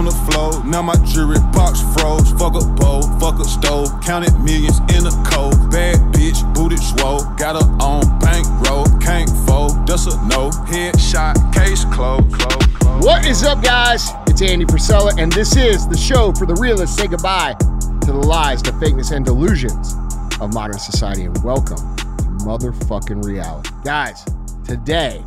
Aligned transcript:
on 0.00 0.06
the 0.06 0.32
floor. 0.32 0.64
Now 0.64 0.80
my 0.80 0.96
jewelry 1.04 1.38
box 1.52 1.82
froze. 1.92 2.32
Fuck 2.32 2.56
a 2.56 2.64
bowl, 2.80 3.02
fuck 3.20 3.38
a 3.38 3.44
stove. 3.44 3.88
Counted 4.00 4.32
millions 4.40 4.80
in 4.96 5.04
a 5.04 5.12
cold. 5.28 5.70
Bad 5.70 6.00
bitch, 6.14 6.40
booted 6.54 6.80
swole. 6.80 7.20
Got 7.36 7.60
her 7.60 7.68
on 7.84 8.18
bankroll. 8.18 8.86
Can't 8.98 9.28
fold, 9.46 9.86
that's 9.86 10.06
a 10.06 10.16
no. 10.26 10.48
Headshot, 10.72 11.36
case 11.52 11.84
closed. 11.92 12.32
Close, 12.32 12.66
close. 12.78 13.04
What 13.04 13.26
is 13.26 13.42
up, 13.44 13.62
guys? 13.62 14.10
It's 14.26 14.40
Andy 14.40 14.64
Frisella, 14.64 15.20
and 15.20 15.30
this 15.30 15.54
is 15.54 15.86
the 15.86 15.98
show 15.98 16.32
for 16.32 16.46
the 16.46 16.54
realists. 16.54 16.96
Say 16.96 17.06
goodbye 17.06 17.54
to 17.60 18.06
the 18.06 18.24
lies, 18.26 18.62
the 18.62 18.70
fakeness, 18.72 19.14
and 19.14 19.22
delusions 19.22 19.96
of 20.40 20.54
modern 20.54 20.78
society, 20.78 21.24
and 21.24 21.44
welcome 21.44 21.76
to 21.76 22.04
motherfucking 22.48 23.22
reality. 23.22 23.68
Guys, 23.84 24.24
today, 24.64 25.22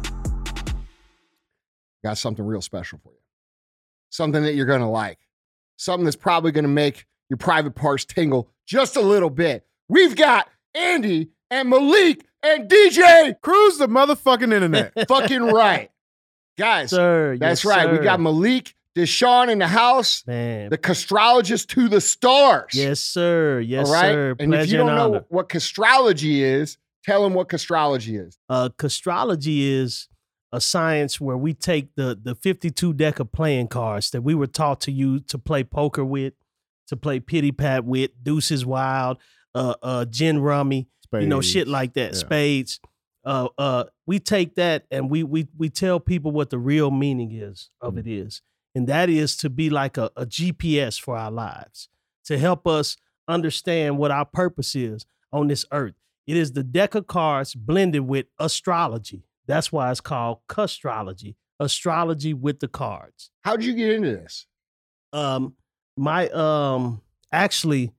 got 2.03 2.17
something 2.17 2.43
real 2.43 2.61
special 2.61 2.97
for 3.03 3.09
you. 3.09 3.12
Something 4.13 4.43
that 4.43 4.53
you're 4.53 4.67
going 4.67 4.81
to 4.81 4.87
like. 4.87 5.17
Something 5.77 6.05
that's 6.05 6.15
probably 6.15 6.51
going 6.51 6.65
to 6.65 6.69
make 6.69 7.05
your 7.31 7.37
private 7.37 7.73
parts 7.73 8.05
tingle 8.05 8.47
just 8.67 8.95
a 8.95 9.01
little 9.01 9.31
bit. 9.31 9.65
We've 9.89 10.15
got 10.15 10.47
Andy 10.75 11.29
and 11.49 11.67
Malik 11.67 12.23
and 12.43 12.69
DJ. 12.69 13.33
Cruise 13.41 13.79
the 13.79 13.87
motherfucking 13.87 14.53
internet. 14.53 14.93
Fucking 15.07 15.41
right. 15.41 15.89
Guys, 16.59 16.91
Sir, 16.91 17.37
that's 17.39 17.63
yes, 17.63 17.75
right. 17.75 17.91
We 17.91 17.97
got 17.97 18.19
Malik 18.19 18.75
Deshawn 18.95 19.49
in 19.49 19.57
the 19.57 19.67
house, 19.67 20.23
man. 20.27 20.69
the 20.69 20.77
castrologist 20.77 21.71
to 21.71 21.89
the 21.89 21.99
stars. 21.99 22.73
yes, 22.75 22.99
sir. 22.99 23.59
Yes, 23.61 23.87
All 23.87 23.93
right. 23.93 24.11
sir. 24.11 24.35
And 24.37 24.53
if 24.53 24.69
you 24.69 24.77
don't 24.77 24.95
know 24.95 25.15
honor. 25.15 25.25
what 25.29 25.49
castrology 25.49 26.43
is, 26.43 26.77
tell 27.03 27.23
them 27.23 27.33
what 27.33 27.49
castrology 27.49 28.15
is. 28.17 28.37
uh, 28.49 28.69
castrology 28.77 29.63
is 29.71 30.07
a 30.53 30.61
science 30.61 31.19
where 31.19 31.35
we 31.35 31.53
take 31.53 31.95
the 31.95 32.17
the 32.21 32.35
52 32.35 32.93
deck 32.93 33.19
of 33.19 33.31
playing 33.33 33.67
cards 33.67 34.11
that 34.11 34.21
we 34.21 34.33
were 34.35 34.47
taught 34.47 34.79
to 34.81 34.91
use 34.91 35.23
to 35.27 35.37
play 35.37 35.63
poker 35.63 36.05
with, 36.05 36.33
to 36.87 36.95
play 36.95 37.19
pity 37.19 37.51
pat 37.51 37.83
with, 37.83 38.11
deuces 38.23 38.65
wild, 38.65 39.17
uh, 39.55 39.73
uh, 39.81 40.05
gin 40.05 40.39
rummy, 40.39 40.87
you 41.13 41.27
know, 41.27 41.41
shit 41.41 41.67
like 41.67 41.93
that, 41.95 42.13
Yeah. 42.13 42.19
spades. 42.19 42.79
Uh, 43.25 43.47
uh, 43.57 43.83
we 44.05 44.19
take 44.19 44.55
that 44.55 44.85
and 44.91 45.09
we 45.09 45.23
we 45.23 45.47
we 45.57 45.69
tell 45.69 45.99
people 45.99 46.31
what 46.31 46.49
the 46.49 46.59
real 46.59 46.91
meaning 46.91 47.31
is 47.31 47.69
of 47.81 47.97
it 47.97 48.05
is, 48.07 48.41
and 48.75 48.87
that 48.87 49.09
is 49.09 49.35
to 49.37 49.49
be 49.49 49.69
like 49.69 49.97
a, 49.97 50.11
a 50.15 50.25
GPS 50.25 50.99
for 50.99 51.17
our 51.17 51.31
lives, 51.31 51.89
to 52.25 52.37
help 52.37 52.67
us 52.67 52.97
understand 53.27 53.97
what 53.97 54.11
our 54.11 54.25
purpose 54.25 54.75
is 54.75 55.05
on 55.31 55.47
this 55.47 55.65
earth. 55.71 55.95
It 56.27 56.37
is 56.37 56.51
the 56.51 56.63
deck 56.63 56.95
of 56.95 57.07
cards 57.07 57.55
blended 57.55 58.01
with 58.07 58.25
astrology. 58.39 59.23
That's 59.47 59.71
why 59.71 59.91
it's 59.91 60.01
called 60.01 60.39
castrology, 60.47 61.35
astrology 61.59 62.33
with 62.33 62.59
the 62.59 62.67
cards. 62.67 63.29
How 63.43 63.55
did 63.55 63.65
you 63.65 63.73
get 63.73 63.91
into 63.91 64.11
this? 64.11 64.45
um 65.11 65.53
my 65.95 66.27
um 66.29 67.01
actually 67.31 67.91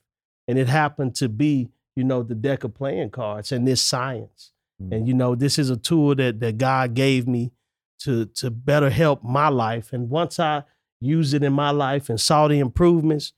And 0.49 0.59
it 0.59 0.69
happened 0.69 1.15
to 1.17 1.29
be, 1.29 1.69
you 1.95 2.03
know, 2.05 2.23
the 2.23 2.35
deck 2.35 2.65
of 2.65 2.75
playing 2.75 3.11
cards 3.11 3.53
and 3.53 3.67
this 3.69 3.83
science. 3.83 4.53
Mm. 4.83 4.93
And 4.93 5.09
you 5.09 5.15
know, 5.15 5.35
this 5.35 5.59
is 5.59 5.71
a 5.71 5.77
tool 5.77 6.15
that 6.17 6.41
that 6.41 6.59
God 6.59 6.95
gave 6.95 7.27
me 7.27 7.53
to 8.01 8.27
to 8.27 8.51
better 8.51 8.91
help 8.91 9.23
my 9.23 9.49
life. 9.49 9.93
And 9.93 10.09
once 10.09 10.39
I 10.39 10.65
used 11.01 11.35
it 11.35 11.43
in 11.43 11.53
my 11.53 11.71
life 11.71 12.09
and 12.09 12.21
saw 12.21 12.49
the 12.49 12.59
improvements, 12.59 13.33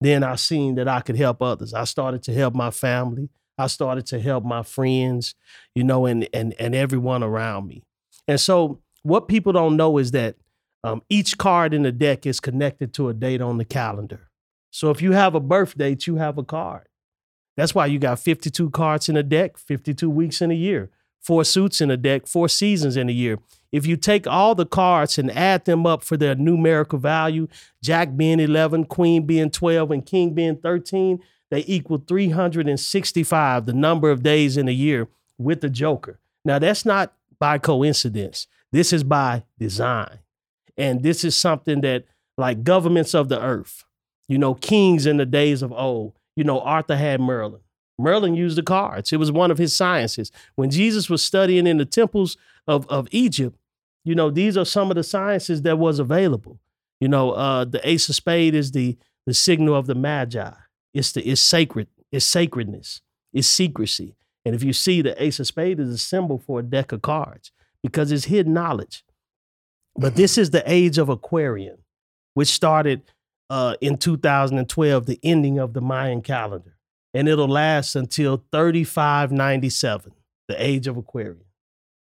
then 0.00 0.22
I 0.22 0.36
seen 0.36 0.76
that 0.76 0.88
I 0.88 1.00
could 1.00 1.16
help 1.16 1.42
others. 1.42 1.74
I 1.74 1.84
started 1.84 2.22
to 2.24 2.34
help 2.34 2.54
my 2.54 2.70
family. 2.70 3.30
I 3.56 3.66
started 3.66 4.06
to 4.06 4.20
help 4.20 4.44
my 4.44 4.62
friends, 4.62 5.34
you 5.74 5.84
know, 5.84 6.06
and 6.06 6.28
and 6.32 6.54
and 6.58 6.74
everyone 6.74 7.22
around 7.22 7.66
me. 7.66 7.82
And 8.26 8.40
so 8.40 8.80
what 9.02 9.28
people 9.28 9.52
don't 9.52 9.76
know 9.76 9.98
is 9.98 10.12
that 10.12 10.36
um, 10.84 11.02
each 11.08 11.38
card 11.38 11.74
in 11.74 11.82
the 11.82 11.92
deck 11.92 12.26
is 12.26 12.40
connected 12.40 12.94
to 12.94 13.08
a 13.08 13.14
date 13.14 13.40
on 13.40 13.58
the 13.58 13.64
calendar. 13.64 14.30
So 14.70 14.90
if 14.90 15.02
you 15.02 15.12
have 15.12 15.34
a 15.34 15.40
birth 15.40 15.76
date, 15.76 16.06
you 16.06 16.16
have 16.16 16.38
a 16.38 16.44
card. 16.44 16.87
That's 17.58 17.74
why 17.74 17.86
you 17.86 17.98
got 17.98 18.20
52 18.20 18.70
cards 18.70 19.08
in 19.08 19.16
a 19.16 19.22
deck, 19.24 19.58
52 19.58 20.08
weeks 20.08 20.40
in 20.40 20.52
a 20.52 20.54
year, 20.54 20.90
four 21.18 21.42
suits 21.42 21.80
in 21.80 21.90
a 21.90 21.96
deck, 21.96 22.28
four 22.28 22.48
seasons 22.48 22.96
in 22.96 23.08
a 23.08 23.12
year. 23.12 23.40
If 23.72 23.84
you 23.84 23.96
take 23.96 24.28
all 24.28 24.54
the 24.54 24.64
cards 24.64 25.18
and 25.18 25.28
add 25.32 25.64
them 25.64 25.84
up 25.84 26.04
for 26.04 26.16
their 26.16 26.36
numerical 26.36 27.00
value, 27.00 27.48
Jack 27.82 28.16
being 28.16 28.38
11, 28.38 28.84
Queen 28.84 29.26
being 29.26 29.50
12, 29.50 29.90
and 29.90 30.06
King 30.06 30.34
being 30.34 30.56
13, 30.56 31.18
they 31.50 31.64
equal 31.66 31.98
365, 32.06 33.66
the 33.66 33.72
number 33.72 34.12
of 34.12 34.22
days 34.22 34.56
in 34.56 34.68
a 34.68 34.72
year 34.72 35.08
with 35.36 35.60
the 35.60 35.68
Joker. 35.68 36.20
Now, 36.44 36.60
that's 36.60 36.84
not 36.84 37.12
by 37.40 37.58
coincidence. 37.58 38.46
This 38.70 38.92
is 38.92 39.02
by 39.02 39.42
design. 39.58 40.20
And 40.76 41.02
this 41.02 41.24
is 41.24 41.36
something 41.36 41.80
that, 41.80 42.04
like 42.36 42.62
governments 42.62 43.16
of 43.16 43.28
the 43.28 43.42
earth, 43.42 43.82
you 44.28 44.38
know, 44.38 44.54
kings 44.54 45.06
in 45.06 45.16
the 45.16 45.26
days 45.26 45.60
of 45.60 45.72
old, 45.72 46.17
you 46.38 46.44
know, 46.44 46.60
Arthur 46.60 46.96
had 46.96 47.20
Merlin. 47.20 47.62
Merlin 47.98 48.36
used 48.36 48.56
the 48.56 48.62
cards. 48.62 49.12
It 49.12 49.16
was 49.16 49.32
one 49.32 49.50
of 49.50 49.58
his 49.58 49.74
sciences. 49.74 50.30
When 50.54 50.70
Jesus 50.70 51.10
was 51.10 51.20
studying 51.20 51.66
in 51.66 51.78
the 51.78 51.84
temples 51.84 52.36
of, 52.68 52.86
of 52.86 53.08
Egypt, 53.10 53.58
you 54.04 54.14
know, 54.14 54.30
these 54.30 54.56
are 54.56 54.64
some 54.64 54.88
of 54.88 54.94
the 54.94 55.02
sciences 55.02 55.62
that 55.62 55.80
was 55.80 55.98
available. 55.98 56.60
You 57.00 57.08
know, 57.08 57.32
uh, 57.32 57.64
the 57.64 57.80
ace 57.82 58.08
of 58.08 58.14
spade 58.14 58.54
is 58.54 58.70
the 58.70 58.96
the 59.26 59.34
signal 59.34 59.74
of 59.74 59.86
the 59.86 59.96
magi. 59.96 60.52
It's 60.94 61.10
the 61.10 61.28
it's 61.28 61.42
sacred, 61.42 61.88
it's 62.12 62.24
sacredness, 62.24 63.00
it's 63.32 63.48
secrecy. 63.48 64.14
And 64.44 64.54
if 64.54 64.62
you 64.62 64.72
see 64.72 65.02
the 65.02 65.20
ace 65.20 65.40
of 65.40 65.48
spade 65.48 65.80
is 65.80 65.90
a 65.90 65.98
symbol 65.98 66.38
for 66.38 66.60
a 66.60 66.62
deck 66.62 66.92
of 66.92 67.02
cards 67.02 67.50
because 67.82 68.12
it's 68.12 68.26
hidden 68.26 68.52
knowledge. 68.52 69.04
But 69.96 70.14
this 70.14 70.38
is 70.38 70.50
the 70.50 70.62
age 70.70 70.98
of 70.98 71.08
Aquarian, 71.08 71.78
which 72.34 72.48
started 72.48 73.02
uh, 73.50 73.76
in 73.80 73.96
2012, 73.96 75.06
the 75.06 75.18
ending 75.22 75.58
of 75.58 75.72
the 75.72 75.80
Mayan 75.80 76.22
calendar. 76.22 76.76
And 77.14 77.28
it'll 77.28 77.48
last 77.48 77.96
until 77.96 78.44
3597, 78.52 80.12
the 80.46 80.62
age 80.62 80.86
of 80.86 80.96
Aquarius. 80.96 81.42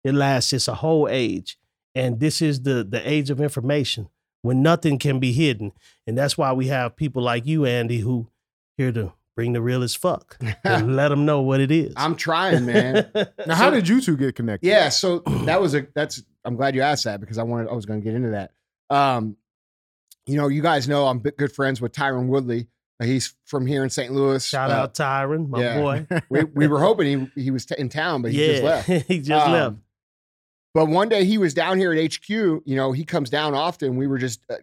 It 0.03 0.13
lasts, 0.13 0.53
it's 0.53 0.67
a 0.67 0.75
whole 0.75 1.07
age. 1.09 1.57
And 1.95 2.19
this 2.19 2.41
is 2.41 2.61
the, 2.61 2.83
the 2.83 3.07
age 3.09 3.29
of 3.29 3.41
information 3.41 4.09
when 4.41 4.61
nothing 4.61 4.99
can 4.99 5.19
be 5.19 5.31
hidden. 5.31 5.71
And 6.05 6.17
that's 6.17 6.37
why 6.37 6.53
we 6.53 6.67
have 6.67 6.95
people 6.95 7.23
like 7.23 7.45
you, 7.45 7.65
Andy, 7.65 7.99
who 7.99 8.27
here 8.77 8.91
to 8.91 9.13
bring 9.35 9.53
the 9.53 9.61
real 9.61 9.83
as 9.83 9.95
fuck 9.95 10.37
and 10.63 10.95
let 10.97 11.09
them 11.09 11.25
know 11.25 11.41
what 11.41 11.59
it 11.59 11.71
is. 11.71 11.93
I'm 11.95 12.15
trying, 12.15 12.65
man. 12.65 13.11
Now, 13.45 13.55
how 13.55 13.69
did 13.69 13.87
you 13.87 14.01
two 14.01 14.17
get 14.17 14.35
connected? 14.35 14.67
Yeah, 14.67 14.89
so 14.89 15.19
that 15.45 15.61
was 15.61 15.73
a 15.73 15.87
that's 15.95 16.21
I'm 16.43 16.55
glad 16.55 16.75
you 16.75 16.81
asked 16.81 17.05
that 17.05 17.21
because 17.21 17.37
I 17.37 17.43
wanted 17.43 17.69
I 17.69 17.73
was 17.73 17.85
going 17.85 18.01
to 18.01 18.03
get 18.03 18.13
into 18.13 18.31
that. 18.31 18.51
Um, 18.89 19.37
you 20.27 20.37
know, 20.37 20.47
you 20.47 20.61
guys 20.61 20.87
know 20.87 21.07
I'm 21.07 21.19
good 21.19 21.51
friends 21.53 21.81
with 21.81 21.91
Tyron 21.93 22.27
Woodley. 22.27 22.67
Uh, 22.99 23.05
He's 23.05 23.35
from 23.45 23.65
here 23.65 23.83
in 23.83 23.89
St. 23.89 24.11
Louis. 24.13 24.45
Shout 24.45 24.69
Uh, 24.71 24.73
out 24.75 24.93
Tyron, 24.95 25.49
my 25.49 25.61
yeah. 25.61 25.79
boy. 25.81 26.07
We, 26.29 26.43
we 26.43 26.67
were 26.67 26.79
hoping 26.79 27.29
he 27.35 27.43
he 27.43 27.51
was 27.51 27.65
t- 27.65 27.75
in 27.77 27.89
town, 27.89 28.21
but 28.21 28.31
he 28.31 28.41
yeah, 28.45 28.51
just 28.53 28.63
left. 28.63 28.87
he 29.07 29.19
just 29.19 29.45
Um, 29.47 29.51
left. 29.53 29.75
But 30.73 30.87
one 30.89 31.09
day 31.09 31.23
he 31.25 31.37
was 31.37 31.53
down 31.53 31.77
here 31.79 31.91
at 31.93 32.13
HQ. 32.13 32.29
You 32.29 32.61
know, 32.65 32.91
he 32.91 33.03
comes 33.03 33.29
down 33.29 33.55
often. 33.55 33.95
We 33.97 34.05
were 34.07 34.17
just 34.19 34.41
uh, 34.49 34.55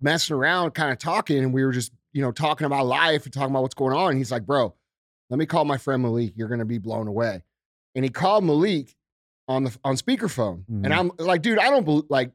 messing 0.00 0.34
around, 0.34 0.72
kind 0.72 0.90
of 0.92 0.98
talking, 0.98 1.38
and 1.38 1.52
we 1.52 1.64
were 1.64 1.72
just 1.72 1.92
you 2.12 2.22
know 2.22 2.32
talking 2.32 2.66
about 2.66 2.86
life 2.86 3.24
and 3.24 3.32
talking 3.32 3.50
about 3.50 3.62
what's 3.62 3.74
going 3.74 3.94
on. 3.96 4.10
And 4.10 4.18
he's 4.18 4.30
like, 4.32 4.46
"Bro, 4.46 4.74
let 5.30 5.38
me 5.38 5.46
call 5.46 5.64
my 5.64 5.76
friend 5.78 6.02
Malik. 6.02 6.32
You're 6.36 6.48
gonna 6.48 6.64
be 6.64 6.78
blown 6.78 7.06
away." 7.08 7.42
And 7.94 8.04
he 8.04 8.10
called 8.10 8.44
Malik 8.44 8.94
on 9.48 9.64
the 9.64 9.76
on 9.84 9.96
speakerphone, 9.96 10.64
and 10.68 10.92
I'm 10.92 11.10
like, 11.18 11.42
"Dude, 11.42 11.58
I 11.58 11.70
don't 11.70 11.84
bel 11.86 12.04
like, 12.08 12.32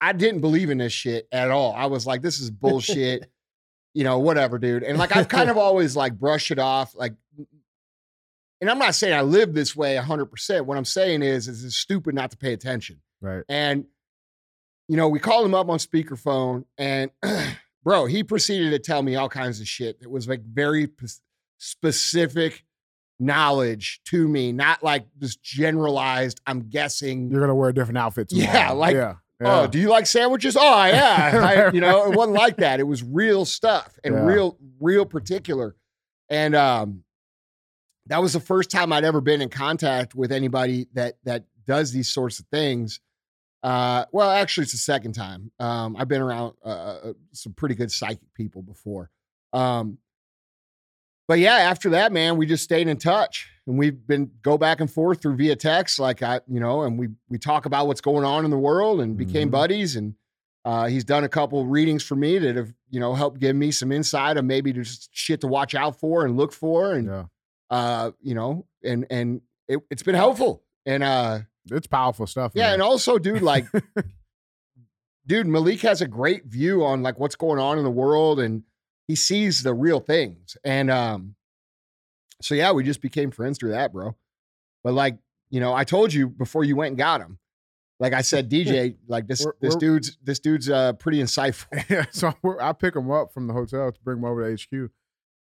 I 0.00 0.12
didn't 0.12 0.40
believe 0.40 0.70
in 0.70 0.78
this 0.78 0.92
shit 0.92 1.28
at 1.30 1.50
all. 1.50 1.74
I 1.74 1.86
was 1.86 2.06
like, 2.06 2.22
this 2.22 2.40
is 2.40 2.50
bullshit." 2.50 3.30
you 3.94 4.04
know, 4.04 4.18
whatever, 4.18 4.58
dude. 4.58 4.82
And 4.82 4.98
like 4.98 5.16
I've 5.16 5.28
kind 5.28 5.50
of 5.50 5.56
always 5.56 5.96
like 5.96 6.18
brushed 6.18 6.50
it 6.50 6.58
off, 6.58 6.94
like. 6.94 7.14
And 8.60 8.68
I'm 8.68 8.78
not 8.78 8.94
saying 8.94 9.14
I 9.14 9.22
live 9.22 9.54
this 9.54 9.74
way 9.74 9.96
100%. 9.96 10.66
What 10.66 10.76
I'm 10.76 10.84
saying 10.84 11.22
is, 11.22 11.48
is 11.48 11.64
it's 11.64 11.76
stupid 11.76 12.14
not 12.14 12.30
to 12.32 12.36
pay 12.36 12.52
attention. 12.52 13.00
Right. 13.22 13.42
And, 13.48 13.86
you 14.86 14.98
know, 14.98 15.08
we 15.08 15.18
called 15.18 15.46
him 15.46 15.54
up 15.54 15.70
on 15.70 15.78
speakerphone 15.78 16.66
and, 16.76 17.10
bro, 17.84 18.04
he 18.04 18.22
proceeded 18.22 18.70
to 18.72 18.78
tell 18.78 19.02
me 19.02 19.16
all 19.16 19.30
kinds 19.30 19.62
of 19.62 19.66
shit. 19.66 19.96
It 20.02 20.10
was 20.10 20.28
like 20.28 20.42
very 20.42 20.88
p- 20.88 21.06
specific 21.56 22.64
knowledge 23.18 24.02
to 24.08 24.28
me, 24.28 24.52
not 24.52 24.82
like 24.82 25.06
just 25.18 25.42
generalized, 25.42 26.42
I'm 26.46 26.68
guessing. 26.68 27.30
You're 27.30 27.40
gonna 27.40 27.54
wear 27.54 27.70
a 27.70 27.74
different 27.74 27.96
outfit 27.96 28.28
tomorrow. 28.28 28.52
Yeah, 28.52 28.72
like, 28.72 28.94
yeah. 28.94 29.14
Oh, 29.42 29.66
do 29.66 29.78
you 29.78 29.88
like 29.88 30.06
sandwiches? 30.06 30.56
Oh, 30.58 30.84
yeah. 30.84 31.66
I, 31.70 31.72
you 31.72 31.80
know, 31.80 32.10
it 32.10 32.16
wasn't 32.16 32.36
like 32.36 32.58
that. 32.58 32.78
It 32.80 32.84
was 32.84 33.02
real 33.02 33.44
stuff 33.44 33.98
and 34.04 34.14
Yeah. 34.14 34.24
real, 34.26 34.58
real 34.80 35.06
particular. 35.06 35.76
And 36.28 36.54
um, 36.54 37.04
that 38.06 38.20
was 38.20 38.32
the 38.34 38.40
first 38.40 38.70
time 38.70 38.92
I'd 38.92 39.04
ever 39.04 39.20
been 39.20 39.40
in 39.42 39.48
contact 39.48 40.14
with 40.14 40.30
anybody 40.32 40.88
that 40.94 41.14
that 41.24 41.44
does 41.66 41.92
these 41.92 42.08
sorts 42.12 42.38
of 42.38 42.46
things. 42.52 43.00
Uh, 43.62 44.04
well, 44.12 44.30
actually, 44.30 44.62
it's 44.64 44.72
the 44.72 44.78
second 44.78 45.12
time. 45.12 45.50
Um, 45.58 45.96
I've 45.96 46.08
been 46.08 46.22
around 46.22 46.54
uh, 46.64 46.68
uh, 46.68 47.12
some 47.32 47.52
pretty 47.52 47.74
good 47.74 47.90
psychic 47.92 48.32
people 48.34 48.62
before. 48.62 49.10
Um, 49.52 49.98
but 51.30 51.38
yeah, 51.38 51.54
after 51.58 51.90
that, 51.90 52.10
man, 52.10 52.36
we 52.36 52.44
just 52.44 52.64
stayed 52.64 52.88
in 52.88 52.96
touch, 52.96 53.48
and 53.68 53.78
we've 53.78 54.04
been 54.04 54.32
go 54.42 54.58
back 54.58 54.80
and 54.80 54.90
forth 54.90 55.22
through 55.22 55.36
via 55.36 55.54
text, 55.54 56.00
like 56.00 56.24
I, 56.24 56.40
you 56.48 56.58
know, 56.58 56.82
and 56.82 56.98
we 56.98 57.10
we 57.28 57.38
talk 57.38 57.66
about 57.66 57.86
what's 57.86 58.00
going 58.00 58.24
on 58.24 58.44
in 58.44 58.50
the 58.50 58.58
world, 58.58 59.00
and 59.00 59.16
became 59.16 59.46
Mhm. 59.46 59.52
buddies. 59.52 59.94
And 59.94 60.14
uh, 60.64 60.88
he's 60.88 61.04
done 61.04 61.22
a 61.22 61.28
couple 61.28 61.64
readings 61.66 62.02
for 62.02 62.16
me 62.16 62.36
that 62.38 62.56
have, 62.56 62.74
you 62.90 62.98
know, 62.98 63.14
helped 63.14 63.38
give 63.38 63.54
me 63.54 63.70
some 63.70 63.92
insight 63.92 64.38
of 64.38 64.44
maybe 64.44 64.72
just 64.72 65.08
shit 65.12 65.40
to 65.42 65.46
watch 65.46 65.76
out 65.76 66.00
for 66.00 66.24
and 66.26 66.36
look 66.36 66.52
for, 66.52 66.94
and 66.94 67.06
yeah. 67.06 67.24
uh, 67.70 68.10
you 68.20 68.34
know, 68.34 68.66
and 68.82 69.06
and 69.08 69.40
it, 69.68 69.78
it's 69.88 70.02
been 70.02 70.16
helpful. 70.16 70.64
And 70.84 71.04
uh, 71.04 71.40
It's 71.70 71.86
powerful 71.86 72.26
stuff. 72.26 72.50
yeah, 72.56 72.64
man. 72.64 72.72
and 72.74 72.82
also, 72.82 73.18
dude, 73.18 73.40
like, 73.42 73.66
dude, 75.26 75.46
Malik 75.46 75.80
has 75.82 76.00
a 76.02 76.08
great 76.08 76.46
view 76.46 76.84
on 76.84 77.02
like 77.04 77.20
what's 77.20 77.36
going 77.36 77.60
on 77.60 77.78
in 77.78 77.84
the 77.84 77.90
world, 77.90 78.40
and 78.40 78.64
he 79.10 79.16
sees 79.16 79.62
the 79.62 79.74
real 79.74 79.98
things. 80.00 80.56
And 80.64 80.90
um, 80.90 81.34
so 82.40 82.54
yeah, 82.54 82.70
we 82.72 82.84
just 82.84 83.00
became 83.02 83.30
friends 83.30 83.58
through 83.58 83.70
that, 83.72 83.92
bro. 83.92 84.14
But 84.84 84.94
like, 84.94 85.18
you 85.50 85.58
know, 85.60 85.74
I 85.74 85.84
told 85.84 86.12
you 86.12 86.28
before 86.28 86.62
you 86.64 86.76
went 86.76 86.90
and 86.90 86.98
got 86.98 87.20
him. 87.20 87.38
Like 87.98 88.12
I 88.12 88.22
said, 88.22 88.48
DJ, 88.54 88.96
like 89.08 89.26
this 89.26 89.44
We're- 89.44 89.56
this 89.60 89.74
we're- 89.74 89.80
dude's 89.80 90.16
this 90.22 90.38
dude's 90.38 90.70
uh 90.70 90.92
pretty 90.94 91.18
insightful. 91.20 91.66
yeah, 91.90 92.06
so 92.10 92.32
we're, 92.42 92.60
I 92.60 92.72
pick 92.72 92.94
him 92.96 93.10
up 93.10 93.32
from 93.34 93.46
the 93.46 93.52
hotel 93.52 93.90
to 93.92 94.00
bring 94.02 94.18
him 94.18 94.24
over 94.24 94.56
to 94.56 94.62
HQ, 94.62 94.90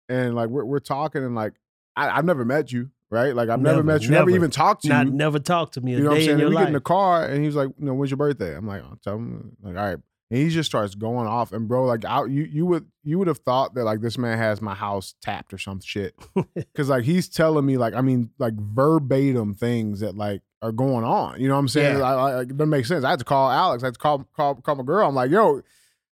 and 0.09 0.35
like 0.35 0.49
we're 0.49 0.63
we're 0.65 0.79
talking, 0.79 1.23
and 1.23 1.35
like 1.35 1.53
I, 1.95 2.09
I've 2.17 2.25
never 2.25 2.45
met 2.45 2.71
you, 2.71 2.91
right? 3.09 3.35
Like 3.35 3.49
I've 3.49 3.59
never, 3.61 3.77
Never, 3.77 3.83
met 3.83 4.01
you, 4.03 4.09
never, 4.11 4.25
never. 4.27 4.35
even 4.37 4.51
talked 4.51 4.83
to 4.83 4.89
Not 4.89 5.07
you. 5.07 5.11
never 5.13 5.39
talked 5.39 5.73
to 5.73 5.81
me 5.81 5.95
a 5.95 5.97
You 5.97 6.03
know 6.03 6.09
what 6.11 6.15
I'm 6.17 6.21
saying? 6.23 6.31
in 6.33 6.39
your 6.39 6.49
we 6.49 6.55
life. 6.55 6.61
get 6.63 6.67
in 6.67 6.73
the 6.75 6.81
car, 6.81 7.25
and 7.25 7.43
he's 7.43 7.55
like, 7.55 7.69
"You 7.79 7.85
know, 7.87 7.93
when's 7.93 8.11
your 8.11 8.17
birthday?" 8.17 8.55
I'm 8.55 8.67
like, 8.67 8.83
"I'll 8.83 8.99
tell 9.03 9.15
him." 9.15 9.57
Like, 9.61 9.75
all 9.75 9.85
right, 9.85 9.97
and 10.31 10.39
he 10.39 10.49
just 10.49 10.69
starts 10.69 10.95
going 10.95 11.27
off, 11.27 11.51
and 11.53 11.67
bro, 11.67 11.85
like, 11.85 12.03
I, 12.05 12.25
you 12.25 12.43
you 12.43 12.65
would 12.65 12.85
you 13.03 13.19
would 13.19 13.27
have 13.27 13.37
thought 13.39 13.75
that 13.75 13.83
like 13.83 14.01
this 14.01 14.17
man 14.17 14.37
has 14.37 14.61
my 14.61 14.73
house 14.73 15.13
tapped 15.21 15.53
or 15.53 15.57
some 15.57 15.79
shit, 15.81 16.15
because 16.55 16.89
like 16.89 17.03
he's 17.03 17.29
telling 17.29 17.65
me 17.65 17.77
like 17.77 17.93
I 17.93 18.01
mean 18.01 18.29
like 18.39 18.53
verbatim 18.55 19.53
things 19.53 19.99
that 19.99 20.15
like 20.15 20.41
are 20.61 20.71
going 20.71 21.03
on. 21.05 21.39
You 21.39 21.47
know 21.47 21.53
what 21.55 21.59
I'm 21.59 21.67
saying? 21.67 21.97
Yeah. 21.99 22.03
I, 22.03 22.13
I, 22.31 22.41
it 22.41 22.57
doesn't 22.57 22.69
make 22.69 22.85
sense. 22.85 23.03
I 23.03 23.11
had 23.11 23.19
to 23.19 23.25
call 23.25 23.49
Alex. 23.51 23.83
I 23.83 23.87
had 23.87 23.93
to 23.95 23.99
call 23.99 24.25
call 24.35 24.55
call 24.55 24.75
my 24.75 24.83
girl. 24.83 25.07
I'm 25.07 25.15
like, 25.15 25.29
"Yo, 25.31 25.61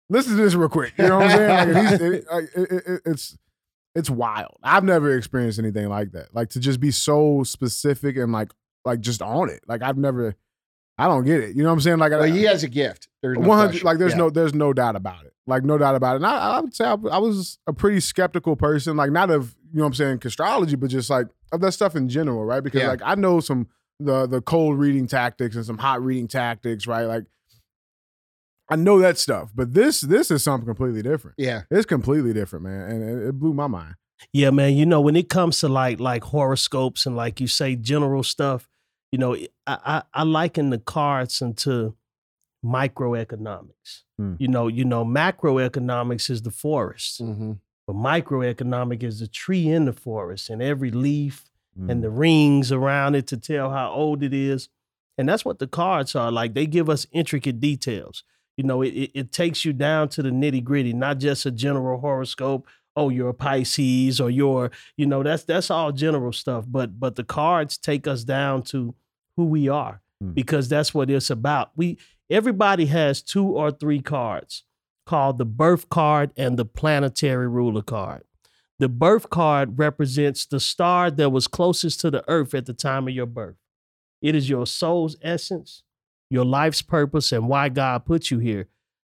listen 0.09 0.35
to 0.37 0.41
this 0.43 0.55
real 0.55 0.69
quick." 0.69 0.93
You 0.97 1.07
know 1.07 1.19
what 1.19 1.29
I'm 1.31 1.37
saying? 1.37 1.73
Like, 1.73 1.87
he's, 1.89 2.01
it, 2.01 2.25
like, 2.31 2.43
it, 2.55 2.71
it- 2.71 2.83
it- 2.87 3.01
it's 3.05 3.37
it's 3.95 4.09
wild. 4.09 4.55
I've 4.63 4.83
never 4.83 5.15
experienced 5.17 5.59
anything 5.59 5.87
like 5.89 6.11
that. 6.13 6.33
Like 6.33 6.49
to 6.51 6.59
just 6.59 6.79
be 6.79 6.91
so 6.91 7.43
specific 7.43 8.17
and 8.17 8.31
like 8.31 8.51
like 8.85 9.01
just 9.01 9.21
on 9.21 9.49
it. 9.49 9.61
Like 9.67 9.81
I've 9.83 9.97
never. 9.97 10.35
I 10.99 11.07
don't 11.07 11.23
get 11.23 11.39
it. 11.41 11.55
You 11.55 11.63
know 11.63 11.69
what 11.69 11.73
I'm 11.73 11.81
saying? 11.81 11.97
Like 11.97 12.11
But 12.11 12.21
I, 12.23 12.27
he 12.29 12.43
has 12.43 12.63
a 12.63 12.67
gift. 12.67 13.07
There's 13.21 13.37
no 13.37 13.47
100 13.47 13.69
question. 13.69 13.85
like 13.85 13.97
there's 13.97 14.11
Yeah. 14.11 14.17
no 14.17 14.29
there's 14.29 14.53
no 14.53 14.73
doubt 14.73 14.95
about 14.95 15.25
it 15.25 15.33
like 15.47 15.63
no 15.63 15.77
doubt 15.79 15.95
about 15.95 16.13
it 16.13 16.17
and 16.17 16.25
i, 16.27 16.57
I 16.57 16.59
would 16.59 16.75
say 16.75 16.85
I, 16.85 16.91
I 16.93 17.17
was 17.17 17.57
a 17.65 17.73
pretty 17.73 17.99
skeptical 18.01 18.55
person 18.55 18.95
like 18.95 19.09
not 19.11 19.31
of 19.31 19.55
you 19.71 19.77
know 19.79 19.83
what 19.83 19.87
i'm 19.87 19.93
saying 19.95 20.19
astrology 20.23 20.75
but 20.75 20.91
just 20.91 21.09
like 21.09 21.27
of 21.51 21.59
that 21.61 21.71
stuff 21.71 21.95
in 21.95 22.07
general 22.07 22.45
right 22.45 22.63
because 22.63 22.81
Yeah. 22.81 22.89
like 22.89 23.01
i 23.03 23.15
know 23.15 23.39
some 23.39 23.67
the 23.99 24.27
the 24.27 24.41
cold 24.41 24.77
reading 24.77 25.07
tactics 25.07 25.55
and 25.55 25.65
some 25.65 25.79
hot 25.79 26.03
reading 26.03 26.27
tactics 26.27 26.85
right 26.85 27.05
like 27.05 27.23
i 28.69 28.75
know 28.75 28.99
that 28.99 29.17
stuff 29.17 29.51
but 29.55 29.73
this 29.73 30.01
this 30.01 30.29
is 30.31 30.43
something 30.43 30.67
completely 30.67 31.01
different 31.01 31.35
Yeah. 31.39 31.63
it's 31.71 31.85
completely 31.85 32.31
different 32.33 32.63
man 32.65 32.91
and 32.91 33.03
it, 33.03 33.27
it 33.29 33.39
blew 33.39 33.53
my 33.53 33.67
mind 33.67 33.95
Yeah, 34.33 34.51
man. 34.51 34.75
You 34.75 34.85
know, 34.85 34.99
when 35.01 35.15
it 35.15 35.29
comes 35.29 35.59
to 35.61 35.69
like 35.69 35.99
like 35.99 36.23
horoscopes 36.25 37.05
and 37.05 37.15
like 37.15 37.39
you 37.41 37.47
say 37.47 37.75
general 37.77 38.21
stuff, 38.21 38.67
you 39.11 39.17
know, 39.17 39.35
I 39.67 39.77
I, 39.85 40.03
I 40.13 40.23
liken 40.23 40.69
the 40.69 40.77
cards 40.79 41.41
into 41.41 41.95
microeconomics. 42.73 44.03
Hmm. 44.17 44.35
You 44.39 44.47
know, 44.47 44.67
you 44.67 44.85
know, 44.85 45.05
macroeconomics 45.05 46.29
is 46.29 46.41
the 46.43 46.51
forest, 46.51 47.19
hmm 47.19 47.53
but 47.87 47.95
microeconomic 47.95 49.01
is 49.01 49.19
the 49.19 49.27
tree 49.27 49.67
in 49.67 49.85
the 49.85 49.93
forest 49.93 50.49
and 50.51 50.61
every 50.61 50.91
leaf 50.91 51.45
Mm. 51.79 51.91
and 51.91 52.03
the 52.03 52.09
rings 52.09 52.71
around 52.71 53.13
it 53.15 53.27
to 53.27 53.37
tell 53.37 53.69
how 53.69 53.91
old 53.91 54.23
it 54.23 54.33
is. 54.33 54.69
And 55.19 55.29
that's 55.29 55.45
what 55.45 55.59
the 55.59 55.67
cards 55.67 56.15
are. 56.15 56.31
Like 56.31 56.55
they 56.55 56.65
give 56.65 56.89
us 56.89 57.05
intricate 57.11 57.59
details. 57.59 58.23
You 58.57 58.63
know, 58.63 58.81
it, 58.81 58.89
it, 58.89 59.11
it 59.13 59.31
takes 59.31 59.63
you 59.63 59.71
down 59.71 60.09
to 60.09 60.23
the 60.23 60.31
nitty 60.31 60.63
gritty, 60.63 60.93
not 60.93 61.19
just 61.19 61.45
a 61.45 61.51
general 61.51 61.99
horoscope. 61.99 62.67
Oh, 62.99 63.09
you're 63.09 63.29
a 63.29 63.33
Pisces 63.33 64.19
or 64.19 64.29
you're, 64.29 64.71
you 64.97 65.05
know, 65.05 65.23
that's 65.23 65.43
that's 65.43 65.71
all 65.71 65.91
general 65.91 66.33
stuff. 66.33 66.65
But 66.67 66.99
but 66.99 67.15
the 67.15 67.23
cards 67.23 67.77
take 67.77 68.05
us 68.07 68.23
down 68.23 68.63
to 68.63 68.93
who 69.35 69.45
we 69.45 69.69
are 69.69 70.01
Hmm. 70.21 70.31
because 70.31 70.67
that's 70.67 70.93
what 70.93 71.09
it's 71.09 71.29
about. 71.29 71.71
We 71.77 71.97
everybody 72.29 72.85
has 72.87 73.21
two 73.21 73.45
or 73.45 73.71
three 73.71 74.01
cards 74.01 74.63
called 75.05 75.37
the 75.37 75.45
birth 75.45 75.89
card 75.89 76.31
and 76.37 76.57
the 76.59 76.65
planetary 76.65 77.47
ruler 77.47 77.81
card. 77.81 78.23
The 78.79 78.89
birth 78.89 79.29
card 79.29 79.79
represents 79.79 80.45
the 80.45 80.59
star 80.59 81.09
that 81.11 81.29
was 81.31 81.47
closest 81.47 81.99
to 82.01 82.11
the 82.11 82.23
earth 82.29 82.53
at 82.53 82.65
the 82.65 82.73
time 82.73 83.07
of 83.07 83.13
your 83.13 83.25
birth. 83.25 83.55
It 84.21 84.35
is 84.35 84.49
your 84.49 84.65
soul's 84.67 85.15
essence, 85.21 85.83
your 86.29 86.45
life's 86.45 86.81
purpose, 86.81 87.31
and 87.31 87.47
why 87.49 87.69
God 87.69 88.05
put 88.05 88.29
you 88.31 88.39
here. 88.39 88.67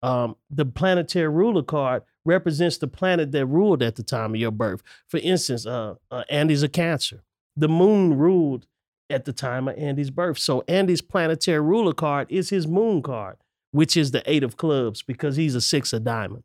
Um, 0.02 0.36
the 0.50 0.64
planetary 0.64 1.28
ruler 1.28 1.62
card 1.62 2.02
represents 2.24 2.78
the 2.78 2.88
planet 2.88 3.32
that 3.32 3.46
ruled 3.46 3.82
at 3.82 3.96
the 3.96 4.02
time 4.02 4.34
of 4.34 4.40
your 4.40 4.50
birth. 4.50 4.82
For 5.08 5.18
instance, 5.18 5.66
uh, 5.66 5.94
uh, 6.10 6.24
Andy's 6.28 6.62
a 6.62 6.68
Cancer. 6.68 7.22
The 7.56 7.68
moon 7.68 8.16
ruled 8.16 8.66
at 9.10 9.24
the 9.24 9.32
time 9.32 9.68
of 9.68 9.76
Andy's 9.76 10.10
birth. 10.10 10.38
So 10.38 10.64
Andy's 10.66 11.02
planetary 11.02 11.60
ruler 11.60 11.92
card 11.92 12.26
is 12.30 12.50
his 12.50 12.66
moon 12.66 13.02
card, 13.02 13.36
which 13.70 13.96
is 13.96 14.10
the 14.10 14.22
eight 14.30 14.42
of 14.42 14.56
clubs 14.56 15.02
because 15.02 15.36
he's 15.36 15.54
a 15.54 15.60
six 15.60 15.92
of 15.92 16.04
diamond. 16.04 16.44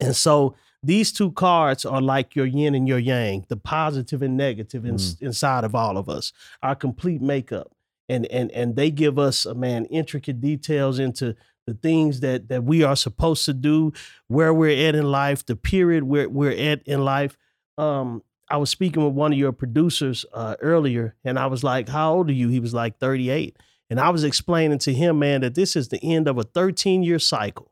And 0.00 0.16
so 0.16 0.56
these 0.82 1.12
two 1.12 1.30
cards 1.32 1.84
are 1.84 2.00
like 2.02 2.34
your 2.34 2.46
yin 2.46 2.74
and 2.74 2.88
your 2.88 2.98
yang, 2.98 3.46
the 3.48 3.56
positive 3.56 4.20
and 4.20 4.36
negative 4.36 4.84
in, 4.84 4.98
inside 5.20 5.62
of 5.62 5.74
all 5.74 5.96
of 5.96 6.08
us, 6.08 6.32
our 6.62 6.74
complete 6.74 7.22
makeup. 7.22 7.72
And 8.08 8.26
and 8.26 8.50
and 8.50 8.74
they 8.74 8.90
give 8.90 9.16
us, 9.18 9.46
uh, 9.46 9.54
man, 9.54 9.84
intricate 9.86 10.40
details 10.40 10.98
into 10.98 11.36
the 11.66 11.74
things 11.74 12.20
that 12.20 12.48
that 12.48 12.64
we 12.64 12.82
are 12.82 12.96
supposed 12.96 13.44
to 13.46 13.52
do, 13.52 13.92
where 14.28 14.52
we're 14.52 14.88
at 14.88 14.94
in 14.94 15.10
life, 15.10 15.44
the 15.44 15.56
period 15.56 16.04
where 16.04 16.28
we're 16.28 16.72
at 16.72 16.82
in 16.86 17.04
life. 17.04 17.36
Um, 17.78 18.22
I 18.48 18.58
was 18.58 18.70
speaking 18.70 19.04
with 19.04 19.14
one 19.14 19.32
of 19.32 19.38
your 19.38 19.52
producers 19.52 20.26
uh, 20.32 20.56
earlier, 20.60 21.14
and 21.24 21.38
I 21.38 21.46
was 21.46 21.64
like, 21.64 21.88
"How 21.88 22.14
old 22.14 22.30
are 22.30 22.34
you?" 22.34 22.48
He 22.48 22.60
was 22.60 22.74
like, 22.74 22.98
"38." 22.98 23.56
And 23.90 24.00
I 24.00 24.08
was 24.08 24.24
explaining 24.24 24.78
to 24.78 24.94
him, 24.94 25.18
man, 25.18 25.42
that 25.42 25.54
this 25.54 25.76
is 25.76 25.88
the 25.88 26.02
end 26.02 26.26
of 26.26 26.38
a 26.38 26.44
13 26.44 27.02
year 27.02 27.18
cycle. 27.18 27.70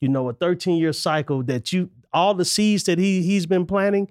You 0.00 0.08
know, 0.08 0.28
a 0.28 0.32
13 0.32 0.76
year 0.76 0.92
cycle 0.92 1.42
that 1.44 1.72
you 1.72 1.90
all 2.12 2.34
the 2.34 2.44
seeds 2.44 2.84
that 2.84 2.98
he 2.98 3.22
he's 3.22 3.46
been 3.46 3.66
planting, 3.66 4.10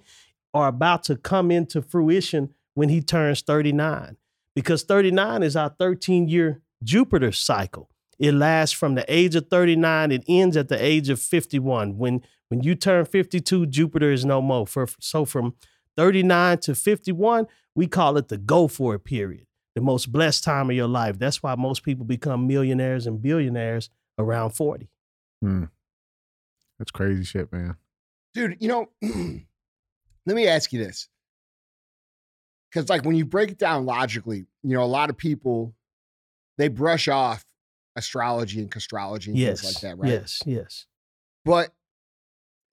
are 0.53 0.67
about 0.67 1.03
to 1.03 1.15
come 1.15 1.51
into 1.51 1.81
fruition 1.81 2.53
when 2.73 2.89
he 2.89 3.01
turns 3.01 3.41
39. 3.41 4.17
Because 4.55 4.83
39 4.83 5.43
is 5.43 5.55
our 5.55 5.69
13 5.69 6.27
year 6.27 6.61
Jupiter 6.83 7.31
cycle. 7.31 7.89
It 8.19 8.33
lasts 8.33 8.75
from 8.75 8.95
the 8.95 9.05
age 9.13 9.35
of 9.35 9.47
39, 9.47 10.11
it 10.11 10.23
ends 10.27 10.57
at 10.57 10.69
the 10.69 10.83
age 10.83 11.09
of 11.09 11.21
51. 11.21 11.97
When 11.97 12.21
when 12.49 12.63
you 12.63 12.75
turn 12.75 13.05
52, 13.05 13.65
Jupiter 13.65 14.11
is 14.11 14.23
no 14.23 14.41
more. 14.41 14.65
For, 14.65 14.87
so 15.01 15.25
from 15.25 15.55
39 15.97 16.59
to 16.59 16.75
51, 16.75 17.45
we 17.75 17.87
call 17.87 18.15
it 18.17 18.29
the 18.29 18.37
go 18.37 18.69
for 18.69 18.95
it 18.95 19.03
period, 19.03 19.45
the 19.75 19.81
most 19.81 20.11
blessed 20.13 20.45
time 20.45 20.69
of 20.69 20.75
your 20.75 20.87
life. 20.87 21.19
That's 21.19 21.43
why 21.43 21.55
most 21.55 21.83
people 21.83 22.05
become 22.05 22.47
millionaires 22.47 23.05
and 23.05 23.21
billionaires 23.21 23.89
around 24.17 24.51
40. 24.51 24.89
Hmm. 25.41 25.65
That's 26.79 26.91
crazy 26.91 27.23
shit, 27.23 27.51
man. 27.51 27.75
dude 28.33 28.55
you 28.59 28.67
know 28.67 28.87
let 30.25 30.35
me 30.35 30.47
ask 30.47 30.71
you 30.71 30.83
this 30.83 31.09
because 32.69 32.87
like 32.89 33.03
when 33.03 33.15
you 33.15 33.25
break 33.25 33.49
it 33.49 33.57
down 33.57 33.85
logically 33.85 34.45
you 34.63 34.75
know 34.75 34.83
a 34.83 34.85
lot 34.85 35.09
of 35.09 35.17
people 35.17 35.73
they 36.59 36.67
brush 36.67 37.07
off 37.07 37.45
astrology 37.97 38.59
and 38.59 38.71
castrology 38.71 39.31
and 39.31 39.39
Yes. 39.39 39.61
things 39.61 39.73
like 39.73 39.81
that 39.81 39.97
right 39.97 40.11
Yes, 40.11 40.41
yes. 40.45 40.85
but 41.43 41.73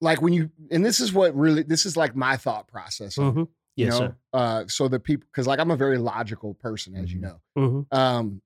like 0.01 0.21
when 0.21 0.31
you 0.33 0.51
and 0.71 0.85
this 0.85 0.99
is 1.01 1.11
what 1.11 1.35
really 1.35 1.63
this 1.63 1.85
is 1.85 1.97
like 1.97 2.15
my 2.15 2.37
thought 2.37 2.67
process 2.67 3.17
it, 3.17 3.21
Mhm. 3.21 3.47
you 3.75 3.85
Yes, 3.85 3.93
know 3.93 3.97
sir. 3.99 4.15
uh 4.33 4.67
so 4.67 4.87
the 4.87 4.99
people 4.99 5.27
because 5.31 5.47
like 5.47 5.59
i'm 5.59 5.71
a 5.71 5.75
very 5.75 5.97
logical 5.97 6.53
person 6.53 6.95
as 6.95 7.11
you 7.11 7.19
Mhm. 7.19 7.23
know 7.23 7.41
Mhm. 7.57 7.97
um 7.97 8.41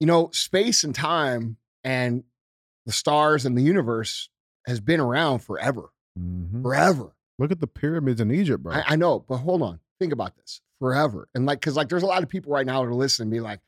you 0.00 0.06
know 0.06 0.30
space 0.32 0.84
and 0.84 0.94
time 0.94 1.56
and 1.84 2.24
the 2.86 2.92
stars 2.92 3.44
and 3.44 3.56
the 3.56 3.62
universe 3.62 4.30
has 4.66 4.80
been 4.80 5.00
around 5.00 5.40
forever 5.40 5.90
Mhm. 6.18 6.62
forever 6.62 7.14
Look 7.40 7.52
at 7.52 7.60
the 7.60 7.68
pyramids 7.68 8.20
in 8.20 8.32
Egypt, 8.32 8.64
bro. 8.64 8.74
I, 8.74 8.82
I 8.88 8.96
know, 8.96 9.20
but 9.20 9.36
hold 9.36 9.62
on. 9.62 9.78
Think 10.00 10.12
about 10.12 10.34
this 10.34 10.60
forever. 10.80 11.28
And 11.36 11.46
like, 11.46 11.60
cause 11.60 11.76
like 11.76 11.88
there's 11.88 12.02
a 12.02 12.06
lot 12.06 12.24
of 12.24 12.28
people 12.28 12.50
right 12.50 12.66
now 12.66 12.82
that 12.82 12.88
are 12.88 12.94
listening 12.94 13.30
be 13.30 13.38
like, 13.38 13.60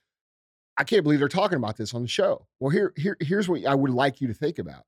I 0.81 0.85
can't 0.85 1.03
believe 1.03 1.19
they're 1.19 1.29
talking 1.29 1.59
about 1.59 1.77
this 1.77 1.93
on 1.93 2.01
the 2.01 2.09
show. 2.09 2.47
Well, 2.59 2.71
here, 2.71 2.95
here, 2.97 3.15
here's 3.21 3.51
what 3.51 3.67
I 3.67 3.75
would 3.75 3.91
like 3.91 4.23
you 4.23 4.29
to 4.29 4.35
think 4.35 4.59
about. 4.59 4.85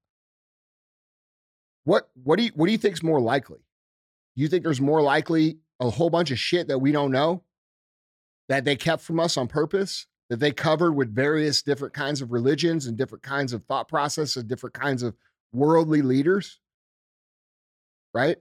What 1.84 2.08
what 2.14 2.38
do 2.38 2.44
you 2.44 2.50
what 2.54 2.64
do 2.64 2.72
you 2.72 2.78
think 2.78 2.94
is 2.94 3.02
more 3.02 3.20
likely? 3.20 3.58
You 4.34 4.48
think 4.48 4.62
there's 4.64 4.80
more 4.80 5.02
likely 5.02 5.58
a 5.80 5.90
whole 5.90 6.08
bunch 6.08 6.30
of 6.30 6.38
shit 6.38 6.68
that 6.68 6.78
we 6.78 6.92
don't 6.92 7.12
know 7.12 7.42
that 8.48 8.64
they 8.64 8.74
kept 8.74 9.02
from 9.02 9.20
us 9.20 9.36
on 9.36 9.48
purpose, 9.48 10.06
that 10.30 10.40
they 10.40 10.50
covered 10.50 10.92
with 10.92 11.14
various 11.14 11.60
different 11.60 11.92
kinds 11.92 12.22
of 12.22 12.32
religions 12.32 12.86
and 12.86 12.96
different 12.96 13.22
kinds 13.22 13.52
of 13.52 13.62
thought 13.64 13.86
processes, 13.86 14.44
different 14.44 14.72
kinds 14.74 15.02
of 15.02 15.14
worldly 15.52 16.00
leaders? 16.00 16.58
Right? 18.14 18.38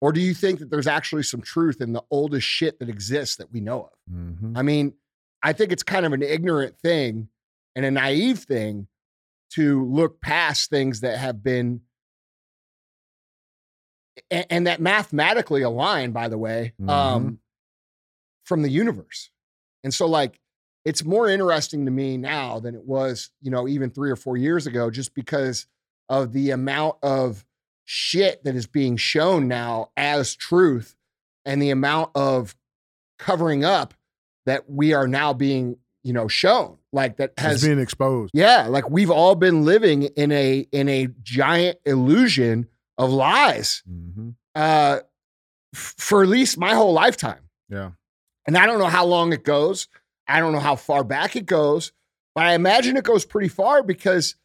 Or 0.00 0.12
do 0.12 0.20
you 0.20 0.34
think 0.34 0.60
that 0.60 0.70
there's 0.70 0.86
actually 0.86 1.24
some 1.24 1.40
truth 1.40 1.80
in 1.80 1.92
the 1.92 2.04
oldest 2.12 2.46
shit 2.46 2.78
that 2.78 2.88
exists 2.88 3.36
that 3.36 3.50
we 3.50 3.60
know 3.60 3.84
of? 3.84 4.14
Mhm. 4.14 4.56
I 4.56 4.62
mean, 4.62 4.94
I 5.46 5.52
think 5.52 5.70
it's 5.70 5.84
kind 5.84 6.04
of 6.04 6.12
an 6.12 6.24
ignorant 6.24 6.76
thing 6.80 7.28
and 7.76 7.84
a 7.84 7.90
naive 7.92 8.40
thing 8.40 8.88
to 9.50 9.84
look 9.84 10.20
past 10.20 10.70
things 10.70 11.02
that 11.02 11.18
have 11.18 11.40
been 11.40 11.82
and, 14.28 14.46
and 14.50 14.66
that 14.66 14.80
mathematically 14.80 15.62
align, 15.62 16.10
by 16.10 16.26
the 16.26 16.36
way, 16.36 16.72
um, 16.88 17.38
from 18.42 18.62
the 18.62 18.68
universe. 18.68 19.30
And 19.84 19.94
so, 19.94 20.06
like, 20.08 20.40
it's 20.84 21.04
more 21.04 21.28
interesting 21.28 21.84
to 21.84 21.92
me 21.92 22.16
now 22.16 22.58
than 22.58 22.74
it 22.74 22.84
was, 22.84 23.30
you 23.40 23.52
know, 23.52 23.68
even 23.68 23.90
three 23.90 24.10
or 24.10 24.16
four 24.16 24.36
years 24.36 24.66
ago, 24.66 24.90
just 24.90 25.14
because 25.14 25.68
of 26.08 26.32
the 26.32 26.50
amount 26.50 26.96
of 27.04 27.44
shit 27.84 28.42
that 28.42 28.56
is 28.56 28.66
being 28.66 28.96
shown 28.96 29.46
now 29.46 29.90
as 29.96 30.34
truth 30.34 30.96
and 31.44 31.62
the 31.62 31.70
amount 31.70 32.10
of 32.16 32.56
covering 33.20 33.64
up 33.64 33.94
that 34.46 34.68
we 34.70 34.92
are 34.94 35.06
now 35.06 35.32
being, 35.32 35.76
you 36.02 36.12
know, 36.12 36.28
shown. 36.28 36.78
Like 36.92 37.18
that 37.18 37.34
has 37.38 37.62
been 37.62 37.78
exposed. 37.78 38.30
yeah, 38.34 38.68
like 38.68 38.88
we've 38.88 39.10
all 39.10 39.34
been 39.34 39.64
living 39.64 40.04
in 40.04 40.32
a 40.32 40.66
in 40.72 40.88
a 40.88 41.08
giant 41.22 41.78
illusion 41.84 42.68
of 42.96 43.10
lies 43.10 43.82
Mhm. 43.86 44.34
uh 44.54 45.00
f- 45.74 45.94
for 45.98 46.22
at 46.22 46.28
least 46.28 46.56
my 46.56 46.74
whole 46.74 46.94
lifetime. 46.94 47.50
Yeah. 47.68 47.90
And 48.46 48.56
I 48.56 48.64
don't 48.64 48.78
know 48.78 48.86
how 48.86 49.04
long 49.04 49.32
it 49.34 49.44
goes. 49.44 49.88
I 50.26 50.40
don't 50.40 50.52
know 50.52 50.60
how 50.60 50.76
far 50.76 51.04
back 51.04 51.36
it 51.36 51.44
goes, 51.46 51.92
but 52.34 52.46
I 52.46 52.54
imagine 52.54 52.96
it 52.96 53.04
goes 53.04 53.26
pretty 53.26 53.48
far 53.48 53.82
because 53.82 54.36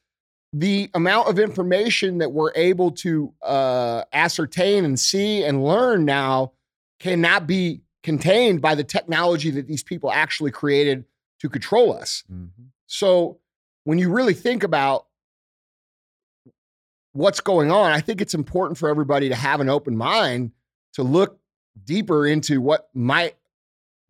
the 0.51 0.89
amount 0.93 1.29
of 1.29 1.39
information 1.39 2.17
that 2.17 2.33
we're 2.33 2.51
able 2.55 2.91
to 2.91 3.33
uh, 3.41 4.03
ascertain 4.11 4.83
and 4.83 4.99
see 4.99 5.43
and 5.45 5.63
learn 5.63 6.03
now 6.03 6.51
cannot 6.99 7.47
be 7.47 7.81
contained 8.03 8.61
by 8.61 8.75
the 8.75 8.83
technology 8.83 9.51
that 9.51 9.67
these 9.67 9.83
people 9.83 10.11
actually 10.11 10.51
created 10.51 11.05
to 11.39 11.49
control 11.49 11.93
us. 11.93 12.23
Mhm. 12.31 12.49
So 12.87 13.39
when 13.83 13.97
you 13.97 14.11
really 14.11 14.33
think 14.33 14.63
about 14.63 15.07
what's 17.13 17.39
going 17.41 17.71
on, 17.71 17.91
I 17.91 17.99
think 18.01 18.21
it's 18.21 18.33
important 18.33 18.77
for 18.77 18.89
everybody 18.89 19.29
to 19.29 19.35
have 19.35 19.59
an 19.59 19.69
open 19.69 19.95
mind 19.97 20.51
to 20.93 21.03
look 21.03 21.39
deeper 21.83 22.25
into 22.25 22.61
what 22.61 22.89
might 22.93 23.35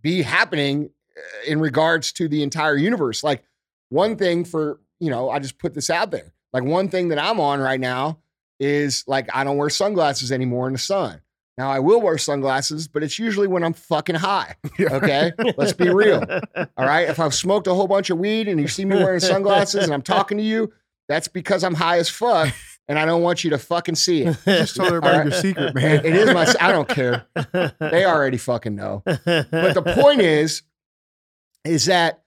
be 0.02 0.22
happening 0.22 0.90
uh, 1.16 1.22
in 1.48 1.60
regards 1.60 2.12
to 2.14 2.28
the 2.28 2.44
entire 2.44 2.76
universe. 2.76 3.24
Like 3.24 3.44
one 3.90 4.16
thing 4.16 4.46
for, 4.46 4.80
you 5.00 5.10
know, 5.10 5.30
I 5.30 5.40
just 5.40 5.58
put 5.58 5.74
this 5.74 5.90
out 5.90 6.12
there. 6.12 6.34
Like 6.54 6.64
one 6.64 6.90
thing 6.90 7.10
that 7.10 7.20
I'm 7.20 7.40
on 7.40 7.60
right 7.60 7.80
now 7.80 8.20
is 8.60 9.04
like 9.08 9.28
I 9.34 9.44
don't 9.44 9.58
wear 9.58 9.70
sunglasses 9.70 10.32
anymore 10.32 10.68
in 10.68 10.74
the 10.74 10.80
sun. 10.80 11.22
Now 11.62 11.70
I 11.70 11.78
will 11.78 12.02
wear 12.02 12.18
sunglasses, 12.18 12.88
but 12.88 13.04
it's 13.04 13.20
usually 13.20 13.46
when 13.46 13.64
I'm 13.64 13.74
fucking 13.74 14.16
high. 14.16 14.56
Okay? 14.82 15.32
Let's 15.58 15.74
be 15.74 15.90
real. 15.90 16.26
All 16.56 16.86
right. 16.88 17.08
If 17.08 17.20
I've 17.20 17.36
smoked 17.36 17.68
a 17.68 17.74
whole 17.76 17.88
bunch 17.88 18.10
of 18.10 18.18
weed 18.18 18.48
and 18.48 18.60
you 18.60 18.68
see 18.68 18.84
me 18.84 18.96
wearing 18.96 19.20
sunglasses 19.20 19.84
and 19.84 19.94
I'm 19.94 20.02
talking 20.02 20.40
to 20.40 20.44
you, 20.44 20.74
that's 21.08 21.28
because 21.28 21.64
I'm 21.64 21.76
high 21.76 22.00
as 22.00 22.10
fuck 22.10 22.52
and 22.88 22.98
I 22.98 23.06
don't 23.06 23.22
want 23.22 23.44
you 23.44 23.52
to 23.52 23.60
fucking 23.60 23.94
see 23.94 24.24
it. 24.24 24.38
Just 24.46 24.76
told 24.76 24.88
everybody 24.88 25.18
All 25.20 25.24
your 25.26 25.34
secret, 25.34 25.76
man. 25.76 26.04
It 26.04 26.16
is 26.16 26.34
my, 26.34 26.52
I 26.60 26.72
don't 26.72 26.90
care. 26.90 27.28
They 27.80 28.06
already 28.06 28.38
fucking 28.38 28.74
know. 28.76 29.04
But 29.06 29.26
the 29.52 29.94
point 30.02 30.22
is, 30.22 30.64
is 31.64 31.86
that 31.86 32.24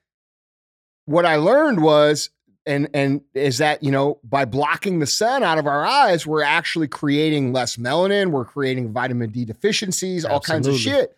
what 1.06 1.26
I 1.26 1.36
learned 1.36 1.82
was, 1.82 2.30
and 2.66 2.88
and 2.94 3.20
is 3.34 3.58
that 3.58 3.82
you 3.82 3.90
know 3.90 4.18
by 4.24 4.44
blocking 4.44 4.98
the 4.98 5.06
sun 5.06 5.42
out 5.42 5.58
of 5.58 5.66
our 5.66 5.84
eyes, 5.84 6.26
we're 6.26 6.42
actually 6.42 6.88
creating 6.88 7.52
less 7.52 7.76
melanin. 7.76 8.30
We're 8.30 8.44
creating 8.44 8.92
vitamin 8.92 9.30
D 9.30 9.44
deficiencies, 9.44 10.24
all 10.24 10.40
kinds 10.40 10.66
of 10.66 10.76
shit. 10.76 11.16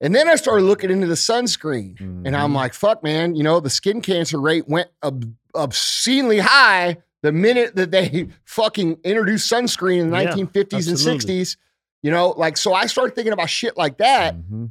And 0.00 0.14
then 0.14 0.28
I 0.28 0.34
started 0.36 0.64
looking 0.64 0.90
into 0.90 1.06
the 1.06 1.14
sunscreen, 1.14 1.98
and 2.00 2.36
I'm 2.36 2.52
Mhm. 2.52 2.56
like, 2.56 2.74
"Fuck, 2.74 3.02
man! 3.02 3.34
You 3.34 3.42
know 3.42 3.60
the 3.60 3.70
skin 3.70 4.00
cancer 4.02 4.38
rate 4.40 4.68
went 4.68 4.88
ob- 5.02 5.32
obscenely 5.54 6.38
high 6.38 6.98
the 7.22 7.32
minute 7.32 7.76
that 7.76 7.90
they 7.90 8.28
fucking 8.44 8.98
introduced 9.04 9.50
sunscreen 9.50 10.00
in 10.00 10.10
the 10.10 10.18
Yeah, 10.22 10.34
1950s 10.34 10.88
and 10.88 10.98
60s." 10.98 11.56
You 12.02 12.10
know, 12.10 12.34
like 12.36 12.56
so, 12.58 12.74
I 12.74 12.86
started 12.86 13.14
thinking 13.14 13.32
about 13.32 13.48
shit 13.48 13.76
like 13.78 13.96
that, 13.98 14.36
Mhm. 14.36 14.70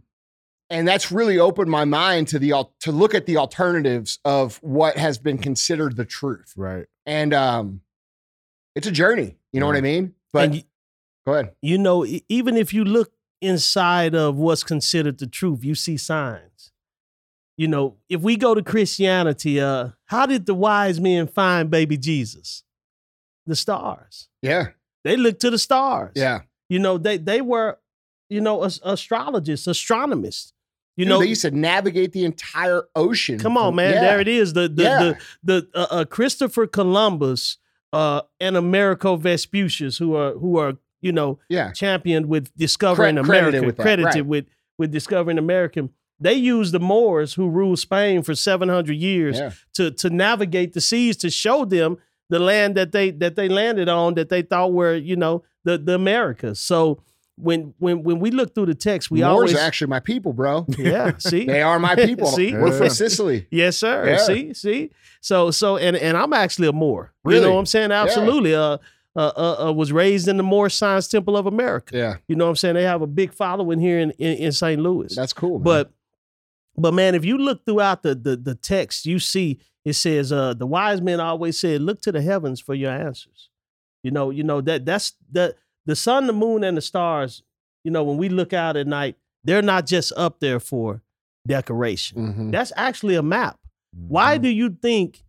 And 0.75 0.87
that's 0.87 1.11
really 1.11 1.39
opened 1.39 1.69
my 1.71 1.85
mind 1.85 2.27
to 2.29 2.39
the 2.39 2.51
to 2.81 2.91
look 2.91 3.13
at 3.15 3.25
the 3.25 3.37
alternatives 3.37 4.19
of 4.25 4.57
what 4.61 4.97
has 4.97 5.17
been 5.17 5.37
considered 5.37 5.95
the 5.95 6.05
truth 6.05 6.53
Right. 6.55 6.85
and 7.05 7.33
um 7.33 7.81
it's 8.75 8.87
a 8.87 8.91
journey 8.91 9.37
you 9.53 9.59
know 9.59 9.67
what 9.67 9.75
i 9.77 9.81
mean 9.81 10.13
but 10.33 10.53
you, 10.53 10.61
go 11.25 11.33
ahead 11.33 11.53
you 11.61 11.77
know, 11.77 12.05
even 12.29 12.57
if 12.57 12.73
you 12.73 12.83
look 12.83 13.13
inside 13.41 14.13
of 14.15 14.35
what's 14.37 14.63
considered 14.63 15.17
the 15.19 15.27
truth, 15.27 15.63
you 15.63 15.75
see 15.75 15.97
signs. 15.97 16.71
You 17.57 17.67
know, 17.67 17.97
if 18.09 18.21
we 18.21 18.35
go 18.37 18.53
to 18.55 18.61
Christianity, 18.63 19.61
uh, 19.61 19.89
how 20.05 20.25
did 20.25 20.45
the 20.45 20.53
wise 20.53 20.99
men 20.99 21.27
find 21.27 21.69
baby 21.69 21.97
Jesus? 21.97 22.63
The 23.45 23.55
stars. 23.55 24.27
yeah 24.41 24.67
They 25.05 25.15
looked 25.15 25.39
to 25.41 25.49
the 25.49 25.57
stars. 25.59 26.13
yeah 26.15 26.41
You 26.69 26.79
know, 26.79 26.97
they 26.97 27.17
they 27.17 27.41
were, 27.41 27.79
you 28.29 28.41
know, 28.41 28.63
as- 28.63 28.81
astrologists, 28.83 29.67
astronomers. 29.67 30.53
You 30.97 31.03
Dude, 31.05 31.09
know, 31.09 31.19
they 31.19 31.27
used 31.27 31.41
to 31.41 31.51
navigate 31.51 32.13
the 32.13 32.23
entire 32.23 32.83
ocean 32.95 33.37
Come 33.37 33.57
on, 33.57 33.75
man. 33.75 33.93
yeah. 33.93 34.01
There 34.01 34.19
it 34.21 34.27
is. 34.29 34.53
The 34.53 34.67
the 34.69 34.83
Yeah. 34.83 34.99
the, 35.03 35.17
the 35.43 35.69
uh, 35.77 35.87
uh, 35.91 36.05
Christopher 36.05 36.67
Columbus 36.67 37.57
uh, 37.91 38.21
and 38.39 38.55
Americo 38.55 39.15
Vespucius, 39.17 39.97
who 39.97 40.15
are 40.15 40.33
who 40.33 40.57
are 40.57 40.77
you 41.01 41.11
know 41.11 41.39
yeah 41.49 41.71
championed 41.73 42.27
with 42.27 42.55
discovering 42.55 43.17
Cre- 43.17 43.23
credited 43.25 43.55
America, 43.55 43.65
with 43.67 43.77
that, 43.77 43.83
credited 43.83 44.15
right. 44.15 44.25
with 44.25 44.45
with 44.77 44.91
discovering 44.91 45.37
American. 45.37 45.89
They 46.19 46.33
used 46.35 46.71
the 46.73 46.79
Moors 46.79 47.33
who 47.33 47.49
ruled 47.49 47.79
Spain 47.79 48.23
for 48.23 48.33
seven 48.35 48.69
hundred 48.69 48.95
years 48.95 49.37
yeah 49.37 49.51
to 49.73 49.91
to 49.91 50.09
navigate 50.09 50.71
the 50.73 50.81
seas 50.81 51.17
to 51.17 51.29
show 51.29 51.65
them 51.65 51.97
the 52.29 52.39
land 52.39 52.75
that 52.75 52.93
they 52.93 53.11
that 53.11 53.35
they 53.35 53.49
landed 53.49 53.89
on 53.89 54.13
that 54.15 54.29
they 54.29 54.41
thought 54.41 54.71
were 54.71 54.95
you 54.95 55.17
know 55.17 55.43
the 55.65 55.77
the 55.77 55.95
Americas. 55.95 56.59
So 56.59 57.01
when 57.37 57.73
when 57.79 58.03
when 58.03 58.19
we 58.19 58.31
look 58.31 58.55
through 58.55 58.67
the 58.67 58.75
text, 58.75 59.11
we 59.11 59.19
Moors 59.19 59.29
always 59.29 59.55
actually 59.55 59.87
my 59.87 59.99
people 59.99 60.31
bro 60.33 60.65
yeah 60.77 61.11
see 61.17 61.45
they 61.45 61.61
are 61.61 61.79
my 61.79 61.95
people 61.95 62.27
See? 62.37 62.53
we're 62.53 62.71
Yeah. 62.71 62.77
from 62.77 62.89
sicily 62.89 63.47
Yes, 63.51 63.77
sir. 63.77 64.07
Yeah. 64.09 64.17
See, 64.17 64.53
see. 64.53 64.91
So, 65.21 65.51
so, 65.51 65.77
and 65.77 65.95
and 65.97 66.15
I'm 66.17 66.33
actually 66.33 66.67
a 66.67 66.73
Moor. 66.73 67.13
You 67.27 67.41
know 67.41 67.53
what 67.53 67.59
I'm 67.59 67.65
saying? 67.65 67.91
Absolutely. 67.91 68.53
Uh, 68.55 68.77
uh, 69.17 69.31
uh, 69.37 69.67
uh, 69.67 69.71
was 69.73 69.91
raised 69.93 70.27
in 70.27 70.35
the 70.37 70.43
Moorish 70.43 70.75
Science 70.75 71.07
Temple 71.07 71.37
of 71.37 71.45
America. 71.45 71.95
Yeah, 71.97 72.15
You 72.27 72.35
know 72.35 72.45
what 72.45 72.49
I'm 72.49 72.55
saying? 72.57 72.75
They 72.75 72.83
have 72.83 73.01
a 73.01 73.07
big 73.07 73.33
following 73.33 73.79
here 73.79 73.99
in 73.99 74.11
in, 74.11 74.37
in 74.37 74.51
St. 74.51 74.79
Louis. 74.81 75.15
that's 75.15 75.33
cool. 75.33 75.57
man. 75.59 75.63
But 75.63 75.91
but 76.77 76.93
man, 76.93 77.15
if 77.15 77.23
you 77.25 77.37
look 77.37 77.65
throughout 77.65 78.03
the 78.03 78.13
the 78.15 78.35
the 78.35 78.55
text, 78.55 79.05
you 79.05 79.19
see 79.19 79.59
it 79.85 79.93
says 79.93 80.31
uh 80.31 80.53
the 80.53 80.65
wise 80.67 81.01
men 81.01 81.19
always 81.19 81.57
said, 81.59 81.81
look 81.81 82.01
to 82.01 82.11
the 82.11 82.21
heavens 82.21 82.59
for 82.61 82.73
your 82.73 82.91
answers. 82.91 83.49
You 84.03 84.11
know, 84.11 84.29
you 84.31 84.43
know 84.43 84.61
that 84.61 84.85
that's 84.85 85.13
the 85.31 85.55
the 85.85 85.95
sun, 85.95 86.27
the 86.27 86.33
moon, 86.33 86.63
and 86.63 86.75
the 86.77 86.81
stars, 86.81 87.43
you 87.83 87.91
know, 87.91 88.03
when 88.03 88.17
we 88.17 88.29
look 88.29 88.53
out 88.53 88.75
at 88.77 88.87
night, 88.87 89.15
they're 89.43 89.61
not 89.61 89.85
just 89.85 90.11
up 90.17 90.39
there 90.39 90.59
for 90.59 91.01
decoration. 91.47 92.33
Mhm. 92.33 92.51
That's 92.51 92.71
actually 92.75 93.15
a 93.15 93.23
map. 93.23 93.59
Why 94.07 94.37
do 94.37 94.49
you 94.49 94.69
think 94.81 95.23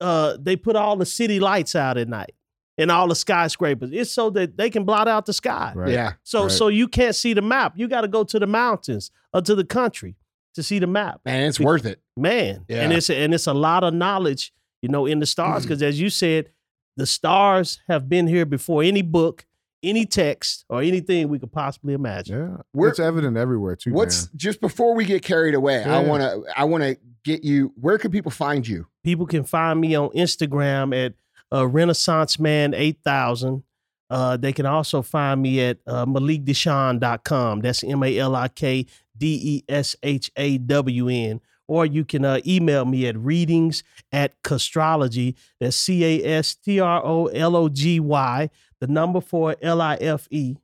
uh 0.00 0.36
they 0.40 0.56
put 0.56 0.76
all 0.76 0.96
the 0.96 1.06
city 1.06 1.40
lights 1.40 1.74
out 1.74 1.98
at 1.98 2.08
night 2.08 2.34
and 2.78 2.90
all 2.90 3.08
the 3.08 3.14
skyscrapers? 3.16 3.90
It's 3.92 4.12
so 4.12 4.30
that 4.30 4.56
they 4.56 4.70
can 4.70 4.84
blot 4.84 5.08
out 5.08 5.26
the 5.26 5.32
sky. 5.32 5.72
Right. 5.74 5.90
yeah, 5.92 6.12
So 6.22 6.42
Right. 6.44 6.52
so 6.52 6.68
you 6.68 6.86
can't 6.88 7.14
see 7.16 7.34
the 7.34 7.42
map. 7.42 7.74
You 7.76 7.88
got 7.88 8.02
to 8.02 8.08
go 8.08 8.22
to 8.24 8.38
the 8.38 8.46
mountains 8.46 9.10
or 9.32 9.42
to 9.42 9.54
the 9.54 9.64
country 9.64 10.14
to 10.54 10.62
see 10.62 10.78
the 10.78 10.86
map. 10.86 11.20
man, 11.24 11.48
it's 11.48 11.58
Be- 11.58 11.64
worth 11.64 11.84
it. 11.84 12.00
Man. 12.16 12.64
Yeah. 12.68 12.82
And 12.82 12.92
it's 12.92 13.10
and 13.10 13.34
it's 13.34 13.46
a 13.48 13.54
lot 13.54 13.82
of 13.84 13.92
knowledge, 13.94 14.52
you 14.80 14.88
know, 14.88 15.06
in 15.06 15.18
the 15.18 15.26
stars 15.26 15.62
Mm-hmm. 15.62 15.68
because 15.68 15.82
as 15.82 16.00
you 16.00 16.08
said, 16.10 16.50
the 16.96 17.06
stars 17.06 17.80
have 17.88 18.08
been 18.08 18.26
here 18.28 18.46
before 18.46 18.82
any 18.84 19.02
book, 19.02 19.44
any 19.82 20.04
text 20.06 20.64
or 20.68 20.80
anything 20.82 21.28
we 21.28 21.38
could 21.38 21.52
possibly 21.52 21.94
imagine. 21.94 22.38
Yeah, 22.38 22.56
We're- 22.72 22.90
it's 22.90 22.98
evident 22.98 23.36
everywhere 23.36 23.76
too. 23.76 23.92
What's 23.92 24.26
man. 24.26 24.32
just 24.36 24.60
before 24.60 24.94
we 24.94 25.04
get 25.04 25.22
carried 25.22 25.54
away? 25.54 25.82
I 25.84 26.02
want 26.02 26.22
to. 26.22 26.42
I 26.56 26.64
want 26.64 26.82
to 26.84 26.96
get 27.24 27.44
you. 27.44 27.72
Where 27.80 27.98
can 27.98 28.10
people 28.10 28.30
find 28.30 28.66
you? 28.66 28.86
People 29.04 29.26
can 29.26 29.44
find 29.44 29.80
me 29.80 29.94
on 29.94 30.08
Instagram 30.10 30.94
at 31.06 31.14
uh, 31.52 31.66
Renaissance 31.66 32.38
Man 32.38 32.74
8000. 32.74 33.62
Uh, 34.10 34.36
they 34.38 34.52
can 34.54 34.64
also 34.66 35.02
find 35.02 35.42
me 35.42 35.60
at 35.60 35.78
uh, 35.86 36.06
MalikDeshawn.com. 36.06 37.60
That's 37.60 37.84
M 37.84 38.02
A 38.02 38.18
L 38.18 38.34
I 38.36 38.48
K 38.48 38.86
D 39.16 39.40
E 39.42 39.64
S 39.68 39.96
H 40.02 40.30
A 40.36 40.58
W 40.58 41.08
N. 41.08 41.40
Or 41.66 41.84
you 41.84 42.02
can 42.06 42.24
uh, 42.24 42.40
email 42.46 42.86
me 42.86 43.06
at 43.06 43.18
readings 43.18 43.82
at 44.10 44.42
Castrology. 44.42 45.36
That's 45.60 45.76
C 45.76 46.02
A 46.22 46.38
S 46.38 46.54
T 46.54 46.80
R 46.80 47.04
O 47.04 47.26
L 47.26 47.54
O 47.56 47.68
G 47.68 48.00
Y, 48.00 48.48
the 48.80 48.86
number 48.86 49.20
for 49.20 49.56
L 49.62 49.80
I 49.80 49.96
F 49.96 50.28
E. 50.30 50.56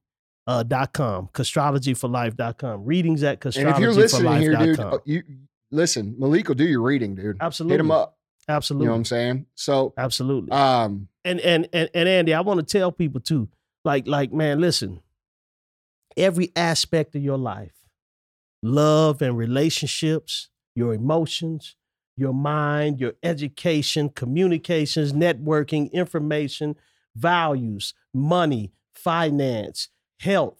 Uh, 0.46 0.62
dot 0.62 0.92
com 0.92 1.26
castrologyforlife.com 1.32 2.84
readings 2.84 3.22
at 3.22 3.42
And 3.56 3.66
if 3.70 3.78
you're 3.78 3.94
listening 3.94 4.42
here, 4.42 4.54
dude, 4.54 4.76
castrologyforlife.com 4.78 4.92
uh, 4.92 4.98
you 5.06 5.22
listen. 5.70 6.14
Malik 6.18 6.48
will 6.48 6.54
do 6.54 6.66
your 6.66 6.82
reading, 6.82 7.14
dude. 7.14 7.38
absolutely 7.40 7.74
Hit 7.74 7.80
him 7.80 7.90
up. 7.90 8.18
absolutely 8.46 8.84
You 8.84 8.88
know 8.88 8.92
what 8.92 8.98
I'm 8.98 9.04
saying? 9.06 9.46
So, 9.54 9.94
absolutely 9.96 10.52
um, 10.52 11.08
and 11.24 11.40
and 11.40 11.66
and 11.72 11.88
and 11.94 12.08
Andy, 12.08 12.34
I 12.34 12.42
want 12.42 12.60
to 12.60 12.66
tell 12.66 12.92
people 12.92 13.22
too, 13.22 13.48
like 13.86 14.06
like 14.06 14.34
man, 14.34 14.60
listen, 14.60 15.00
every 16.16 16.52
aspect 16.54 17.14
of 17.16 17.22
your 17.22 17.38
life, 17.38 17.74
love 18.62 19.22
and 19.22 19.36
relationships, 19.36 20.50
your 20.74 20.94
emotions, 20.94 21.76
your 22.16 22.34
mind, 22.34 23.00
your 23.00 23.14
education, 23.22 24.08
communications, 24.08 25.12
networking, 25.12 25.90
information, 25.92 26.76
values, 27.16 27.94
money, 28.12 28.72
finance, 28.94 29.88
health, 30.20 30.58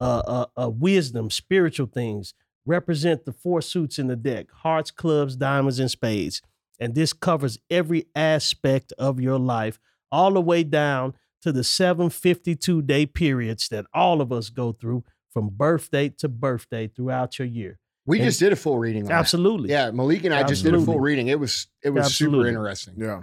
uh, 0.00 0.22
uh, 0.26 0.46
uh, 0.64 0.68
wisdom, 0.70 1.30
spiritual 1.30 1.86
things 1.86 2.34
represent 2.66 3.24
the 3.24 3.32
four 3.32 3.62
suits 3.62 3.98
in 3.98 4.08
the 4.08 4.16
deck: 4.16 4.50
hearts, 4.50 4.90
clubs, 4.90 5.36
diamonds, 5.36 5.78
and 5.78 5.90
spades. 5.90 6.42
And 6.78 6.94
this 6.94 7.12
covers 7.12 7.58
every 7.70 8.06
aspect 8.14 8.92
of 8.98 9.20
your 9.20 9.38
life 9.38 9.78
all 10.12 10.32
the 10.32 10.40
way 10.40 10.62
down 10.62 11.14
to 11.42 11.52
the 11.52 11.64
752 11.64 12.82
day 12.82 13.06
periods 13.06 13.68
that 13.68 13.86
all 13.94 14.20
of 14.20 14.32
us 14.32 14.50
go 14.50 14.72
through 14.72 15.04
from 15.32 15.48
birthday 15.48 16.08
to 16.10 16.28
birthday 16.28 16.86
throughout 16.88 17.38
your 17.38 17.48
year. 17.48 17.78
we 18.04 18.18
And- 18.18 18.26
just 18.26 18.38
did 18.40 18.52
a 18.52 18.56
full 18.56 18.78
reading. 18.78 19.02
On 19.02 19.08
that. 19.08 19.14
Absolutely. 19.14 19.70
Yeah, 19.70 19.90
Malik 19.90 20.24
and 20.24 20.32
I 20.34 20.42
just 20.44 20.62
did 20.64 20.74
a 20.74 20.80
full 20.80 21.00
reading. 21.00 21.28
It 21.28 21.40
was 21.40 21.66
it 21.82 21.90
was 21.90 22.14
super 22.14 22.46
interesting. 22.46 22.94
Yeah. 22.98 23.22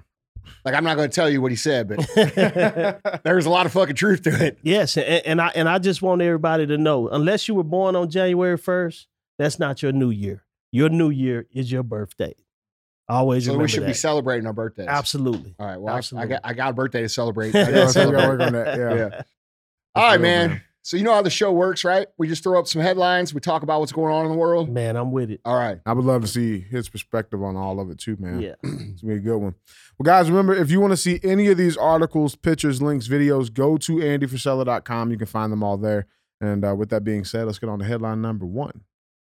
Like 0.66 0.76
I'm 0.76 0.84
not 0.84 0.96
going 0.98 1.10
to 1.10 1.14
tell 1.16 1.30
you 1.30 1.42
what 1.42 1.52
he 1.52 1.56
said, 1.56 1.88
but 1.88 2.00
there's 3.24 3.46
a 3.46 3.50
lot 3.50 3.66
of 3.66 3.72
fucking 3.74 3.96
truth 3.96 4.24
to 4.24 4.46
it. 4.46 4.60
yes, 4.62 4.98
and, 4.98 5.06
and 5.26 5.42
I 5.42 5.48
and 5.56 5.68
I 5.70 5.80
just 5.80 6.02
want 6.02 6.22
everybody 6.22 6.66
to 6.68 6.78
know, 6.78 7.10
unless 7.10 7.48
you 7.48 7.56
were 7.56 7.64
born 7.64 7.96
on 7.96 8.10
January 8.10 8.58
1st, 8.58 9.06
that's 9.38 9.60
not 9.60 9.82
your 9.82 9.92
new 9.92 10.10
year. 10.10 10.44
Your 10.72 10.90
new 10.90 11.10
year 11.10 11.46
is 11.52 11.72
your 11.72 11.84
birthday. 11.84 12.34
Always 13.10 13.46
So 13.46 13.52
remember 13.52 13.64
we 13.64 13.68
should 13.70 13.84
that. 13.84 13.88
be 13.88 13.94
celebrating 13.94 14.48
our 14.48 14.54
birthdays. 14.54 14.88
Absolutely. 14.88 15.54
All 15.60 15.68
right. 15.68 15.78
Well, 15.80 15.96
I, 15.96 16.22
I 16.22 16.26
got 16.26 16.42
I 16.44 16.54
got 16.54 16.70
a 16.72 16.74
birthday 16.74 17.02
to 17.02 17.10
celebrate. 17.10 17.50
I 17.56 17.66
gotta 17.72 17.90
so 17.90 18.06
we 18.08 18.12
gotta 18.14 18.22
celebrate. 18.24 18.28
work 18.28 18.42
on 18.42 18.54
that. 18.54 18.78
Yeah. 18.78 18.96
Yeah. 18.96 19.22
All 19.96 20.04
right, 20.04 20.14
real, 20.14 20.22
man. 20.22 20.50
man. 20.50 20.62
So 20.86 20.98
you 20.98 21.04
know 21.04 21.14
how 21.14 21.22
the 21.22 21.30
show 21.30 21.50
works, 21.50 21.86
right? 21.86 22.08
We 22.18 22.28
just 22.28 22.44
throw 22.44 22.60
up 22.60 22.68
some 22.68 22.82
headlines. 22.82 23.34
We 23.34 23.40
talk 23.40 23.64
about 23.64 23.80
what's 23.80 23.94
going 23.94 24.14
on 24.14 24.26
in 24.26 24.32
the 24.32 24.38
world. 24.38 24.70
Man, 24.70 24.98
I'm 24.98 25.14
with 25.14 25.32
it. 25.32 25.40
All 25.46 25.56
right. 25.56 25.80
I 25.86 25.94
would 25.94 26.04
love 26.04 26.24
to 26.24 26.28
see 26.28 26.60
his 26.60 26.90
perspective 26.90 27.42
on 27.42 27.56
all 27.56 27.80
of 27.80 27.90
it 27.90 28.00
too, 28.00 28.18
man. 28.20 28.42
Yeah. 28.42 28.56
It's 28.64 29.02
gonna 29.02 29.14
be 29.14 29.20
a 29.20 29.20
good 29.20 29.38
one. 29.38 29.56
Well, 29.98 30.04
guys, 30.04 30.30
remember 30.30 30.54
if 30.54 30.70
you 30.70 30.82
want 30.82 30.92
to 30.92 30.98
see 30.98 31.22
any 31.24 31.48
of 31.48 31.58
these 31.58 31.78
articles, 31.78 32.36
pictures, 32.36 32.82
links, 32.82 33.08
videos, 33.08 33.52
go 33.52 33.78
to 33.78 33.94
andyfrisella.com. 33.94 35.10
You 35.10 35.18
can 35.18 35.26
find 35.28 35.54
them 35.54 35.64
all 35.64 35.78
there. 35.78 36.08
And 36.42 36.66
uh, 36.66 36.76
with 36.76 36.90
that 36.90 37.06
being 37.06 37.24
said, 37.24 37.46
let's 37.46 37.60
get 37.60 37.70
on 37.70 37.80
to 37.80 37.86
headline 37.86 38.22
number 38.22 38.46
one. 38.46 38.82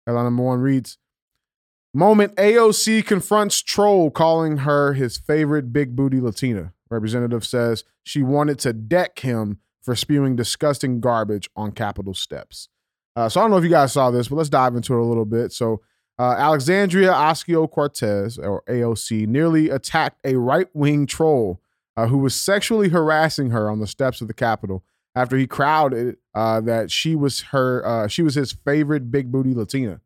Headline 0.06 0.26
number 0.26 0.44
one 0.44 0.60
reads 0.60 0.98
Moment 1.94 2.36
AOC 2.36 3.06
confronts 3.06 3.62
troll 3.62 4.12
calling 4.12 4.58
her 4.58 4.92
his 4.92 5.18
favorite 5.18 5.72
big 5.72 5.96
booty 5.96 6.20
Latina. 6.20 6.74
Representative 6.90 7.46
says 7.46 7.86
she 8.04 8.22
wanted 8.22 8.60
to 8.60 8.74
deck 8.74 9.20
him 9.20 9.60
for 9.86 9.96
spewing 9.96 10.36
disgusting 10.36 11.00
garbage 11.00 11.48
on 11.56 11.72
Capitol 11.72 12.16
steps. 12.16 12.70
Uh, 13.16 13.30
so 13.30 13.40
I 13.40 13.44
don't 13.44 13.52
know 13.52 13.58
if 13.58 13.64
you 13.64 13.70
guys 13.70 13.94
saw 13.94 14.10
this, 14.10 14.28
but 14.28 14.36
let's 14.36 14.50
dive 14.50 14.76
into 14.76 14.94
it 14.94 15.00
a 15.00 15.04
little 15.04 15.26
bit. 15.26 15.52
So 15.54 15.82
uh, 16.18 16.32
Alexandria 16.32 17.12
Ocasio 17.12 17.70
Cortez, 17.70 18.38
or 18.40 18.64
AOC, 18.68 19.28
nearly 19.28 19.70
attacked 19.70 20.20
a 20.26 20.36
right 20.36 20.68
wing 20.74 21.06
troll 21.06 21.62
uh, 21.96 22.08
who 22.08 22.18
was 22.18 22.36
sexually 22.36 22.90
harassing 22.90 23.52
her 23.52 23.70
on 23.70 23.80
the 23.80 23.88
steps 23.88 24.22
of 24.22 24.28
the 24.28 24.34
Capitol 24.34 24.84
after 25.14 25.38
he 25.38 25.46
crowded 25.46 26.18
uh, 26.34 26.60
that 26.62 26.92
she 26.92 27.16
was 27.16 27.42
her 27.44 27.86
uh, 27.86 28.08
she 28.08 28.22
was 28.22 28.36
his 28.36 28.52
favorite 28.52 29.12
big 29.12 29.32
booty 29.32 29.54
Latina. 29.54 30.02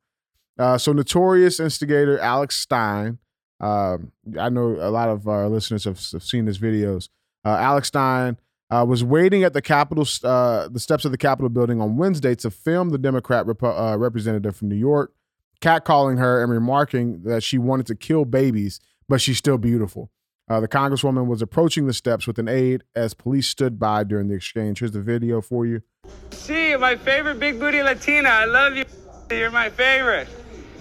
Uh, 0.57 0.77
so 0.77 0.91
notorious 0.91 1.59
instigator 1.59 2.19
Alex 2.19 2.57
Stein. 2.57 3.17
Um, 3.61 4.11
I 4.37 4.49
know 4.49 4.77
a 4.79 4.91
lot 4.91 5.09
of 5.09 5.27
our 5.27 5.47
listeners 5.47 5.85
have, 5.85 5.99
have 6.11 6.23
seen 6.23 6.45
his 6.47 6.59
videos. 6.59 7.09
Alex 7.45 7.87
Stein 7.87 8.37
uh, 8.71 8.85
was 8.87 9.03
waiting 9.03 9.43
at 9.43 9.53
the 9.53 9.61
Capitol, 9.61 10.05
uh, 10.23 10.67
the 10.67 10.79
steps 10.79 11.05
of 11.05 11.11
the 11.11 11.17
Capitol 11.17 11.49
building 11.49 11.81
on 11.81 11.97
Wednesday 11.97 12.35
to 12.35 12.51
film 12.51 12.89
the 12.89 12.97
Democrat 12.97 13.45
rep- 13.45 13.63
uh, 13.63 13.95
representative 13.97 14.55
from 14.55 14.69
New 14.69 14.75
York, 14.75 15.13
catcalling 15.61 16.19
her 16.19 16.43
and 16.43 16.51
remarking 16.51 17.23
that 17.23 17.43
she 17.43 17.57
wanted 17.57 17.87
to 17.87 17.95
kill 17.95 18.25
babies, 18.25 18.79
but 19.07 19.21
she's 19.21 19.37
still 19.37 19.57
beautiful. 19.57 20.11
Uh, 20.47 20.59
the 20.59 20.67
Congresswoman 20.67 21.27
was 21.27 21.41
approaching 21.41 21.85
the 21.85 21.93
steps 21.93 22.25
with 22.25 22.39
an 22.39 22.47
aide 22.47 22.83
as 22.95 23.13
police 23.13 23.47
stood 23.47 23.77
by 23.79 24.03
during 24.03 24.27
the 24.27 24.35
exchange. 24.35 24.79
Here's 24.79 24.91
the 24.91 25.01
video 25.01 25.41
for 25.41 25.65
you. 25.65 25.83
See, 26.31 26.75
my 26.75 26.95
favorite 26.95 27.39
big 27.39 27.59
booty 27.59 27.83
Latina. 27.83 28.29
I 28.29 28.45
love 28.45 28.75
you. 28.75 28.85
You're 29.29 29.51
my 29.51 29.69
favorite. 29.69 30.27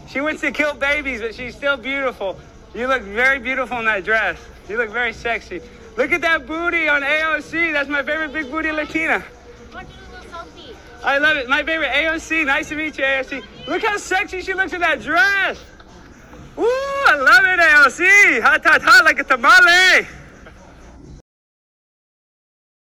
She 0.09 0.23
wants 0.23 0.41
to 0.41 0.53
kill 0.53 0.73
babies, 0.73 1.21
but 1.21 1.35
she's 1.35 1.55
still 1.55 1.77
beautiful. 1.77 2.39
You 2.75 2.87
look 2.87 3.03
very 3.03 3.39
beautiful 3.39 3.79
in 3.79 3.85
that 3.85 4.05
dress. 4.05 4.39
You 4.71 4.79
look 4.79 4.91
very 4.91 5.13
sexy. 5.13 5.61
Look 5.99 6.13
at 6.13 6.21
that 6.21 6.47
booty 6.47 6.87
on 6.87 7.03
AOC. 7.03 7.73
That's 7.73 7.89
my 7.89 8.05
favorite 8.05 8.33
big 8.33 8.49
booty 8.53 8.71
Latina. 8.71 9.25
Want 9.75 9.89
to 9.89 9.95
do 9.97 10.01
a 10.01 10.15
little 10.15 10.31
selfie? 10.31 10.77
I 11.03 11.19
love 11.19 11.37
it. 11.37 11.49
My 11.49 11.65
favorite 11.65 11.91
AOC. 11.91 12.47
Nice 12.47 12.69
to 12.69 12.77
meet 12.77 12.97
you, 12.97 13.03
AOC. 13.03 13.43
Look 13.67 13.83
how 13.83 13.97
sexy 13.97 14.41
she 14.41 14.55
looks 14.55 14.73
in 14.73 14.81
that 14.81 15.03
dress. 15.03 15.61
Woo, 16.55 16.67
I 16.67 17.17
love 17.17 17.45
it, 17.45 17.59
AOC. 17.59 18.43
Hot, 18.43 18.65
hot, 18.65 18.81
hot 18.81 19.05
like 19.05 19.19
a 19.19 19.25
tamale. 19.25 20.07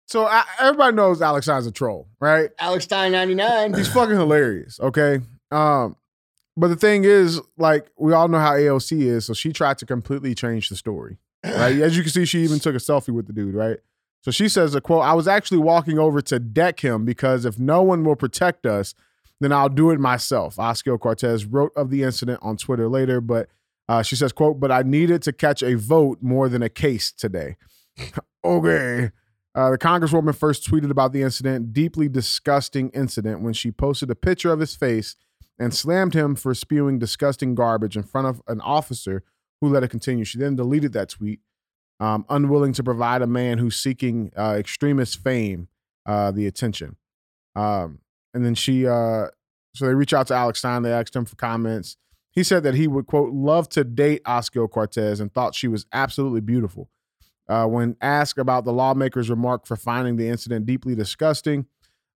So 0.06 0.28
I, 0.28 0.44
everybody 0.60 0.96
knows 0.96 1.20
Alex 1.20 1.48
Stein's 1.48 1.66
a 1.66 1.72
troll, 1.72 2.08
right? 2.20 2.52
Alex 2.60 2.84
Stein 2.84 3.14
99. 3.14 3.74
He's 3.74 3.92
fucking 3.92 4.16
hilarious. 4.16 4.80
Okay. 4.80 5.22
Um, 5.50 5.96
but 6.56 6.68
the 6.68 6.76
thing 6.76 7.04
is, 7.04 7.42
like, 7.58 7.88
we 7.98 8.14
all 8.14 8.28
know 8.28 8.38
how 8.38 8.54
AOC 8.54 9.02
is, 9.02 9.26
so 9.26 9.34
she 9.34 9.52
tried 9.54 9.80
to 9.80 9.88
completely 9.88 10.36
change 10.36 10.70
the 10.70 10.76
story. 10.76 11.18
Right. 11.44 11.80
As 11.80 11.96
you 11.96 12.04
can 12.04 12.12
see, 12.12 12.26
she 12.26 12.44
even 12.44 12.60
took 12.60 12.76
a 12.76 12.80
selfie 12.80 13.14
with 13.14 13.28
the 13.28 13.34
dude, 13.34 13.56
right? 13.56 13.78
So 14.22 14.32
she 14.32 14.50
says 14.50 14.76
a 14.76 14.82
quote, 14.82 15.04
I 15.04 15.14
was 15.14 15.28
actually 15.28 15.60
walking 15.60 16.00
over 16.00 16.22
to 16.22 16.40
deck 16.40 16.82
him 16.82 17.06
because 17.06 17.46
if 17.46 17.60
no 17.60 17.82
one 17.82 18.04
will 18.04 18.16
protect 18.16 18.66
us, 18.66 18.94
then 19.40 19.52
I'll 19.52 19.70
do 19.70 19.92
it 19.92 20.00
myself. 20.00 20.56
Ocasio 20.56 21.00
Cortez 21.00 21.46
wrote 21.46 21.72
of 21.76 21.90
the 21.90 22.04
incident 22.04 22.40
on 22.42 22.58
Twitter 22.58 22.90
later, 22.90 23.22
but 23.22 23.50
uh, 23.88 24.02
she 24.02 24.16
says, 24.16 24.34
quote, 24.34 24.60
but 24.60 24.72
I 24.72 24.82
needed 24.82 25.22
to 25.24 25.34
catch 25.34 25.62
a 25.64 25.76
vote 25.76 26.18
more 26.22 26.50
than 26.50 26.62
a 26.62 26.70
case 26.70 27.12
today. 27.12 27.56
okay. 28.44 29.12
Uh, 29.56 29.72
the 29.72 29.78
Congresswoman 29.78 30.36
first 30.36 30.70
tweeted 30.70 30.92
about 30.92 31.14
the 31.14 31.22
incident, 31.22 31.74
deeply 31.74 32.10
disgusting 32.10 32.90
incident, 32.90 33.42
when 33.42 33.54
she 33.54 33.72
posted 33.72 34.12
a 34.12 34.16
picture 34.16 34.52
of 34.52 34.60
his 34.60 34.76
face 34.76 35.16
and 35.58 35.74
slammed 35.74 36.14
him 36.14 36.36
for 36.36 36.54
spewing 36.54 37.00
disgusting 37.00 37.56
garbage 37.56 37.96
in 37.96 38.04
front 38.04 38.28
of 38.28 38.42
an 38.48 38.62
officer 38.62 39.24
who 39.62 39.70
let 39.70 39.84
it 39.84 39.90
continue. 39.90 40.24
She 40.24 40.38
then 40.38 40.56
deleted 40.56 40.94
that 40.94 41.10
tweet. 41.10 41.40
um, 42.00 42.26
unwilling 42.30 42.74
to 42.74 42.84
provide 42.84 43.22
a 43.22 43.28
man 43.28 43.58
who's 43.58 43.76
seeking 43.76 44.32
uh, 44.38 44.56
extremist 44.58 45.24
fame 45.24 45.68
uh, 46.06 46.32
the 46.32 46.46
attention. 46.46 46.96
Um, 47.56 48.00
and 48.34 48.46
then 48.46 48.56
she, 48.56 48.86
uh, 48.88 49.28
so 49.74 49.86
they 49.88 49.94
reach 49.96 50.14
out 50.14 50.28
to 50.28 50.36
Alex 50.36 50.60
Stein. 50.60 50.84
They 50.84 50.92
asked 50.92 51.16
him 51.16 51.26
for 51.26 51.36
comments. 51.36 51.98
He 52.30 52.44
said 52.44 52.64
that 52.64 52.76
he 52.76 52.88
would 52.88 53.08
quote 53.08 53.34
love 53.34 53.68
to 53.70 53.84
date 53.84 54.22
Oscar 54.26 54.68
Cortez 54.68 55.20
and 55.20 55.34
thought 55.34 55.56
she 55.56 55.68
was 55.68 55.88
absolutely 55.92 56.42
beautiful. 56.42 56.90
Uh, 57.50 57.66
when 57.66 57.96
asked 58.02 58.38
about 58.38 58.66
the 58.66 58.74
lawmaker's 58.74 59.30
remark 59.30 59.66
for 59.66 59.76
finding 59.76 60.18
the 60.18 60.28
incident 60.28 60.66
deeply 60.66 60.94
disgusting, 60.94 61.66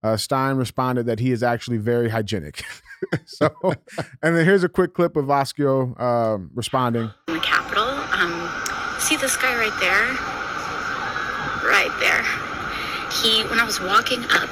uh, 0.04 0.18
Stein 0.18 0.58
responded 0.58 1.06
that 1.06 1.20
he 1.20 1.32
is 1.32 1.44
actually 1.44 1.78
very 1.78 2.10
hygienic. 2.10 2.64
so, 3.26 3.50
and 4.22 4.36
then 4.36 4.46
here's 4.46 4.64
a 4.64 4.70
quick 4.70 4.94
clip 4.94 5.16
of 5.16 5.30
Oscar 5.30 6.00
um, 6.02 6.52
responding. 6.54 7.12
in 7.28 7.34
the 7.36 7.40
Capitol. 7.40 7.84
Um, 7.84 8.50
see 9.00 9.16
this 9.16 9.36
guy 9.38 9.56
right 9.56 9.80
there? 9.80 10.08
Right 11.70 11.92
there. 12.00 12.24
He, 13.22 13.44
when 13.50 13.60
I 13.60 13.64
was 13.66 13.80
walking 13.80 14.24
up, 14.32 14.50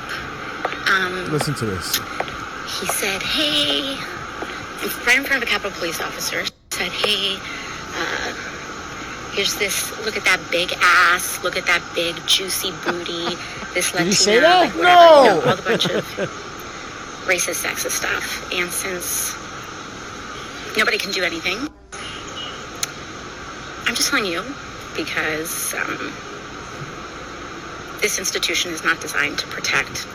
um, 0.89 1.31
Listen 1.31 1.53
to 1.55 1.65
this. 1.65 1.97
he 2.79 2.85
said, 2.87 3.21
"Hey," 3.21 3.95
right 5.05 5.17
in 5.17 5.23
front 5.23 5.41
of 5.41 5.43
a 5.43 5.51
Capitol 5.51 5.71
police 5.71 6.01
officer. 6.01 6.43
Said, 6.71 6.91
"Hey, 6.91 7.37
uh, 7.95 8.33
here's 9.33 9.55
this. 9.55 9.91
Look 10.05 10.17
at 10.17 10.25
that 10.25 10.39
big 10.51 10.73
ass. 10.79 11.43
Look 11.43 11.57
at 11.57 11.65
that 11.65 11.83
big 11.95 12.15
juicy 12.27 12.71
booty. 12.85 13.35
This 13.73 13.93
Latina, 13.93 14.13
say 14.13 14.39
that? 14.39 14.59
like 14.59 14.75
whatever. 14.75 14.83
No. 14.83 15.23
You 15.23 15.29
know, 15.29 15.49
all 15.49 15.55
the 15.55 15.61
bunch 15.63 15.85
of 15.85 16.05
racist, 17.25 17.63
sexist 17.65 17.91
stuff. 17.91 18.51
And 18.53 18.71
since 18.71 19.35
nobody 20.77 20.97
can 20.97 21.11
do 21.11 21.23
anything, 21.23 21.57
I'm 23.85 23.95
just 23.95 24.09
telling 24.09 24.25
you 24.25 24.43
because 24.95 25.73
um, 25.75 26.13
this 28.01 28.19
institution 28.19 28.71
is 28.71 28.83
not 28.83 28.99
designed 29.01 29.37
to 29.39 29.47
protect 29.47 30.07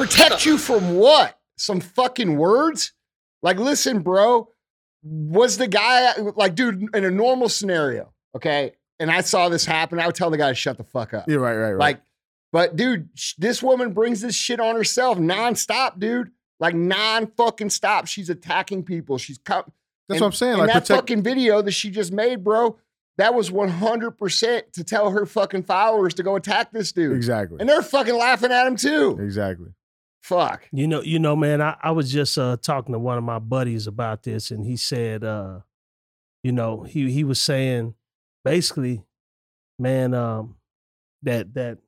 Protect 0.00 0.46
you 0.46 0.56
from 0.56 0.94
what? 0.94 1.38
Some 1.56 1.80
fucking 1.80 2.38
words? 2.38 2.92
Like, 3.42 3.58
listen, 3.58 4.00
bro, 4.00 4.48
was 5.02 5.56
the 5.58 5.66
guy 5.66 6.14
like, 6.36 6.54
dude, 6.54 6.94
in 6.94 7.04
a 7.04 7.10
normal 7.10 7.48
scenario, 7.48 8.12
okay? 8.36 8.72
And 8.98 9.10
I 9.10 9.22
saw 9.22 9.48
this 9.48 9.64
happen, 9.64 9.98
I 9.98 10.06
would 10.06 10.14
tell 10.14 10.30
the 10.30 10.36
guy 10.36 10.48
to 10.50 10.54
shut 10.54 10.76
the 10.76 10.84
fuck 10.84 11.14
up. 11.14 11.24
Yeah, 11.28 11.36
right, 11.36 11.56
right, 11.56 11.70
right. 11.72 11.78
Like, 11.78 12.00
but 12.52 12.76
dude, 12.76 13.08
sh- 13.14 13.34
this 13.38 13.62
woman 13.62 13.92
brings 13.92 14.20
this 14.20 14.34
shit 14.34 14.60
on 14.60 14.74
herself 14.76 15.18
nonstop, 15.18 15.98
dude. 15.98 16.30
Like 16.58 16.74
non 16.74 17.28
fucking 17.28 17.70
stop. 17.70 18.06
She's 18.06 18.28
attacking 18.28 18.82
people. 18.84 19.16
She's 19.16 19.38
cut. 19.38 19.66
That's 20.08 20.20
what 20.20 20.26
I'm 20.26 20.32
saying. 20.32 20.52
And 20.52 20.60
Like, 20.62 20.68
that 20.74 20.82
protect. 20.82 21.00
fucking 21.00 21.22
video 21.22 21.62
that 21.62 21.70
she 21.70 21.88
just 21.90 22.12
made, 22.12 22.44
bro, 22.44 22.76
that 23.16 23.32
was 23.32 23.50
100% 23.50 24.72
to 24.72 24.84
tell 24.84 25.10
her 25.10 25.24
fucking 25.26 25.62
followers 25.62 26.14
to 26.14 26.22
go 26.22 26.36
attack 26.36 26.72
this 26.72 26.92
dude. 26.92 27.16
exactly. 27.16 27.58
And 27.60 27.68
they're 27.68 27.80
fucking 27.82 28.14
laughing 28.14 28.50
at 28.52 28.66
him 28.66 28.76
too. 28.76 29.18
Exactly. 29.22 29.68
Fuck. 30.22 30.68
You 30.72 30.86
know, 30.86 31.02
you 31.02 31.18
know, 31.18 31.34
man, 31.34 31.62
I, 31.62 31.76
I 31.82 31.90
was 31.92 32.12
just 32.12 32.36
uh, 32.38 32.56
talking 32.60 32.92
to 32.92 32.98
one 32.98 33.18
of 33.18 33.24
my 33.24 33.38
buddies 33.38 33.86
about 33.86 34.22
this, 34.22 34.50
and 34.50 34.64
he 34.64 34.76
said, 34.76 35.24
uh, 35.24 35.60
you 36.42 36.52
know, 36.52 36.82
he 36.82 37.10
he 37.10 37.24
was 37.24 37.40
saying 37.40 37.94
basically, 38.44 39.02
man, 39.78 40.14
um, 40.14 40.56
that 41.22 41.54
that 41.54 41.78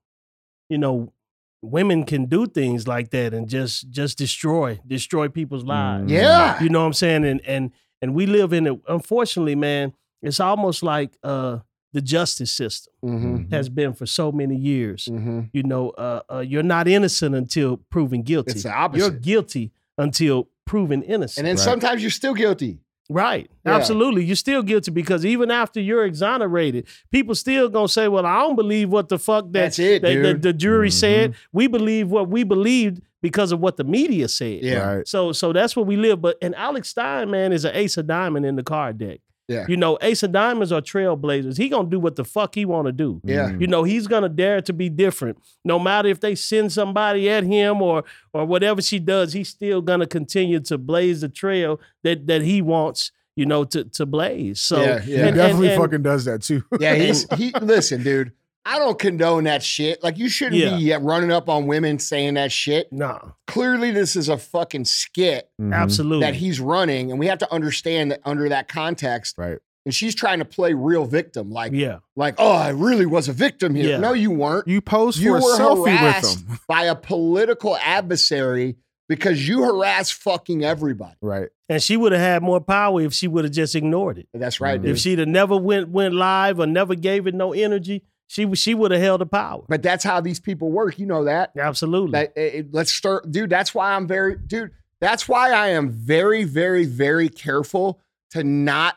you 0.68 0.78
know, 0.78 1.12
women 1.60 2.04
can 2.04 2.26
do 2.26 2.46
things 2.46 2.88
like 2.88 3.10
that 3.10 3.34
and 3.34 3.48
just 3.48 3.90
just 3.90 4.18
destroy 4.18 4.80
destroy 4.86 5.28
people's 5.28 5.64
lives. 5.64 6.10
Mm. 6.10 6.14
Yeah. 6.14 6.62
You 6.62 6.68
know 6.68 6.80
what 6.80 6.86
I'm 6.86 6.92
saying? 6.94 7.24
And 7.24 7.40
and 7.46 7.70
and 8.00 8.14
we 8.14 8.26
live 8.26 8.52
in 8.52 8.66
it. 8.66 8.80
Unfortunately, 8.88 9.54
man, 9.54 9.92
it's 10.22 10.40
almost 10.40 10.82
like 10.82 11.16
uh, 11.22 11.58
the 11.92 12.00
justice 12.00 12.50
system 12.52 12.92
Mm-hmm. 13.04 13.52
has 13.52 13.68
been 13.68 13.92
for 13.94 14.06
so 14.06 14.30
many 14.32 14.56
years 14.56 15.06
Mm-hmm. 15.10 15.40
you 15.52 15.62
know, 15.64 15.90
uh, 15.90 16.20
uh, 16.32 16.38
you're 16.38 16.62
not 16.62 16.86
innocent 16.88 17.34
until 17.34 17.78
proven 17.90 18.22
guilty. 18.22 18.52
It's 18.52 18.62
the 18.62 18.72
opposite. 18.72 19.00
You're 19.00 19.10
guilty 19.10 19.72
until 19.98 20.48
proven 20.64 21.02
innocent. 21.02 21.38
And 21.38 21.46
then 21.48 21.56
Right. 21.56 21.70
sometimes 21.70 22.00
you're 22.02 22.10
still 22.10 22.34
guilty. 22.34 22.78
right. 23.10 23.50
Yeah. 23.66 23.74
Absolutely. 23.76 24.24
You're 24.24 24.36
still 24.36 24.62
guilty 24.62 24.90
because 24.90 25.26
even 25.26 25.50
after 25.50 25.80
you're 25.80 26.04
exonerated, 26.06 26.86
people 27.10 27.34
still 27.34 27.68
gonna 27.68 27.88
say, 27.88 28.08
Well, 28.08 28.24
I 28.24 28.38
don't 28.38 28.56
believe 28.56 28.88
what 28.90 29.08
the 29.08 29.18
fuck 29.18 29.46
that, 29.46 29.52
That's 29.52 29.78
it, 29.78 30.02
that 30.02 30.22
the, 30.22 30.34
the 30.34 30.52
jury 30.52 30.88
Mhm. 30.88 30.92
said. 30.92 31.34
We 31.52 31.66
believe 31.66 32.08
what 32.08 32.28
we 32.28 32.44
believed 32.44 33.02
because 33.20 33.52
of 33.52 33.60
what 33.60 33.76
the 33.76 33.84
media 33.84 34.28
said. 34.28 34.62
Yeah. 34.62 34.94
Right. 34.96 35.08
So 35.08 35.32
so 35.32 35.52
that's 35.52 35.74
what 35.76 35.86
we 35.86 35.96
live. 35.96 36.22
But 36.22 36.38
and 36.40 36.54
Alex 36.54 36.88
Stein, 36.88 37.30
man, 37.30 37.52
is 37.52 37.64
an 37.64 37.72
ace 37.74 37.96
of 37.98 38.06
diamond 38.06 38.46
in 38.46 38.56
the 38.56 38.62
card 38.62 38.96
deck. 38.98 39.20
Yeah. 39.48 39.66
You 39.68 39.76
know, 39.76 39.98
ace 40.00 40.22
of 40.22 40.32
diamonds 40.32 40.72
are 40.72 40.80
trailblazers. 40.80 41.58
He 41.58 41.68
gonna 41.68 41.88
do 41.90 41.98
what 42.00 42.16
the 42.16 42.24
fuck 42.24 42.54
he 42.54 42.64
wanna 42.64 42.92
do. 42.92 43.20
Yeah. 43.24 43.52
You 43.58 43.66
know, 43.66 43.82
he's 43.84 44.06
gonna 44.06 44.28
dare 44.28 44.60
to 44.62 44.72
be 44.72 44.88
different. 44.88 45.38
No 45.64 45.78
matter 45.78 46.08
if 46.08 46.20
they 46.20 46.34
send 46.34 46.72
somebody 46.72 47.28
at 47.28 47.44
him 47.44 47.82
or 47.82 48.04
or 48.32 48.44
whatever 48.46 48.80
she 48.80 48.98
does, 48.98 49.32
he's 49.32 49.48
still 49.48 49.82
gonna 49.82 50.06
continue 50.06 50.60
to 50.60 50.78
blaze 50.78 51.20
the 51.22 51.28
trail 51.28 51.80
that 52.04 52.26
that 52.28 52.42
he 52.42 52.62
wants, 52.62 53.10
you 53.36 53.44
know, 53.44 53.64
to 53.64 53.84
to 53.84 54.06
blaze. 54.06 54.60
So 54.60 54.80
Yeah, 54.80 54.86
yeah. 54.86 55.00
He 55.04 55.14
And- 55.16 55.36
definitely 55.36 55.68
and- 55.72 55.82
fucking 55.82 56.02
does 56.02 56.24
that 56.26 56.42
too. 56.42 56.62
Yeah, 56.78 56.94
he's 56.94 57.26
he 57.36 57.52
listen, 57.60 58.02
dude. 58.02 58.32
I 58.64 58.78
don't 58.78 58.98
condone 58.98 59.44
that 59.44 59.62
shit. 59.62 60.02
Like 60.04 60.18
you 60.18 60.28
shouldn't 60.28 60.56
Yeah. 60.60 60.76
be 60.98 61.04
running 61.04 61.32
up 61.32 61.48
on 61.48 61.66
women 61.66 61.98
saying 61.98 62.34
that 62.34 62.52
shit. 62.52 62.92
nah, 62.92 63.18
Clearly, 63.48 63.90
this 63.90 64.14
is 64.16 64.28
a 64.28 64.38
fucking 64.38 64.84
skit 64.84 65.48
Mhm. 65.60 65.74
absolutely. 65.74 66.24
that 66.24 66.34
he's 66.34 66.60
running, 66.60 67.10
and 67.10 67.18
we 67.18 67.26
have 67.26 67.38
to 67.38 67.52
understand 67.52 68.10
that 68.12 68.20
under 68.24 68.48
that 68.48 68.68
context. 68.68 69.36
Right. 69.36 69.58
And 69.84 69.92
she's 69.92 70.14
trying 70.14 70.38
to 70.38 70.44
play 70.44 70.74
real 70.74 71.06
victim, 71.06 71.50
like 71.50 71.72
yeah. 71.72 71.98
like 72.14 72.36
oh, 72.38 72.52
I 72.52 72.68
really 72.68 73.04
was 73.04 73.28
a 73.28 73.32
victim 73.32 73.74
here. 73.74 73.90
Yeah. 73.90 73.98
No, 73.98 74.12
you 74.12 74.30
weren't. 74.30 74.68
You 74.68 74.80
posed 74.80 75.18
You 75.18 75.32
for 75.32 75.38
a 75.38 75.40
were 75.42 75.58
selfie 75.58 75.96
harassed 75.96 76.38
with 76.38 76.48
them. 76.48 76.58
by 76.68 76.84
a 76.84 76.94
political 76.94 77.76
adversary 77.78 78.76
because 79.08 79.48
you 79.48 79.64
harass 79.64 80.10
fucking 80.12 80.64
everybody. 80.64 81.16
Right. 81.20 81.48
And 81.68 81.82
she 81.82 81.96
would 81.96 82.12
have 82.12 82.20
had 82.20 82.42
more 82.42 82.60
power 82.60 83.00
if 83.00 83.12
she 83.12 83.26
would 83.26 83.44
have 83.44 83.52
just 83.52 83.74
ignored 83.74 84.18
it. 84.18 84.28
That's 84.32 84.60
right, 84.60 84.78
Mhm. 84.80 84.84
dude. 84.84 84.90
If 84.92 84.98
she'd 84.98 85.18
have 85.18 85.28
never 85.28 85.56
went 85.56 85.88
went 85.88 86.14
live 86.14 86.60
or 86.60 86.66
never 86.66 86.94
gave 86.94 87.26
it 87.26 87.34
no 87.34 87.52
energy, 87.52 88.04
she 88.32 88.54
she 88.54 88.74
would 88.74 88.90
have 88.92 89.00
held 89.02 89.20
the 89.20 89.26
power. 89.26 89.62
but 89.68 89.82
that's 89.82 90.02
how 90.04 90.20
these 90.20 90.40
people 90.40 90.70
work. 90.70 90.98
You 90.98 91.04
know 91.06 91.24
that. 91.24 91.52
Absolutely. 91.58 92.12
That 92.12 92.32
it- 92.36 92.54
it- 92.54 92.74
let's 92.74 92.90
start, 92.92 93.30
dude. 93.30 93.50
That's 93.50 93.74
why 93.74 93.92
I'm 93.94 94.06
very, 94.06 94.36
dude. 94.36 94.70
That's 95.00 95.28
why 95.28 95.50
I 95.52 95.68
am 95.68 95.90
very, 95.90 96.44
very, 96.44 96.84
very 96.84 97.28
careful 97.28 98.00
to 98.30 98.42
not 98.42 98.96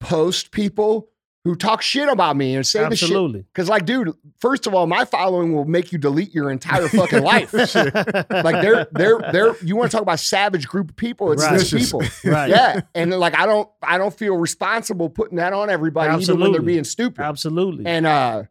post 0.00 0.50
people 0.52 1.08
who 1.44 1.56
talk 1.56 1.82
shit 1.82 2.08
about 2.08 2.36
me 2.36 2.54
and 2.54 2.64
say 2.64 2.78
the 2.88 2.94
shit. 2.94 3.08
Absolutely. 3.08 3.40
Because, 3.40 3.68
like, 3.68 3.84
dude, 3.84 4.14
first 4.40 4.68
of 4.68 4.74
all, 4.74 4.86
my 4.86 5.04
following 5.04 5.52
will 5.52 5.64
make 5.64 5.90
you 5.90 5.98
delete 5.98 6.32
your 6.32 6.52
entire 6.52 6.86
fucking 6.86 7.20
life. 7.24 7.52
like, 7.52 7.72
they're, 7.72 8.86
they're, 8.92 9.18
they're. 9.32 9.56
You 9.64 9.74
want 9.74 9.90
to 9.90 9.96
talk 9.96 10.02
about 10.02 10.20
savage 10.20 10.68
group 10.68 10.90
of 10.90 10.96
people? 10.96 11.32
It's 11.32 11.42
Right. 11.42 11.58
these 11.58 11.72
people. 11.90 12.02
right. 12.30 12.48
Yeah, 12.48 12.82
and 12.94 13.10
like, 13.18 13.36
I 13.36 13.46
don't, 13.46 13.68
I 13.82 13.98
don't 13.98 14.14
feel 14.16 14.36
responsible 14.36 15.10
putting 15.10 15.38
that 15.38 15.52
on 15.52 15.68
everybody, 15.68 16.22
even 16.22 16.38
when 16.38 16.52
they're 16.52 16.62
being 16.62 16.84
stupid. 16.84 17.20
Absolutely. 17.20 17.86
And 17.86 18.06
uh, 18.06 18.44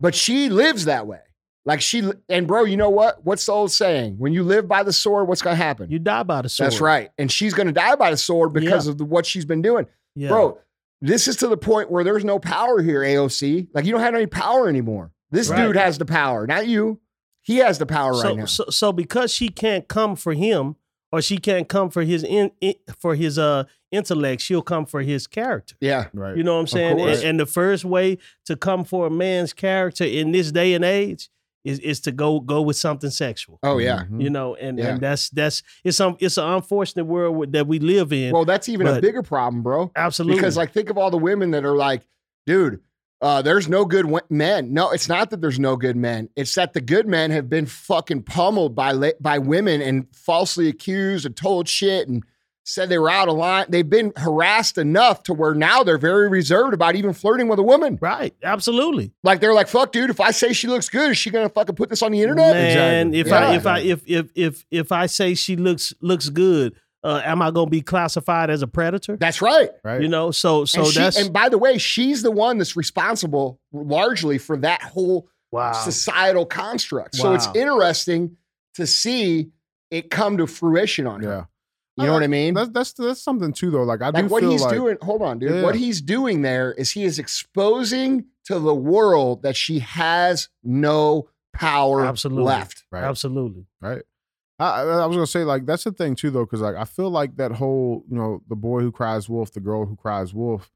but 0.00 0.14
she 0.14 0.48
lives 0.48 0.86
that 0.86 1.06
way. 1.06 1.20
Like 1.66 1.80
she 1.82 2.10
and 2.28 2.46
bro, 2.46 2.64
you 2.64 2.76
know 2.76 2.88
what? 2.90 3.24
What's 3.24 3.46
the 3.46 3.52
old 3.52 3.70
saying? 3.70 4.16
When 4.18 4.32
you 4.32 4.42
live 4.42 4.66
by 4.66 4.82
the 4.82 4.92
sword, 4.92 5.28
what's 5.28 5.42
gonna 5.42 5.56
happen? 5.56 5.90
you 5.90 5.98
die 5.98 6.22
by 6.22 6.42
the 6.42 6.48
sword. 6.48 6.70
That's 6.70 6.80
right. 6.80 7.10
And 7.18 7.30
she's 7.30 7.52
gonna 7.52 7.72
die 7.72 7.96
by 7.96 8.10
the 8.10 8.16
sword 8.16 8.52
because 8.52 8.86
of 8.86 8.98
the, 8.98 9.04
what 9.04 9.26
she's 9.26 9.44
been 9.44 9.60
doing. 9.60 9.86
Yeah. 10.14 10.28
Bro, 10.30 10.58
this 11.02 11.28
is 11.28 11.36
to 11.36 11.48
the 11.48 11.58
point 11.58 11.90
where 11.90 12.02
there's 12.02 12.24
no 12.24 12.38
power 12.38 12.82
here, 12.82 13.00
AOC. 13.00 13.68
Like 13.74 13.84
you 13.84 13.92
don't 13.92 14.00
have 14.00 14.14
any 14.14 14.26
power 14.26 14.68
anymore. 14.68 15.12
This 15.30 15.48
Right. 15.48 15.66
dude 15.66 15.76
has 15.76 15.98
the 15.98 16.06
power, 16.06 16.46
not 16.46 16.66
you. 16.66 16.98
He 17.42 17.58
has 17.58 17.78
the 17.78 17.86
power 17.86 18.14
so, 18.14 18.28
right 18.28 18.36
now. 18.36 18.44
So, 18.46 18.64
so 18.70 18.92
because 18.92 19.32
she 19.32 19.48
can't 19.48 19.86
come 19.86 20.16
for 20.16 20.32
him 20.32 20.76
or 21.12 21.20
she 21.22 21.38
can't 21.38 21.68
come 21.68 21.90
for 21.90 22.02
his 22.02 22.22
in, 22.24 22.50
in- 22.60 22.74
for 22.98 23.14
his 23.14 23.38
uh 23.38 23.64
intellect, 23.90 24.40
she'll 24.42 24.62
come 24.62 24.86
for 24.86 25.02
his 25.02 25.26
character. 25.26 25.74
yeah. 25.80 26.06
Right. 26.14 26.36
You 26.36 26.44
know 26.44 26.54
what 26.54 26.60
I'm 26.60 26.66
saying? 26.68 27.00
And, 27.00 27.22
and 27.24 27.40
the 27.40 27.46
first 27.46 27.84
way 27.84 28.18
to 28.46 28.56
come 28.56 28.84
for 28.84 29.06
a 29.06 29.10
man's 29.10 29.52
character 29.52 30.04
in 30.04 30.30
this 30.32 30.52
day 30.52 30.74
and 30.74 30.84
age 30.84 31.28
is 31.64 31.78
is 31.80 32.00
to 32.00 32.12
go 32.12 32.40
go 32.40 32.62
with 32.62 32.76
something 32.76 33.10
sexual. 33.10 33.58
Oh 33.62 33.78
yeah. 33.78 34.04
Mhm. 34.10 34.22
You 34.22 34.30
know, 34.30 34.54
and, 34.54 34.78
Yeah. 34.78 34.90
and 34.92 35.00
that's 35.00 35.28
that's 35.30 35.62
it's 35.84 35.96
some 35.96 36.16
it's 36.20 36.38
an 36.38 36.44
unfortunate 36.44 37.04
world 37.04 37.52
that 37.52 37.66
we 37.66 37.78
live 37.80 38.12
in. 38.12 38.32
Well, 38.32 38.44
that's 38.46 38.68
even 38.68 38.86
a 38.86 39.00
bigger 39.00 39.22
problem, 39.22 39.62
bro. 39.62 39.90
Absolutely. 39.96 40.36
Because 40.40 40.56
like 40.56 40.72
think 40.72 40.88
of 40.88 40.96
all 40.96 41.10
the 41.10 41.18
women 41.18 41.50
that 41.50 41.64
are 41.66 41.76
like, 41.76 42.06
dude, 42.46 42.80
uh, 43.20 43.42
there's 43.42 43.68
no 43.68 43.84
good 43.84 44.02
w- 44.04 44.24
men. 44.30 44.72
No, 44.72 44.90
it's 44.90 45.08
not 45.08 45.30
that 45.30 45.40
there's 45.40 45.58
no 45.58 45.76
good 45.76 45.96
men. 45.96 46.28
It's 46.36 46.54
that 46.54 46.72
the 46.72 46.80
good 46.80 47.06
men 47.06 47.30
have 47.30 47.48
been 47.50 47.66
fucking 47.66 48.22
pummeled 48.22 48.74
by 48.74 49.12
by 49.20 49.38
women 49.38 49.82
and 49.82 50.06
falsely 50.14 50.68
accused 50.68 51.26
and 51.26 51.36
told 51.36 51.68
shit 51.68 52.08
and 52.08 52.24
said 52.64 52.88
they 52.88 52.98
were 52.98 53.10
out 53.10 53.28
of 53.28 53.36
line. 53.36 53.66
They've 53.68 53.88
been 53.88 54.12
harassed 54.16 54.78
enough 54.78 55.24
to 55.24 55.34
where 55.34 55.54
now 55.54 55.82
they're 55.82 55.98
very 55.98 56.28
reserved 56.28 56.72
about 56.72 56.94
even 56.94 57.12
flirting 57.12 57.48
with 57.48 57.58
a 57.58 57.62
woman. 57.64 57.98
right. 58.00 58.32
Absolutely. 58.42 59.12
Like 59.24 59.40
they're 59.40 59.54
like, 59.54 59.66
fuck, 59.66 59.90
dude. 59.92 60.10
If 60.10 60.20
I 60.20 60.30
say 60.30 60.52
she 60.52 60.68
looks 60.68 60.88
good, 60.88 61.10
is 61.10 61.18
she 61.18 61.30
gonna 61.30 61.48
fucking 61.48 61.74
put 61.74 61.88
this 61.90 62.02
on 62.02 62.12
the 62.12 62.22
internet? 62.22 62.54
Man, 62.54 63.12
Exactly. 63.14 63.18
if 63.20 63.26
Yeah. 63.26 63.38
I 63.38 63.54
if 63.54 63.66
I 63.66 63.78
if 63.80 64.02
if 64.06 64.30
if 64.34 64.66
if 64.70 64.92
I 64.92 65.06
say 65.06 65.34
she 65.34 65.56
looks 65.56 65.92
looks 66.00 66.28
good, 66.28 66.74
uh, 67.02 67.22
am 67.24 67.40
I 67.42 67.50
going 67.50 67.66
to 67.66 67.70
be 67.70 67.82
classified 67.82 68.50
as 68.50 68.62
a 68.62 68.66
predator? 68.66 69.16
That's 69.16 69.40
right. 69.40 69.70
Right. 69.82 70.02
You 70.02 70.08
know, 70.08 70.30
so 70.30 70.64
so 70.64 70.80
and, 70.82 70.88
she- 70.88 70.98
that's 70.98 71.16
and 71.16 71.32
by 71.32 71.48
the 71.48 71.58
way, 71.58 71.78
she's 71.78 72.22
the 72.22 72.30
one 72.30 72.58
that's 72.58 72.76
responsible 72.76 73.60
largely 73.72 74.38
for 74.38 74.56
that 74.58 74.82
whole 74.82 75.28
wow. 75.50 75.72
societal 75.72 76.46
construct. 76.46 77.16
So 77.16 77.34
it's 77.34 77.48
interesting 77.54 78.36
to 78.74 78.86
see 78.86 79.50
it 79.90 80.10
come 80.10 80.36
to 80.38 80.46
fruition 80.46 81.06
on 81.06 81.22
her. 81.22 81.28
yeah. 81.28 81.44
You 81.96 82.06
know 82.06 82.14
what 82.14 82.22
I 82.22 82.28
mean? 82.28 82.54
That's 82.54 82.70
that's 82.70 82.92
that's 82.94 83.22
something 83.22 83.52
too 83.52 83.70
though. 83.70 83.82
Like 83.82 84.00
I 84.00 84.10
do 84.10 84.22
like 84.22 84.30
what 84.30 84.40
feel 84.42 84.52
he's 84.52 84.62
like 84.62 84.72
doing 84.72 84.96
hold 85.02 85.20
on 85.20 85.38
dude 85.38 85.50
Yeah. 85.50 85.62
what 85.62 85.74
he's 85.74 86.00
doing 86.00 86.40
there 86.40 86.72
is 86.72 86.90
he 86.92 87.04
is 87.04 87.18
exposing 87.18 88.24
to 88.46 88.58
the 88.58 88.74
world 88.74 89.42
that 89.42 89.54
she 89.54 89.80
has 89.80 90.48
no 90.62 91.28
power 91.52 92.06
Absolutely. 92.06 92.44
left 92.44 92.84
right. 92.90 93.04
Absolutely. 93.04 93.66
right? 93.82 94.02
I, 94.60 94.82
I 94.82 95.06
was 95.06 95.16
gonna 95.16 95.26
say 95.26 95.44
like 95.44 95.64
that's 95.64 95.84
the 95.84 95.92
thing 95.92 96.14
too 96.14 96.30
though, 96.30 96.44
because 96.44 96.60
like 96.60 96.76
I 96.76 96.84
feel 96.84 97.10
like 97.10 97.36
that 97.36 97.52
whole 97.52 98.04
you 98.08 98.16
know 98.16 98.42
the 98.48 98.56
boy 98.56 98.80
who 98.80 98.92
cries 98.92 99.28
wolf, 99.28 99.52
the 99.52 99.60
girl 99.60 99.86
who 99.86 99.96
cries 99.96 100.34
wolf. 100.34 100.70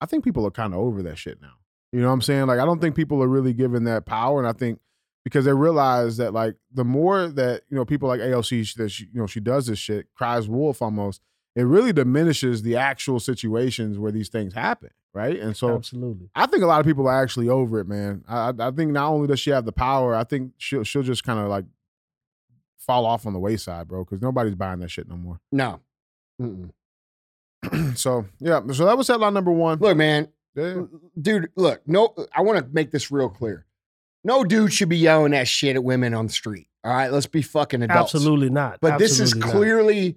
I 0.00 0.06
think 0.06 0.24
people 0.24 0.46
are 0.46 0.50
kind 0.50 0.74
of 0.74 0.80
over 0.80 1.02
that 1.02 1.18
shit 1.18 1.40
now. 1.40 1.54
You 1.92 2.00
know 2.00 2.08
what 2.08 2.14
I'm 2.14 2.22
saying? 2.22 2.46
Like 2.46 2.58
I 2.58 2.64
don't 2.64 2.80
think 2.80 2.96
people 2.96 3.22
are 3.22 3.28
really 3.28 3.52
given 3.52 3.84
that 3.84 4.06
power, 4.06 4.38
and 4.38 4.48
I 4.48 4.52
think 4.52 4.80
because 5.24 5.44
they 5.44 5.52
realize 5.52 6.16
that 6.16 6.32
like 6.32 6.56
the 6.72 6.84
more 6.84 7.28
that 7.28 7.62
you 7.68 7.76
know 7.76 7.84
people 7.84 8.08
like 8.08 8.20
AOC 8.20 8.74
that 8.76 8.90
she, 8.90 9.04
you 9.12 9.20
know 9.20 9.26
she 9.26 9.40
does 9.40 9.66
this 9.66 9.78
shit, 9.78 10.06
cries 10.14 10.48
wolf 10.48 10.80
almost. 10.80 11.20
It 11.54 11.62
really 11.62 11.92
diminishes 11.92 12.62
the 12.62 12.76
actual 12.76 13.18
situations 13.18 13.98
where 13.98 14.12
these 14.12 14.28
things 14.28 14.52
happen, 14.52 14.90
right? 15.14 15.40
And 15.40 15.56
so 15.56 15.74
Absolutely. 15.74 16.28
I 16.34 16.44
think 16.46 16.62
a 16.62 16.66
lot 16.66 16.80
of 16.80 16.86
people 16.86 17.08
are 17.08 17.22
actually 17.22 17.48
over 17.48 17.80
it, 17.80 17.88
man. 17.88 18.24
I, 18.28 18.50
I 18.50 18.68
I 18.68 18.70
think 18.70 18.92
not 18.92 19.10
only 19.10 19.26
does 19.26 19.40
she 19.40 19.50
have 19.50 19.64
the 19.64 19.72
power, 19.72 20.14
I 20.14 20.24
think 20.24 20.52
she'll 20.58 20.84
she'll 20.84 21.02
just 21.02 21.24
kind 21.24 21.38
of 21.38 21.48
like 21.48 21.64
fall 22.86 23.04
off 23.06 23.26
on 23.26 23.32
the 23.32 23.38
wayside, 23.38 23.88
bro, 23.88 24.04
because 24.04 24.22
nobody's 24.22 24.54
buying 24.54 24.78
that 24.80 24.90
shit 24.90 25.08
no 25.08 25.16
more. 25.16 25.40
no 25.52 25.80
Mm-mm. 26.40 26.70
so 27.96 28.26
yeah, 28.38 28.60
so 28.72 28.84
that 28.84 28.96
was 28.96 29.08
headline 29.08 29.34
number 29.34 29.50
one. 29.50 29.78
look 29.78 29.96
man 29.96 30.28
Yeah. 30.54 30.82
dude 31.20 31.48
look 31.56 31.80
no 31.86 32.14
i 32.34 32.42
want 32.42 32.58
to 32.58 32.72
make 32.72 32.90
this 32.90 33.10
real 33.10 33.28
clear 33.30 33.64
no 34.22 34.44
dude 34.44 34.72
should 34.72 34.88
be 34.90 34.98
yelling 34.98 35.32
that 35.32 35.48
shit 35.48 35.74
at 35.76 35.82
women 35.82 36.12
on 36.14 36.26
the 36.26 36.32
street 36.32 36.68
all 36.84 36.92
right 36.92 37.10
let's 37.10 37.26
be 37.26 37.40
fucking 37.42 37.82
adults 37.82 38.14
Absolutely 38.14 38.50
not. 38.50 38.78
but 38.80 38.98
this 38.98 39.12
is 39.18 39.32
Absolutely 39.32 39.40
not. 39.48 39.52
clearly 39.56 40.16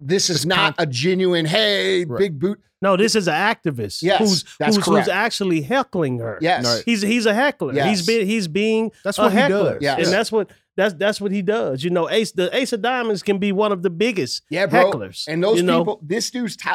this 0.00 0.28
is 0.28 0.36
It's 0.38 0.44
not 0.46 0.76
con- 0.76 0.82
a 0.82 0.86
genuine 0.90 1.46
hey 1.46 2.04
Right. 2.04 2.18
big 2.18 2.38
boot 2.38 2.60
No, 2.82 2.96
this 2.96 3.14
is 3.14 3.28
an 3.28 3.34
activist 3.34 4.02
Yes, 4.02 4.18
who's 4.18 4.44
that's 4.58 4.76
who's, 4.76 4.84
correct. 4.84 5.06
who's 5.06 5.12
actually 5.14 5.62
heckling 5.62 6.18
her. 6.18 6.38
yes 6.42 6.64
Right. 6.66 6.82
He's 6.84 7.00
he's 7.02 7.26
a 7.26 7.32
heckler. 7.34 7.72
Yes. 7.72 7.88
He's 7.88 8.06
been 8.06 8.26
he's 8.26 8.48
being 8.48 8.90
That's 9.04 9.18
a 9.18 9.22
what 9.22 9.32
he 9.32 9.38
does. 9.38 9.78
Yes. 9.80 9.98
And 10.04 10.08
that's 10.08 10.30
what 10.32 10.50
that's 10.76 10.94
that's 10.94 11.20
what 11.20 11.30
he 11.32 11.40
does. 11.42 11.84
You 11.84 11.90
know, 11.90 12.08
Ace 12.10 12.32
the 12.32 12.54
Ace 12.56 12.72
of 12.72 12.82
Diamonds 12.82 13.22
can 13.22 13.38
be 13.38 13.52
one 13.52 13.70
of 13.72 13.82
the 13.82 13.90
biggest 13.90 14.42
Yeah, 14.50 14.66
bro. 14.66 14.90
hecklers. 14.90 15.28
And 15.28 15.42
those 15.42 15.58
you 15.58 15.62
know? 15.62 15.80
people, 15.80 16.00
this 16.02 16.30
dude's 16.30 16.56
ti 16.56 16.70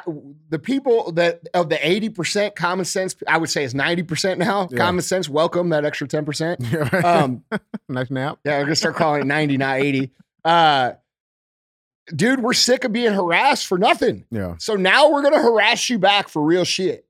the 0.49 0.59
people 0.59 1.11
that 1.13 1.41
of 1.53 1.69
the 1.69 1.85
eighty 1.85 2.09
percent 2.09 2.55
common 2.55 2.85
sense, 2.85 3.15
I 3.27 3.37
would 3.37 3.49
say 3.49 3.63
is 3.63 3.75
ninety 3.75 4.03
percent 4.03 4.39
now. 4.39 4.67
Yeah. 4.71 4.77
Common 4.77 5.01
sense, 5.01 5.27
welcome 5.27 5.69
that 5.69 5.83
extra 5.85 6.07
ten 6.07 6.25
percent. 6.25 6.61
Um, 7.03 7.43
nice 7.89 8.09
nap. 8.09 8.39
yeah, 8.45 8.57
I'm 8.57 8.63
gonna 8.63 8.75
start 8.75 8.95
calling 8.95 9.21
it 9.21 9.25
ninety, 9.25 9.57
not 9.57 9.79
eighty. 9.79 10.11
Uh, 10.45 10.93
dude, 12.15 12.41
we're 12.41 12.53
sick 12.53 12.83
of 12.83 12.93
being 12.93 13.13
harassed 13.13 13.67
for 13.67 13.77
nothing. 13.77 14.25
Yeah. 14.31 14.55
So 14.59 14.75
now 14.75 15.11
we're 15.11 15.21
gonna 15.23 15.41
harass 15.41 15.89
you 15.89 15.99
back 15.99 16.29
for 16.29 16.41
real 16.41 16.63
shit. 16.63 17.05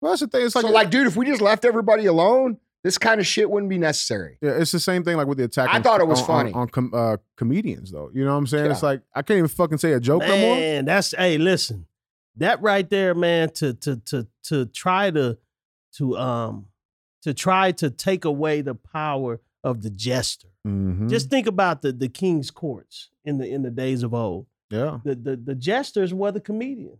Well, 0.00 0.12
that's 0.12 0.20
the 0.20 0.26
thing. 0.26 0.44
It's 0.44 0.54
like, 0.56 0.64
so, 0.64 0.70
like, 0.72 0.90
dude, 0.90 1.06
if 1.06 1.14
we 1.16 1.26
just 1.26 1.40
left 1.40 1.64
everybody 1.64 2.06
alone, 2.06 2.58
this 2.84 2.98
kind 2.98 3.20
of 3.20 3.26
shit 3.26 3.48
wouldn't 3.50 3.70
be 3.70 3.78
necessary. 3.78 4.38
yeah, 4.40 4.52
it's 4.52 4.72
the 4.72 4.80
same 4.80 5.04
thing 5.04 5.16
like 5.16 5.26
with 5.28 5.38
the 5.38 5.44
attack. 5.44 5.68
I 5.70 5.76
on- 5.76 5.82
thought 5.82 6.00
it 6.00 6.06
was 6.08 6.20
on- 6.20 6.26
funny. 6.26 6.52
on, 6.52 6.60
on 6.62 6.68
com, 6.68 6.90
uh, 6.94 7.16
comedians 7.36 7.90
though. 7.92 8.10
You 8.12 8.24
know 8.24 8.32
what 8.32 8.38
I'm 8.38 8.46
saying? 8.46 8.70
It's 8.70 8.82
like 8.82 9.02
I 9.14 9.22
can't 9.22 9.38
even 9.38 9.48
fucking 9.48 9.78
say 9.78 9.92
a 9.92 10.00
joke 10.00 10.22
no 10.22 10.28
more. 10.28 10.56
Man, 10.56 10.84
that's 10.84 11.14
hey, 11.16 11.38
listen, 11.38 11.86
that 12.36 12.60
right 12.62 12.88
there, 12.90 13.14
man. 13.14 13.50
To 13.54 13.74
to 13.74 13.96
to 13.96 14.26
to 14.44 14.66
try 14.66 15.10
to 15.10 15.38
to 15.98 16.16
um 16.18 16.66
to 17.22 17.32
try 17.32 17.70
to 17.72 17.88
take 17.90 18.24
away 18.24 18.62
the 18.62 18.74
power 18.74 19.40
of 19.62 19.82
the 19.82 19.90
jester. 19.90 20.48
Mhm. 20.66 21.08
Just 21.08 21.30
think 21.30 21.46
about 21.46 21.82
the 21.82 21.92
the 21.92 22.08
king's 22.08 22.50
courts 22.50 23.10
in 23.24 23.38
the 23.38 23.48
in 23.48 23.62
the 23.62 23.70
days 23.70 24.02
of 24.02 24.12
old. 24.12 24.46
yeah. 24.70 24.98
The 25.04 25.14
the 25.14 25.36
the 25.36 25.54
jesters 25.54 26.12
were 26.12 26.32
the 26.32 26.40
comedians. 26.40 26.98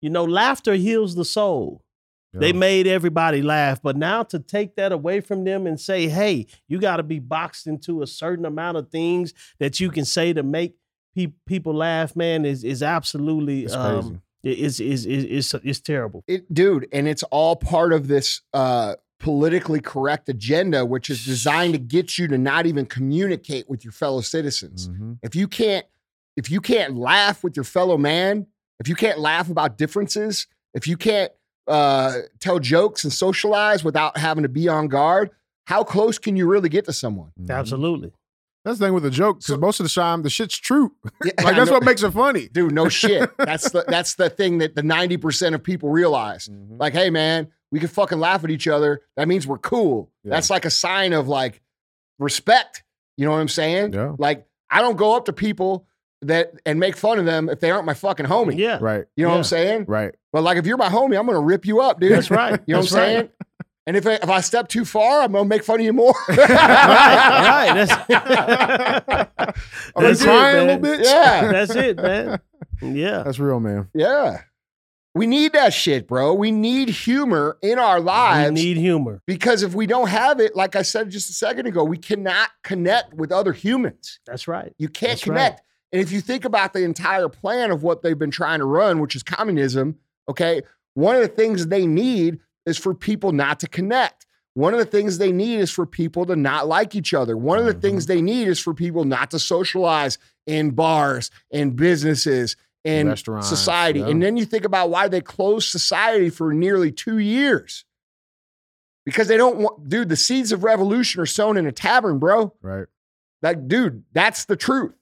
You 0.00 0.10
know, 0.10 0.24
laughter 0.24 0.74
heals 0.74 1.14
the 1.14 1.24
soul. 1.24 1.84
They 2.34 2.52
made 2.52 2.86
everybody 2.86 3.42
laugh, 3.42 3.82
but 3.82 3.96
now 3.96 4.22
to 4.24 4.38
take 4.38 4.76
that 4.76 4.90
away 4.92 5.20
from 5.20 5.44
them 5.44 5.66
and 5.66 5.78
say, 5.78 6.08
"Hey, 6.08 6.46
you 6.66 6.78
got 6.78 6.96
to 6.96 7.02
be 7.02 7.18
boxed 7.18 7.66
into 7.66 8.00
a 8.02 8.06
certain 8.06 8.46
amount 8.46 8.78
of 8.78 8.88
things 8.88 9.34
that 9.58 9.80
you 9.80 9.90
can 9.90 10.04
say 10.06 10.32
to 10.32 10.42
make 10.42 10.76
pe- 11.14 11.34
people 11.46 11.74
laugh," 11.74 12.16
man, 12.16 12.44
is 12.46 12.64
is 12.64 12.82
absolutely 12.82 13.64
It's 13.64 13.74
crazy. 13.74 14.08
um, 14.08 14.22
it- 14.42 14.58
it's 14.58 14.80
is 14.80 15.04
is 15.04 15.24
is 15.24 15.54
it's 15.62 15.80
terrible. 15.80 16.24
It, 16.26 16.52
dude, 16.52 16.88
and 16.90 17.06
it's 17.06 17.22
all 17.24 17.54
part 17.56 17.92
of 17.92 18.08
this 18.08 18.40
uh, 18.54 18.94
politically 19.20 19.80
correct 19.80 20.28
agenda, 20.30 20.84
which 20.86 21.10
is 21.10 21.24
designed 21.24 21.74
to 21.74 21.78
get 21.78 22.18
you 22.18 22.26
to 22.28 22.38
not 22.38 22.66
even 22.66 22.86
communicate 22.86 23.68
with 23.68 23.84
your 23.84 23.92
fellow 23.92 24.20
citizens. 24.22 24.88
Mhm. 24.88 25.18
If 25.22 25.36
you 25.36 25.46
can't, 25.46 25.86
if 26.36 26.50
you 26.50 26.60
can't 26.62 26.96
laugh 26.96 27.44
with 27.44 27.54
your 27.56 27.64
fellow 27.64 27.98
man, 27.98 28.46
if 28.80 28.88
you 28.88 28.94
can't 28.96 29.20
laugh 29.20 29.48
about 29.50 29.76
differences, 29.78 30.46
if 30.74 30.88
you 30.88 30.96
can't 30.96 31.30
uh, 31.68 32.18
tell 32.40 32.58
jokes 32.58 33.04
and 33.04 33.12
socialize 33.12 33.84
without 33.84 34.16
having 34.16 34.42
to 34.42 34.48
be 34.48 34.68
on 34.68 34.88
guard, 34.88 35.30
how 35.66 35.84
close 35.84 36.18
can 36.18 36.36
you 36.36 36.46
really 36.46 36.68
get 36.68 36.84
to 36.86 36.92
someone? 36.92 37.30
Mhm. 37.40 37.50
Absolutely. 37.50 38.12
That's 38.64 38.78
the 38.78 38.86
thing 38.86 38.94
with 38.94 39.02
the 39.02 39.10
joke 39.10 39.38
because 39.38 39.46
So- 39.46 39.56
most 39.58 39.80
of 39.80 39.84
the 39.84 39.90
time 39.90 40.22
the 40.22 40.30
shit's 40.30 40.56
true. 40.56 40.92
Yeah, 41.24 41.32
Like 41.44 41.56
that's 41.56 41.70
what 41.70 41.84
makes 41.84 42.02
it 42.02 42.12
funny. 42.12 42.48
dude. 42.48 42.72
No 42.72 42.88
shit. 42.88 43.30
That's 43.38 43.70
the 43.70 43.84
that's 43.88 44.14
the 44.14 44.30
thing 44.30 44.58
that 44.58 44.76
the 44.76 44.82
ninety 44.84 45.16
percent 45.16 45.54
of 45.56 45.62
people 45.64 45.88
realize. 45.90 46.48
Mhm. 46.48 46.78
Like, 46.78 46.92
hey 46.92 47.10
man, 47.10 47.48
we 47.72 47.80
can 47.80 47.88
fucking 47.88 48.20
laugh 48.20 48.44
at 48.44 48.50
each 48.50 48.68
other. 48.68 49.00
That 49.16 49.26
means 49.26 49.46
we're 49.48 49.58
cool. 49.58 50.10
Yeah. 50.22 50.30
That's 50.30 50.48
like 50.50 50.64
a 50.64 50.70
sign 50.70 51.12
of 51.12 51.26
like 51.26 51.60
respect. 52.20 52.84
You 53.16 53.24
know 53.26 53.32
what 53.32 53.38
I'm 53.40 53.48
saying? 53.48 53.92
Yeah. 53.94 54.12
Like, 54.18 54.46
I 54.70 54.80
don't 54.80 54.96
go 54.96 55.16
up 55.16 55.24
to 55.26 55.32
people 55.32 55.86
that 56.22 56.52
and 56.66 56.78
make 56.80 56.96
fun 56.96 57.18
of 57.18 57.24
them 57.24 57.48
if 57.48 57.60
they 57.60 57.70
aren't 57.70 57.84
my 57.86 57.94
fucking 57.94 58.26
homie. 58.26 58.56
Yeah, 58.58 58.78
Right. 58.80 59.04
You 59.16 59.24
know 59.24 59.30
what 59.30 59.38
I'm 59.38 59.44
saying? 59.44 59.84
Right. 59.88 60.14
But 60.32 60.42
like, 60.42 60.56
if 60.56 60.66
you're 60.66 60.76
my 60.76 60.88
homie, 60.88 61.18
I'm 61.18 61.26
gonna 61.26 61.40
rip 61.40 61.66
you 61.66 61.80
up, 61.80 62.00
dude. 62.00 62.12
that's 62.12 62.30
right. 62.30 62.60
You 62.66 62.74
know 62.74 62.80
that's 62.80 62.92
what 62.92 63.02
I'm 63.02 63.08
saying? 63.08 63.28
And 63.84 63.96
if 63.96 64.06
I, 64.06 64.12
if 64.14 64.28
I 64.30 64.40
step 64.40 64.68
too 64.68 64.84
far, 64.84 65.22
I'm 65.22 65.32
gonna 65.32 65.44
make 65.44 65.64
fun 65.64 65.80
of 65.80 65.84
you 65.86 65.92
more. 65.92 66.14
Right, 66.28 66.38
right. 66.48 67.74
That's, 67.74 67.92
Are 69.96 70.02
you 70.02 70.08
That's 70.08 70.20
it, 70.20 70.24
crying 70.24 70.56
a 70.56 70.60
little 70.60 70.78
bit? 70.78 71.00
Yeah. 71.04 71.52
that's 71.52 71.74
it, 71.74 71.96
man. 71.96 72.40
Yeah. 72.80 73.22
That's 73.24 73.38
real, 73.38 73.60
man. 73.60 73.88
yeah. 73.94 74.42
We 75.14 75.26
need 75.26 75.52
that 75.52 75.74
shit, 75.74 76.08
bro. 76.08 76.32
We 76.32 76.50
need 76.50 76.88
humor 76.88 77.58
in 77.60 77.78
our 77.78 78.00
lives. 78.00 78.48
We 78.58 78.64
need 78.64 78.76
humor. 78.78 79.20
because 79.26 79.62
if 79.62 79.74
we 79.74 79.86
don't 79.86 80.08
have 80.08 80.40
it, 80.40 80.56
like 80.56 80.74
I 80.74 80.80
said 80.80 81.10
just 81.10 81.28
a 81.28 81.34
second 81.34 81.66
ago, 81.66 81.84
we 81.84 81.98
cannot 81.98 82.48
connect 82.64 83.12
with 83.12 83.30
other 83.30 83.52
humans. 83.52 84.20
That's 84.24 84.48
right. 84.48 84.72
You 84.78 84.88
can't 84.88 85.10
That's 85.20 85.26
right. 85.26 85.60
And 85.92 86.00
if 86.00 86.10
you 86.10 86.20
think 86.20 86.44
about 86.44 86.72
the 86.72 86.84
entire 86.84 87.28
plan 87.28 87.70
of 87.70 87.82
what 87.82 88.02
they've 88.02 88.18
been 88.18 88.30
trying 88.30 88.60
to 88.60 88.64
run, 88.64 89.00
which 89.00 89.14
is 89.14 89.22
communism, 89.22 89.98
okay, 90.28 90.62
one 90.94 91.14
of 91.16 91.22
the 91.22 91.28
things 91.28 91.66
they 91.66 91.86
need 91.86 92.40
is 92.66 92.78
for 92.78 92.94
people 92.94 93.32
not 93.32 93.60
to 93.60 93.68
connect. 93.68 94.26
One 94.54 94.74
of 94.74 94.78
the 94.78 94.86
things 94.86 95.18
they 95.18 95.32
need 95.32 95.60
is 95.60 95.70
for 95.70 95.86
people 95.86 96.26
to 96.26 96.36
not 96.36 96.66
like 96.66 96.94
each 96.94 97.14
other. 97.14 97.36
One 97.36 97.58
of 97.58 97.64
the 97.64 97.72
mm-hmm. 97.72 97.80
things 97.80 98.06
they 98.06 98.20
need 98.20 98.48
is 98.48 98.60
for 98.60 98.74
people 98.74 99.04
not 99.04 99.30
to 99.30 99.38
socialize 99.38 100.18
in 100.46 100.70
bars 100.70 101.30
and 101.50 101.74
businesses 101.76 102.56
and 102.84 103.08
Restaurants, 103.08 103.48
society. 103.48 104.00
yeah. 104.00 104.08
And 104.08 104.22
then 104.22 104.36
you 104.36 104.44
think 104.44 104.64
about 104.64 104.90
why 104.90 105.08
they 105.08 105.20
closed 105.20 105.70
society 105.70 106.30
for 106.30 106.52
nearly 106.52 106.90
two 106.90 107.18
years. 107.18 107.84
Because 109.04 109.28
they 109.28 109.36
don't 109.36 109.58
want, 109.58 109.88
dude, 109.88 110.08
the 110.08 110.16
seeds 110.16 110.52
of 110.52 110.64
revolution 110.64 111.20
are 111.20 111.26
sown 111.26 111.56
in 111.56 111.66
a 111.66 111.72
tavern, 111.72 112.18
bro. 112.18 112.54
Right. 112.62 112.86
Like, 113.40 113.66
dude, 113.68 114.04
that's 114.12 114.44
the 114.44 114.56
truth. 114.56 114.94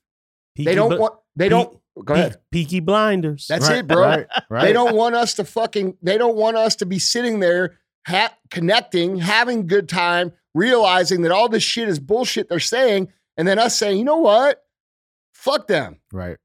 Peaky 0.54 0.64
they 0.70 0.74
don't 0.74 0.90
Bl- 0.90 0.96
want, 0.96 1.14
they 1.36 1.46
Pe- 1.46 1.48
don't, 1.50 1.78
go 2.04 2.14
Pe- 2.14 2.20
ahead. 2.20 2.36
Peaky 2.50 2.80
Blinders. 2.80 3.46
That's 3.48 3.68
right. 3.68 3.78
it, 3.78 3.86
bro. 3.86 4.00
Right. 4.00 4.26
Right. 4.48 4.62
They 4.64 4.72
don't 4.72 4.94
want 4.96 5.14
us 5.14 5.34
to 5.34 5.44
fucking, 5.44 5.96
they 6.02 6.18
don't 6.18 6.36
want 6.36 6.56
us 6.56 6.76
to 6.76 6.86
be 6.86 6.98
sitting 6.98 7.40
there 7.40 7.78
ha- 8.06 8.34
connecting, 8.50 9.18
having 9.18 9.66
good 9.66 9.88
time, 9.88 10.32
realizing 10.54 11.22
that 11.22 11.32
all 11.32 11.48
this 11.48 11.62
shit 11.62 11.88
is 11.88 11.98
bullshit 11.98 12.48
they're 12.48 12.58
saying, 12.60 13.08
and 13.36 13.46
then 13.46 13.58
us 13.58 13.76
saying, 13.76 13.98
you 13.98 14.04
know 14.04 14.18
what? 14.18 14.62
Fuck 15.32 15.66
them. 15.68 16.00
Right. 16.12 16.36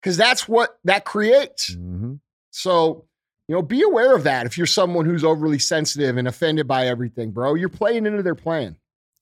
Because 0.00 0.16
that's 0.16 0.48
what 0.48 0.78
that 0.84 1.04
creates. 1.04 1.74
hmm 1.74 2.14
So, 2.50 3.04
you 3.48 3.54
know, 3.54 3.62
be 3.62 3.82
aware 3.82 4.14
of 4.14 4.24
that 4.24 4.46
if 4.46 4.56
you're 4.56 4.66
someone 4.66 5.06
who's 5.06 5.24
overly 5.24 5.58
sensitive 5.58 6.16
and 6.16 6.28
offended 6.28 6.68
by 6.68 6.86
everything, 6.86 7.30
bro. 7.32 7.54
You're 7.54 7.68
playing 7.68 8.06
into 8.06 8.22
their 8.22 8.34
plan. 8.34 8.76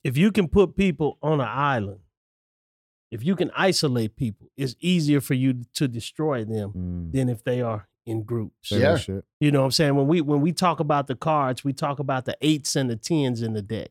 if 0.04 0.16
you 0.16 0.30
can 0.32 0.48
put 0.48 0.76
people 0.76 1.16
on 1.22 1.40
an 1.40 1.48
island, 1.48 2.00
if 3.16 3.24
you 3.24 3.34
can 3.34 3.50
isolate 3.56 4.14
people, 4.16 4.48
it's 4.56 4.76
easier 4.80 5.20
for 5.20 5.34
you 5.34 5.64
to 5.74 5.88
destroy 5.88 6.44
them 6.44 6.72
Mm. 6.72 7.12
than 7.12 7.28
if 7.28 7.42
they 7.42 7.60
are 7.62 7.88
in 8.04 8.22
groups. 8.22 8.68
Say 8.68 8.80
Yeah. 8.80 8.98
You 9.40 9.50
know 9.50 9.60
what 9.60 9.64
I'm 9.66 9.70
saying? 9.72 9.94
When 9.96 10.06
we 10.06 10.20
when 10.20 10.40
we 10.40 10.52
talk 10.52 10.78
about 10.80 11.06
the 11.08 11.16
cards, 11.16 11.64
we 11.64 11.72
talk 11.72 11.98
about 11.98 12.24
the 12.24 12.36
eights 12.40 12.76
and 12.76 12.88
the 12.88 12.96
tens 12.96 13.42
in 13.42 13.52
the 13.54 13.62
deck. 13.62 13.90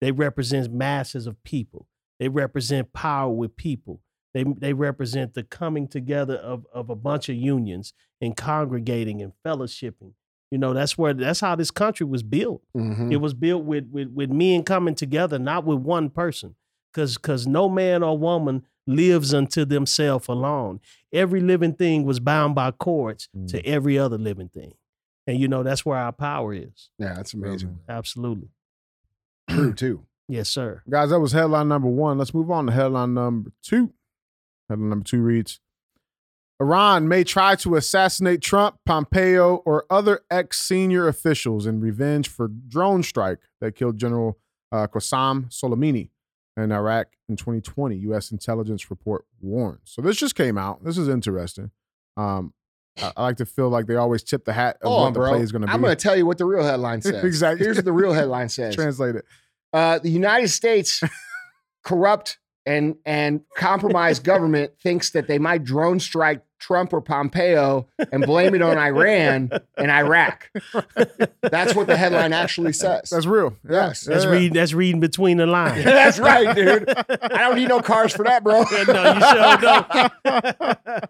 They 0.00 0.12
represent 0.12 0.72
masses 0.72 1.26
of 1.26 1.42
people. 1.42 1.88
They 2.20 2.28
represent 2.28 2.92
power 2.92 3.32
with 3.32 3.56
people. 3.56 4.00
They 4.34 4.44
they 4.44 4.72
represent 4.74 5.34
the 5.34 5.42
coming 5.42 5.88
together 5.88 6.36
of 6.36 6.66
of 6.72 6.90
a 6.90 6.94
bunch 6.96 7.28
of 7.28 7.36
unions 7.36 7.92
and 8.20 8.36
congregating 8.36 9.20
and 9.22 9.32
fellowshipping. 9.44 10.12
You 10.52 10.58
know, 10.58 10.72
that's 10.74 10.96
where 10.96 11.12
that's 11.14 11.40
how 11.40 11.56
this 11.56 11.70
country 11.72 12.06
was 12.06 12.22
built. 12.22 12.62
Mhm. 12.76 13.10
It 13.12 13.16
was 13.16 13.34
built 13.34 13.64
with 13.64 13.88
with 13.90 14.10
with 14.12 14.30
men 14.30 14.62
coming 14.62 14.94
together, 14.94 15.38
not 15.38 15.64
with 15.64 15.78
one 15.78 16.08
person. 16.10 16.54
Cause 16.96 17.18
cause 17.18 17.46
no 17.46 17.68
man 17.68 18.02
or 18.02 18.16
woman 18.16 18.64
lives 18.86 19.34
unto 19.34 19.66
themselves 19.66 20.28
alone. 20.28 20.80
Every 21.12 21.42
living 21.42 21.74
thing 21.74 22.06
was 22.06 22.20
bound 22.20 22.54
by 22.54 22.70
cords 22.70 23.28
to 23.48 23.62
every 23.66 23.98
other 23.98 24.16
living 24.16 24.48
thing. 24.48 24.72
And 25.26 25.38
you 25.38 25.46
know, 25.46 25.62
that's 25.62 25.84
where 25.84 25.98
our 25.98 26.12
power 26.12 26.54
is. 26.54 26.88
Yeah, 26.98 27.12
that's 27.12 27.34
amazing. 27.34 27.80
Absolutely. 27.86 28.48
True 29.50 29.74
too. 29.74 30.06
Yes, 30.26 30.48
sir. 30.48 30.82
Guys, 30.88 31.10
that 31.10 31.20
was 31.20 31.32
headline 31.32 31.68
number 31.68 31.88
one. 31.88 32.16
Let's 32.16 32.32
move 32.32 32.50
on 32.50 32.64
to 32.64 32.72
headline 32.72 33.12
number 33.12 33.52
two. 33.62 33.92
Headline 34.70 34.88
number 34.88 35.04
two 35.04 35.20
reads 35.20 35.60
Iran 36.58 37.08
may 37.08 37.24
try 37.24 37.56
to 37.56 37.74
assassinate 37.74 38.40
Trump, 38.40 38.78
Pompeo, 38.86 39.56
or 39.66 39.84
other 39.90 40.20
ex 40.30 40.60
senior 40.60 41.08
officials 41.08 41.66
in 41.66 41.78
revenge 41.78 42.26
for 42.30 42.48
drone 42.48 43.02
strike 43.02 43.40
that 43.60 43.76
killed 43.76 43.98
General 43.98 44.38
uh, 44.72 44.86
Qasem 44.86 45.50
Soleimani 45.50 46.08
in 46.56 46.72
Iraq 46.72 47.08
in 47.28 47.36
2020. 47.36 47.96
U.S. 47.96 48.30
intelligence 48.30 48.90
report 48.90 49.24
warns. 49.40 49.80
So 49.84 50.02
this 50.02 50.16
just 50.16 50.34
came 50.34 50.56
out. 50.58 50.84
This 50.84 50.96
is 50.98 51.08
interesting. 51.08 51.70
Um, 52.16 52.54
I, 52.98 53.12
I 53.16 53.22
like 53.24 53.36
to 53.38 53.46
feel 53.46 53.68
like 53.68 53.86
they 53.86 53.96
always 53.96 54.22
tip 54.22 54.44
the 54.44 54.52
hat 54.54 54.78
of 54.80 54.88
Hold 54.88 55.00
what 55.00 55.06
on, 55.06 55.12
the 55.12 55.20
play 55.36 55.42
is 55.42 55.52
going 55.52 55.62
to 55.62 55.66
be. 55.68 55.72
I'm 55.72 55.80
going 55.82 55.94
to 55.94 56.02
tell 56.02 56.16
you 56.16 56.24
what 56.26 56.38
the 56.38 56.46
real 56.46 56.64
headline 56.64 57.02
says. 57.02 57.22
Exactly. 57.24 57.64
Here's 57.64 57.76
what 57.76 57.84
the 57.84 57.92
real 57.92 58.12
headline 58.12 58.48
says. 58.50 58.74
translate 58.74 59.16
it. 59.16 59.24
uh, 59.72 59.98
the 59.98 60.10
United 60.10 60.48
States 60.48 61.02
corrupt 61.84 62.38
and 62.64 62.96
and 63.04 63.42
compromised 63.56 64.24
government 64.24 64.72
thinks 64.82 65.10
that 65.10 65.28
they 65.28 65.38
might 65.38 65.62
drone 65.62 66.00
strike 66.00 66.42
Trump 66.58 66.92
or 66.92 67.00
Pompeo 67.00 67.86
and 68.12 68.24
blame 68.24 68.54
it 68.54 68.62
on 68.62 68.78
Iran 68.90 69.50
and 69.76 69.90
Iraq. 69.90 70.50
That's 71.42 71.74
what 71.74 71.86
the 71.86 71.96
headline 71.96 72.32
actually 72.32 72.72
says. 72.84 73.10
That's 73.10 73.26
real. 73.26 73.54
Yeah. 73.68 73.88
Yes. 73.88 74.04
That's 74.04 74.24
Yeah. 74.24 74.30
reading 74.30 74.52
that's 74.54 74.72
reading 74.72 75.00
between 75.00 75.36
the 75.36 75.46
lines. 75.46 75.84
That's 75.84 76.18
right, 76.18 76.54
dude. 76.56 76.88
I 76.88 77.38
don't 77.38 77.56
need 77.56 77.68
no 77.68 77.80
cars 77.80 78.12
for 78.14 78.24
that, 78.24 78.42
bro. 78.42 78.62
no, 78.62 78.68
you 78.70 79.20
sure 79.20 79.56
don't. 79.58 81.04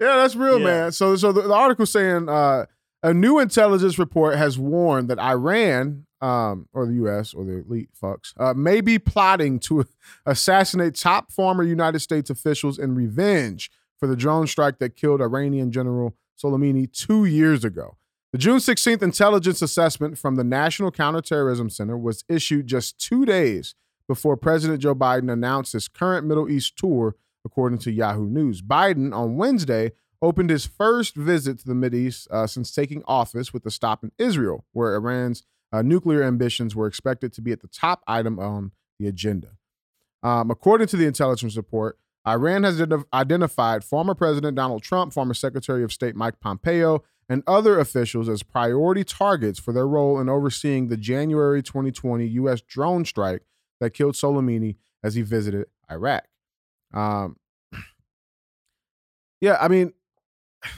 Yeah, 0.00 0.16
that's 0.16 0.34
real, 0.34 0.58
Yeah. 0.58 0.64
man. 0.66 0.92
So, 0.92 1.16
so 1.16 1.32
the, 1.32 1.42
the 1.42 1.54
article 1.54 1.86
saying 1.86 2.28
uh, 2.28 2.66
a 3.02 3.14
new 3.14 3.38
intelligence 3.38 3.98
report 3.98 4.36
has 4.36 4.58
warned 4.58 5.08
that 5.08 5.18
Iran, 5.20 6.06
um, 6.20 6.68
or 6.72 6.84
the 6.86 6.94
U.S. 6.94 7.32
or 7.32 7.44
the 7.44 7.58
elite 7.64 7.90
fucks, 8.02 8.32
uh, 8.38 8.54
may 8.54 8.80
be 8.80 8.98
plotting 8.98 9.60
to 9.60 9.86
assassinate 10.26 10.96
top 10.96 11.30
former 11.30 11.62
United 11.62 12.00
States 12.00 12.28
officials 12.28 12.78
in 12.78 12.94
revenge 12.96 13.70
for 14.04 14.08
the 14.08 14.16
drone 14.16 14.46
strike 14.46 14.80
that 14.80 14.96
killed 14.96 15.22
Iranian 15.22 15.72
General 15.72 16.14
Soleimani 16.38 16.92
two 16.92 17.24
years 17.24 17.64
ago. 17.64 17.96
The 18.32 18.38
June 18.38 18.58
16th 18.58 19.00
intelligence 19.00 19.62
assessment 19.62 20.18
from 20.18 20.34
the 20.34 20.44
National 20.44 20.90
Counterterrorism 20.90 21.70
Center 21.70 21.96
was 21.96 22.22
issued 22.28 22.66
just 22.66 22.98
two 22.98 23.24
days 23.24 23.74
before 24.06 24.36
President 24.36 24.82
Joe 24.82 24.94
Biden 24.94 25.32
announced 25.32 25.72
his 25.72 25.88
current 25.88 26.26
Middle 26.26 26.50
East 26.50 26.76
tour, 26.76 27.14
according 27.46 27.78
to 27.78 27.90
Yahoo 27.90 28.28
News. 28.28 28.60
Biden 28.60 29.14
on 29.14 29.38
Wednesday 29.38 29.92
opened 30.20 30.50
his 30.50 30.66
first 30.66 31.16
visit 31.16 31.60
to 31.60 31.66
the 31.66 31.72
Mideast 31.72 32.30
uh, 32.30 32.46
since 32.46 32.74
taking 32.74 33.02
office 33.06 33.54
with 33.54 33.64
a 33.64 33.70
stop 33.70 34.04
in 34.04 34.12
Israel, 34.18 34.66
where 34.72 34.94
Iran's 34.94 35.44
uh, 35.72 35.80
nuclear 35.80 36.22
ambitions 36.22 36.76
were 36.76 36.86
expected 36.86 37.32
to 37.32 37.40
be 37.40 37.52
at 37.52 37.62
the 37.62 37.68
top 37.68 38.02
item 38.06 38.38
on 38.38 38.72
the 38.98 39.06
agenda. 39.06 39.52
Um, 40.22 40.50
according 40.50 40.88
to 40.88 40.98
the 40.98 41.06
intelligence 41.06 41.56
report, 41.56 41.98
Iran 42.26 42.62
has 42.64 42.82
identified 43.12 43.84
former 43.84 44.14
President 44.14 44.56
Donald 44.56 44.82
Trump, 44.82 45.12
former 45.12 45.34
Secretary 45.34 45.84
of 45.84 45.92
State 45.92 46.16
Mike 46.16 46.40
Pompeo, 46.40 47.02
and 47.28 47.42
other 47.46 47.78
officials 47.78 48.28
as 48.28 48.42
priority 48.42 49.04
targets 49.04 49.58
for 49.58 49.72
their 49.72 49.86
role 49.86 50.20
in 50.20 50.28
overseeing 50.28 50.88
the 50.88 50.96
January 50.96 51.62
2020 51.62 52.26
U.S. 52.26 52.60
drone 52.60 53.04
strike 53.04 53.42
that 53.80 53.90
killed 53.90 54.14
Soleimani 54.14 54.76
as 55.02 55.14
he 55.14 55.22
visited 55.22 55.66
Iraq. 55.90 56.24
Um, 56.92 57.36
yeah, 59.40 59.58
I 59.60 59.68
mean, 59.68 59.92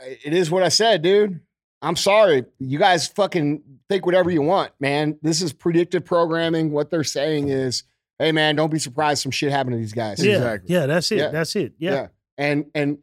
It 0.00 0.34
is 0.34 0.50
what 0.50 0.62
I 0.62 0.68
said, 0.68 1.02
dude. 1.02 1.40
I'm 1.80 1.96
sorry. 1.96 2.44
You 2.58 2.78
guys 2.78 3.06
fucking 3.08 3.62
think 3.88 4.06
whatever 4.06 4.30
you 4.30 4.42
want, 4.42 4.72
man. 4.80 5.18
This 5.22 5.42
is 5.42 5.52
predictive 5.52 6.04
programming. 6.04 6.70
What 6.72 6.90
they're 6.90 7.04
saying 7.04 7.48
is, 7.48 7.84
hey, 8.18 8.32
man, 8.32 8.56
don't 8.56 8.70
be 8.70 8.78
surprised 8.78 9.22
some 9.22 9.32
shit 9.32 9.50
happened 9.50 9.74
to 9.74 9.78
these 9.78 9.92
guys. 9.92 10.24
Yeah, 10.24 10.34
Exactly. 10.36 10.74
yeah, 10.74 10.86
that's 10.86 11.10
it. 11.12 11.18
Yeah. 11.18 11.28
That's 11.28 11.56
it. 11.56 11.72
Yeah. 11.78 12.06
And 12.38 12.66
and 12.74 12.98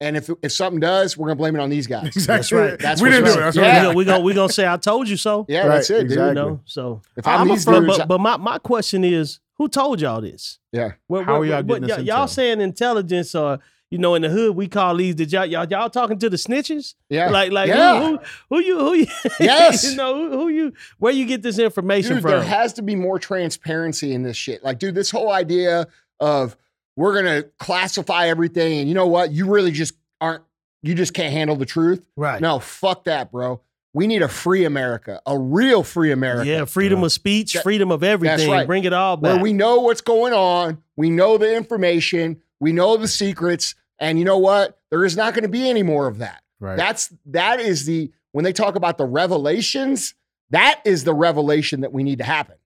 and 0.00 0.16
if 0.16 0.28
if 0.42 0.52
something 0.52 0.80
does, 0.80 1.16
we're 1.16 1.28
gonna 1.28 1.36
blame 1.36 1.56
it 1.56 1.60
on 1.60 1.70
these 1.70 1.86
guys. 1.86 2.06
exactly. 2.16 2.36
That's 2.36 2.52
right. 2.52 2.78
That's 2.78 3.00
we 3.00 3.10
didn't 3.10 3.24
do 3.24 3.30
it. 3.30 3.34
right. 3.36 3.40
That's 3.44 3.56
Yeah. 3.56 3.86
right. 3.86 3.96
We're 3.96 4.04
gonna 4.04 4.22
we 4.24 4.34
gonna 4.34 4.52
say 4.52 4.66
I 4.66 4.76
told 4.76 5.08
you 5.08 5.16
so. 5.16 5.46
Yeah, 5.48 5.60
Right, 5.60 5.68
that's 5.76 5.90
it, 5.90 5.94
dude. 6.02 6.04
exactly. 6.12 6.28
You 6.28 6.34
know, 6.34 6.60
so 6.64 7.00
If 7.16 7.26
I'm, 7.26 7.40
I'm 7.42 7.50
a 7.50 7.52
these 7.54 7.64
firm- 7.64 7.84
dudes, 7.86 7.98
but, 7.98 8.08
but 8.08 8.20
my, 8.20 8.36
my 8.36 8.58
question 8.58 9.04
is, 9.04 9.40
who 9.56 9.68
told 9.68 10.00
y'all 10.02 10.20
this? 10.20 10.58
yeah, 10.72 10.92
What, 11.06 11.24
How 11.24 11.34
what- 11.34 11.40
are 11.40 11.44
y'all 11.46 11.56
what- 11.62 11.66
getting 11.66 11.82
this 11.88 11.96
y'all, 12.06 12.18
y'all 12.18 12.26
saying 12.28 12.60
intelligence 12.60 13.34
or 13.34 13.58
you 13.90 13.98
know 13.98 14.14
in 14.14 14.22
the 14.22 14.28
hood 14.28 14.56
we 14.56 14.66
call 14.68 14.96
these 14.96 15.14
did 15.14 15.30
y'all 15.32 15.44
y'all, 15.46 15.66
y'all 15.70 15.88
talking 15.90 16.18
to 16.18 16.28
the 16.30 16.36
snitches? 16.36 16.94
yeah, 17.08 17.30
Like 17.30 17.52
like 17.52 17.68
Yeah. 17.68 18.00
who, 18.00 18.16
who 18.16 18.20
who 18.50 18.60
you 18.60 18.78
who 18.78 18.94
you 18.94 19.06
Yes. 19.40 19.84
you 19.90 19.96
know 19.96 20.14
who, 20.14 20.38
who 20.38 20.48
you 20.48 20.72
where 20.98 21.12
you 21.12 21.24
get 21.24 21.42
this 21.42 21.58
information 21.58 22.14
dude, 22.14 22.22
from? 22.22 22.30
there 22.32 22.42
has 22.42 22.72
to 22.74 22.82
be 22.82 22.94
more 22.96 23.18
transparency 23.18 24.12
in 24.12 24.22
this 24.22 24.36
shit. 24.36 24.64
Like, 24.64 24.78
dude, 24.78 24.94
this 24.94 25.10
whole 25.10 25.30
idea 25.32 25.86
of 26.20 26.56
we're 26.96 27.14
gonna 27.14 27.42
classify 27.58 28.26
everything, 28.28 28.78
and 28.80 28.88
you 28.88 28.94
know 28.94 29.06
what? 29.06 29.30
You 29.30 29.46
really 29.50 29.70
just 29.70 29.94
aren't. 30.20 30.42
You 30.82 30.94
just 30.94 31.14
can't 31.14 31.32
handle 31.32 31.56
the 31.56 31.66
truth. 31.66 32.06
right. 32.16 32.40
No, 32.40 32.58
fuck 32.58 33.04
that, 33.04 33.30
bro. 33.32 33.60
We 33.92 34.06
need 34.06 34.22
a 34.22 34.28
free 34.28 34.64
America, 34.64 35.20
a 35.26 35.36
real 35.38 35.82
free 35.82 36.12
America. 36.12 36.46
Yeah, 36.48 36.64
freedom 36.66 37.02
of 37.02 37.12
speech, 37.12 37.54
That- 37.54 37.62
freedom 37.64 37.90
of 37.90 38.02
everything. 38.02 38.50
right. 38.50 38.66
Bring 38.66 38.84
it 38.84 38.92
all 38.92 39.16
back. 39.16 39.34
where 39.34 39.42
we 39.42 39.52
know 39.52 39.80
what's 39.80 40.00
going 40.02 40.32
on, 40.32 40.78
we 40.96 41.10
know 41.10 41.38
the 41.38 41.54
information, 41.56 42.40
we 42.60 42.72
know 42.72 42.96
the 42.96 43.08
secrets, 43.08 43.74
and 43.98 44.18
you 44.18 44.24
know 44.24 44.38
what? 44.38 44.78
There 44.90 45.04
is 45.04 45.16
not 45.16 45.34
going 45.34 45.42
to 45.44 45.48
be 45.48 45.68
any 45.68 45.82
more 45.82 46.06
of 46.06 46.18
that. 46.18 46.42
Right. 46.60 46.76
That's 46.76 47.12
that 47.26 47.60
is 47.60 47.84
the 47.86 48.10
when 48.32 48.44
they 48.44 48.52
talk 48.52 48.74
about 48.76 48.98
the 48.98 49.06
revelations, 49.06 50.14
that 50.50 50.80
is 50.84 51.04
the 51.04 51.14
revelation 51.14 51.80
that 51.80 51.92
we 51.92 52.02
need 52.02 52.18
to 52.18 52.24
happen. 52.24 52.56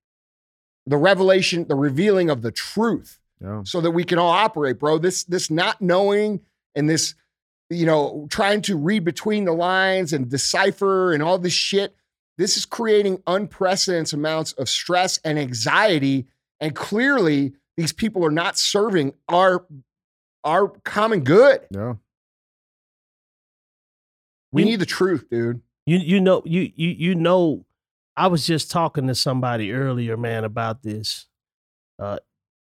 The 0.87 0.97
revelation, 0.97 1.67
the 1.69 1.75
revealing 1.77 2.31
of 2.31 2.43
the 2.43 2.51
truth 2.53 3.21
Yeah. 3.41 3.63
so 3.65 3.81
that 3.81 3.91
we 3.93 4.05
can 4.05 4.19
all 4.19 4.31
operate, 4.31 4.79
bro. 4.79 4.99
This 4.99 5.25
this 5.25 5.51
not 5.51 5.81
knowing 5.81 6.41
and 6.75 6.89
this 6.89 7.15
you 7.69 7.87
know 7.87 8.27
trying 8.31 8.63
to 8.63 8.77
read 8.77 9.05
between 9.05 9.45
the 9.45 9.53
lines 9.53 10.13
and 10.13 10.29
decipher 10.29 11.13
and 11.13 11.23
all 11.23 11.39
this 11.39 11.53
shit. 11.53 11.95
This 12.39 12.57
is 12.57 12.65
creating 12.65 13.23
unprecedented 13.27 14.15
amounts 14.15 14.53
of 14.53 14.69
stress 14.69 15.19
and 15.25 15.39
anxiety, 15.39 16.27
and 16.59 16.75
clearly 16.75 17.53
these 17.81 17.93
people 17.95 18.25
are 18.25 18.31
not 18.31 18.59
serving 18.59 19.15
our 19.29 19.65
our 20.45 20.69
common 20.85 21.21
good. 21.25 21.61
Yeah. 21.71 21.95
We 24.53 24.63
You- 24.63 24.69
need 24.71 24.81
the 24.81 24.87
truth, 24.87 25.29
dude. 25.31 25.63
You 25.87 25.99
you 25.99 26.21
know 26.21 26.43
you 26.45 26.71
you 26.77 26.91
you 26.91 27.15
know 27.15 27.65
I 28.17 28.27
was 28.27 28.47
just 28.47 28.71
talking 28.71 29.07
to 29.07 29.15
somebody 29.15 29.73
earlier, 29.73 30.17
man, 30.17 30.45
about 30.45 30.83
this. 30.83 31.27
Uh, 31.99 32.19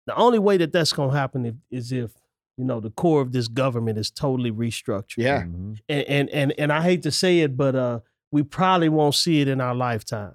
the 0.07 0.15
only 0.17 0.39
way 0.39 0.57
that 0.59 0.73
that's 0.73 0.93
gonna 0.93 1.17
happen 1.17 1.47
if, 1.47 1.55
is 1.71 1.93
if 1.93 2.13
you 2.59 2.65
know 2.65 2.79
the 2.81 2.91
core 2.91 3.21
of 3.23 3.33
this 3.33 3.49
government 3.49 3.99
is 3.99 4.11
totally 4.11 4.53
restructured. 4.53 5.19
Yeah. 5.19 5.43
Mhm. 5.45 5.79
and 5.89 6.03
and 6.09 6.31
and, 6.31 6.53
and 6.59 6.73
I 6.73 6.83
hate 6.83 7.03
to 7.05 7.11
say 7.11 7.41
it, 7.41 7.57
but 7.57 7.75
uh, 7.75 8.01
we 8.31 8.43
probably 8.43 8.89
won't 8.91 9.15
see 9.15 9.41
it 9.41 9.49
in 9.49 9.61
our 9.61 9.75
lifetime. 9.75 10.35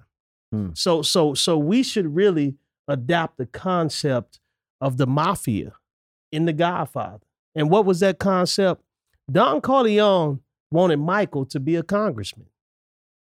Hmm. 0.52 0.70
So 0.74 1.02
so 1.04 1.34
so 1.36 1.58
we 1.58 1.84
should 1.84 2.15
really 2.15 2.56
adapt 2.88 3.38
the 3.38 3.46
concept 3.46 4.39
of 4.82 4.98
the 4.98 5.08
mafia 5.08 5.74
in 6.32 6.46
The 6.46 6.54
Godfather. 6.54 7.24
And 7.56 7.70
what 7.70 7.86
was 7.86 8.00
that 8.00 8.20
concept? 8.20 8.82
Don 9.32 9.62
Corleone 9.62 10.39
wanted 10.72 10.97
Michael 10.97 11.45
to 11.45 11.60
be 11.60 11.76
a 11.76 11.84
congressman. 11.84 12.47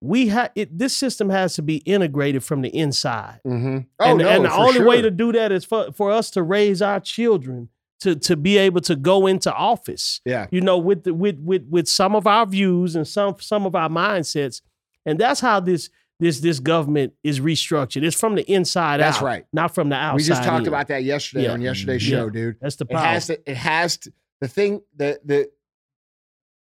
We 0.03 0.29
had 0.29 0.53
it. 0.55 0.79
This 0.79 0.97
system 0.97 1.29
has 1.29 1.55
to 1.55 1.63
be 1.63 1.79
integrated 1.79 2.43
from 2.43 2.63
the 2.63 2.75
inside. 2.75 3.41
Mm-hmm. 3.47 3.79
Oh 3.99 4.05
and, 4.05 4.19
no, 4.19 4.29
and 4.29 4.45
the 4.47 4.53
only 4.53 4.83
way 4.83 5.03
to 5.03 5.11
do 5.11 5.33
that 5.33 5.53
is 5.53 5.65
for, 5.65 5.93
for 5.93 6.11
us 6.11 6.31
to 6.31 6.43
raise 6.43 6.81
our 6.81 7.01
children 7.01 7.69
to 8.01 8.17
to 8.17 8.37
be 8.37 8.57
able 8.57 8.81
to 8.81 8.97
go 8.97 9.27
into 9.27 9.53
office 9.53 10.23
yeah, 10.25 10.47
you 10.51 10.63
know, 10.63 10.79
with 10.79 11.05
the, 11.05 11.13
with 11.13 11.39
with 11.41 11.67
with 11.69 11.87
some 11.87 12.17
of 12.17 12.27
our 12.27 12.47
views 12.47 12.97
and 12.97 13.07
some 13.07 13.37
some 13.41 13.67
of 13.67 13.75
our 13.75 13.91
mindsets, 13.91 14.63
and 15.05 15.19
that's 15.19 15.41
how 15.41 15.61
this 15.61 15.91
this 16.21 16.41
this 16.41 16.61
government 16.61 17.15
is 17.25 17.41
restructured. 17.41 18.05
It's 18.05 18.19
from 18.19 18.35
the 18.37 18.51
inside 18.51 19.01
That's 19.01 19.19
out, 19.19 19.23
right. 19.25 19.45
not 19.53 19.75
from 19.75 19.89
the 19.89 19.97
outside. 19.97 20.17
we 20.17 20.23
just 20.23 20.45
talked 20.45 20.63
in. 20.63 20.69
about 20.69 20.89
that 20.89 21.03
yesterday 21.03 21.45
Yeah. 21.45 21.53
on 21.53 21.61
yesterday's 21.61 22.09
Yeah. 22.09 22.19
show, 22.19 22.31
dude. 22.31 22.57
That's 22.61 22.77
the 22.77 22.87
It 22.89 22.97
has 22.97 23.27
to. 23.27 23.51
It 23.51 23.57
has 23.57 23.97
to. 23.99 24.13
The 24.41 24.49
thing 24.49 24.83
that 24.97 25.27
the. 25.27 25.51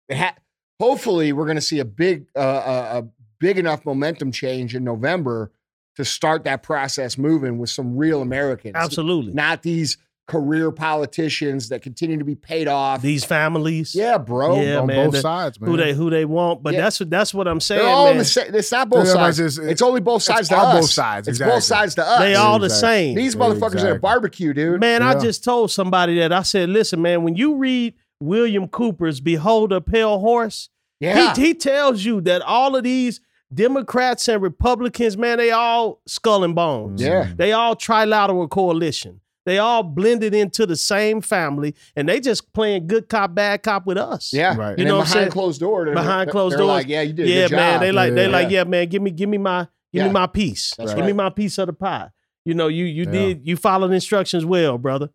It 0.09 0.17
ha- 0.17 0.37
hopefully, 0.79 1.33
we're 1.33 1.47
going 1.47 1.57
to 1.57 1.61
see 1.63 1.81
a 1.81 1.85
big, 1.85 2.27
uh, 2.37 2.41
a, 2.41 2.99
a 3.01 3.09
big 3.41 3.59
enough 3.59 3.85
momentum 3.85 4.31
change 4.31 4.75
in 4.77 4.85
November 4.85 5.51
to 5.97 6.05
start 6.05 6.45
that 6.45 6.63
process 6.63 7.17
moving 7.19 7.59
with 7.59 7.71
some 7.71 7.97
real 7.97 8.21
Americans, 8.23 8.75
Absolutely. 8.77 9.33
not 9.33 9.63
these 9.63 9.97
career 10.27 10.73
politicians 10.73 11.69
that 11.69 11.83
continue 11.83 12.17
to 12.19 12.25
be 12.25 12.35
paid 12.35 12.67
off. 12.67 13.01
These 13.01 13.25
families, 13.25 13.95
yeah, 13.95 14.19
bro. 14.19 14.61
Yeah, 14.61 14.79
on 14.81 14.87
man, 14.89 15.07
both 15.07 15.15
the- 15.15 15.21
sides, 15.21 15.61
man. 15.61 15.71
who 15.71 15.77
they 15.77 15.93
who 15.95 16.11
they 16.11 16.25
want. 16.25 16.63
But 16.65 16.75
Yeah. 16.75 16.81
that's 16.83 16.99
what 16.99 17.11
that's 17.11 17.33
what 17.33 17.47
I'm 17.47 17.61
saying, 17.61 17.83
They're 17.83 17.89
all 17.89 18.07
man. 18.07 18.19
the 18.19 18.25
same. 18.25 18.55
It's 18.55 18.73
not 18.73 18.89
both 18.89 19.07
Yeah, 19.07 19.13
sides. 19.13 19.39
it's- 19.39 19.59
It's, 19.59 19.83
only 19.83 20.01
both 20.01 20.23
sides 20.23 20.41
it's 20.41 20.49
to 20.49 20.57
all 20.57 20.67
us. 20.67 20.81
both 20.81 20.91
sides, 20.91 21.29
It's 21.29 21.39
both 21.39 21.63
sides 21.63 21.95
to 21.95 22.05
us. 22.05 22.19
They 22.19 22.35
all 22.35 22.59
the 22.59 22.71
same. 22.71 23.15
These 23.15 23.35
Yeah, 23.37 23.41
motherfuckers 23.41 23.85
at 23.85 23.97
a 23.97 23.99
barbecue, 24.01 24.53
dude. 24.53 24.81
Man, 24.81 25.01
I 25.03 25.19
just 25.19 25.45
told 25.45 25.71
somebody 25.71 26.19
that 26.19 26.33
I 26.33 26.43
said, 26.43 26.71
listen, 26.71 27.01
man, 27.01 27.23
when 27.23 27.37
you 27.37 27.55
read 27.57 27.95
William 28.21 28.67
Cooper's 28.67 29.21
Behold 29.21 29.73
a 29.73 29.81
Pale 29.81 30.19
Horse, 30.19 30.71
yeah. 30.99 31.35
he, 31.35 31.49
he 31.49 31.55
tells 31.55 32.05
you 32.05 32.21
that 32.23 32.43
all 32.43 32.75
of 32.75 32.83
these 32.83 33.21
Democrats 33.55 34.27
and 34.29 34.43
Republicans, 34.43 35.17
man, 35.17 35.39
they 35.39 35.53
all 35.53 36.01
skull 36.07 36.43
and 36.43 36.55
bones. 36.57 37.01
Yeah. 37.01 37.29
They 37.37 37.53
all 37.53 37.77
trilateral 37.77 38.51
coalition. 38.51 39.21
They 39.47 39.59
all 39.59 39.83
blended 39.83 40.35
into 40.35 40.67
the 40.67 40.77
same 40.77 41.23
family, 41.23 41.75
and 41.97 42.07
they 42.07 42.21
just 42.21 42.53
playing 42.53 42.87
good 42.89 43.09
cop, 43.09 43.35
bad 43.35 43.63
cop 43.63 43.87
with 43.87 43.97
us. 43.97 44.33
yeah. 44.35 44.55
Right. 44.57 44.71
You 44.73 44.77
then 44.85 44.89
know 44.89 44.97
what 44.99 45.07
I'm 45.07 45.07
behind 45.07 45.13
saying? 45.13 45.31
closed 45.31 45.61
door, 45.61 45.85
they're, 45.87 45.95
Behind 45.95 46.27
they're- 46.29 46.33
closed 46.33 46.53
they're 46.53 46.59
doors. 46.59 46.69
like, 46.69 46.89
yeah, 46.89 47.01
you 47.03 47.15
did 47.15 47.27
a 47.27 47.31
yeah, 47.31 47.49
good 47.49 47.57
man. 47.57 47.73
job. 47.75 47.81
They 47.81 47.93
like 47.93 48.15
they 48.15 48.25
Yeah. 48.27 48.31
like, 48.33 48.51
yeah, 48.51 48.65
man. 48.65 48.89
Give 48.89 49.01
me, 49.01 49.11
give 49.13 49.29
me 49.31 49.39
my, 49.39 49.61
give 49.93 50.03
Yeah. 50.03 50.07
me 50.09 50.13
my 50.13 50.27
piece. 50.27 50.75
That's 50.77 50.93
give 50.93 51.07
me 51.07 51.13
my 51.15 51.31
piece 51.31 51.57
of 51.59 51.69
the 51.69 51.73
pie. 51.73 52.11
You 52.45 52.55
know, 52.55 52.67
you 52.69 52.85
you 52.85 53.05
Yeah. 53.05 53.11
did 53.13 53.47
you 53.47 53.57
followed 53.57 53.93
instructions 53.93 54.45
well, 54.45 54.77
brother. 54.79 55.09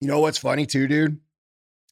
You 0.00 0.08
know 0.08 0.20
what's 0.20 0.38
funny 0.38 0.66
too, 0.66 0.86
dude? 0.86 1.18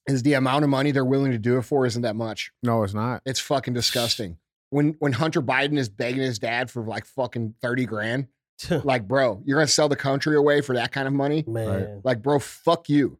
Is 0.07 0.23
the 0.23 0.33
amount 0.35 0.65
of 0.65 0.71
money 0.71 0.91
they're 0.91 1.05
willing 1.05 1.33
to 1.33 1.39
do 1.39 1.59
it 1.59 1.63
for 1.63 1.85
isn't 1.85 2.01
that 2.03 2.17
much. 2.17 2.53
No, 2.63 2.83
it's 2.83 2.95
not. 2.95 3.21
It's 3.27 3.41
fucking 3.41 3.75
disgusting. 3.75 4.39
When 4.71 4.95
when 4.99 5.13
Hunter 5.15 5.41
Biden 5.43 5.79
is 5.79 5.89
begging 5.89 6.21
his 6.23 6.39
dad 6.39 6.71
for 6.71 6.83
like 6.83 7.05
fucking 7.07 7.55
30 7.63 7.87
grand, 7.87 8.27
like, 8.85 9.07
bro, 9.07 9.43
you're 9.45 9.59
gonna 9.59 9.67
sell 9.67 9.89
the 9.89 9.97
country 9.97 10.37
away 10.37 10.61
for 10.61 10.75
that 10.75 10.93
kind 10.93 11.07
of 11.07 11.15
money? 11.15 11.45
man. 11.47 12.01
Like, 12.05 12.23
bro, 12.23 12.39
fuck 12.39 12.89
you. 12.89 13.19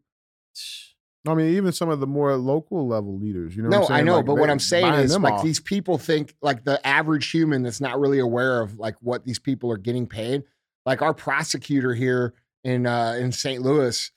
I 1.27 1.35
mean, 1.35 1.57
even 1.57 1.73
some 1.73 1.89
of 1.89 2.01
the 2.01 2.07
more 2.07 2.35
local 2.37 2.87
level 2.87 3.19
leaders, 3.19 3.57
you 3.57 3.63
know. 3.63 3.69
what 3.69 3.75
no, 3.75 3.81
I'm 3.83 3.87
saying? 3.87 4.01
I 4.01 4.03
know, 4.03 4.17
Like, 4.17 4.27
but 4.27 4.35
what 4.37 4.51
I'm 4.51 4.59
saying 4.59 4.95
is 4.95 5.19
like 5.19 5.35
off. 5.35 5.45
these 5.45 5.61
people 5.61 5.99
think 5.99 6.35
like 6.41 6.65
the 6.65 6.85
average 6.87 7.31
human 7.31 7.63
that's 7.63 7.81
not 7.81 7.99
really 8.01 8.19
aware 8.19 8.61
of 8.61 8.79
like 8.79 8.97
what 9.01 9.25
these 9.25 9.39
people 9.39 9.71
are 9.71 9.77
getting 9.77 10.07
paid. 10.07 10.45
Like 10.87 11.03
our 11.03 11.13
prosecutor 11.13 11.93
here 11.93 12.35
in 12.65 12.87
uh 12.87 13.17
in 13.19 13.33
St. 13.33 13.63
Louis 13.63 14.11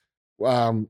um 0.43 0.87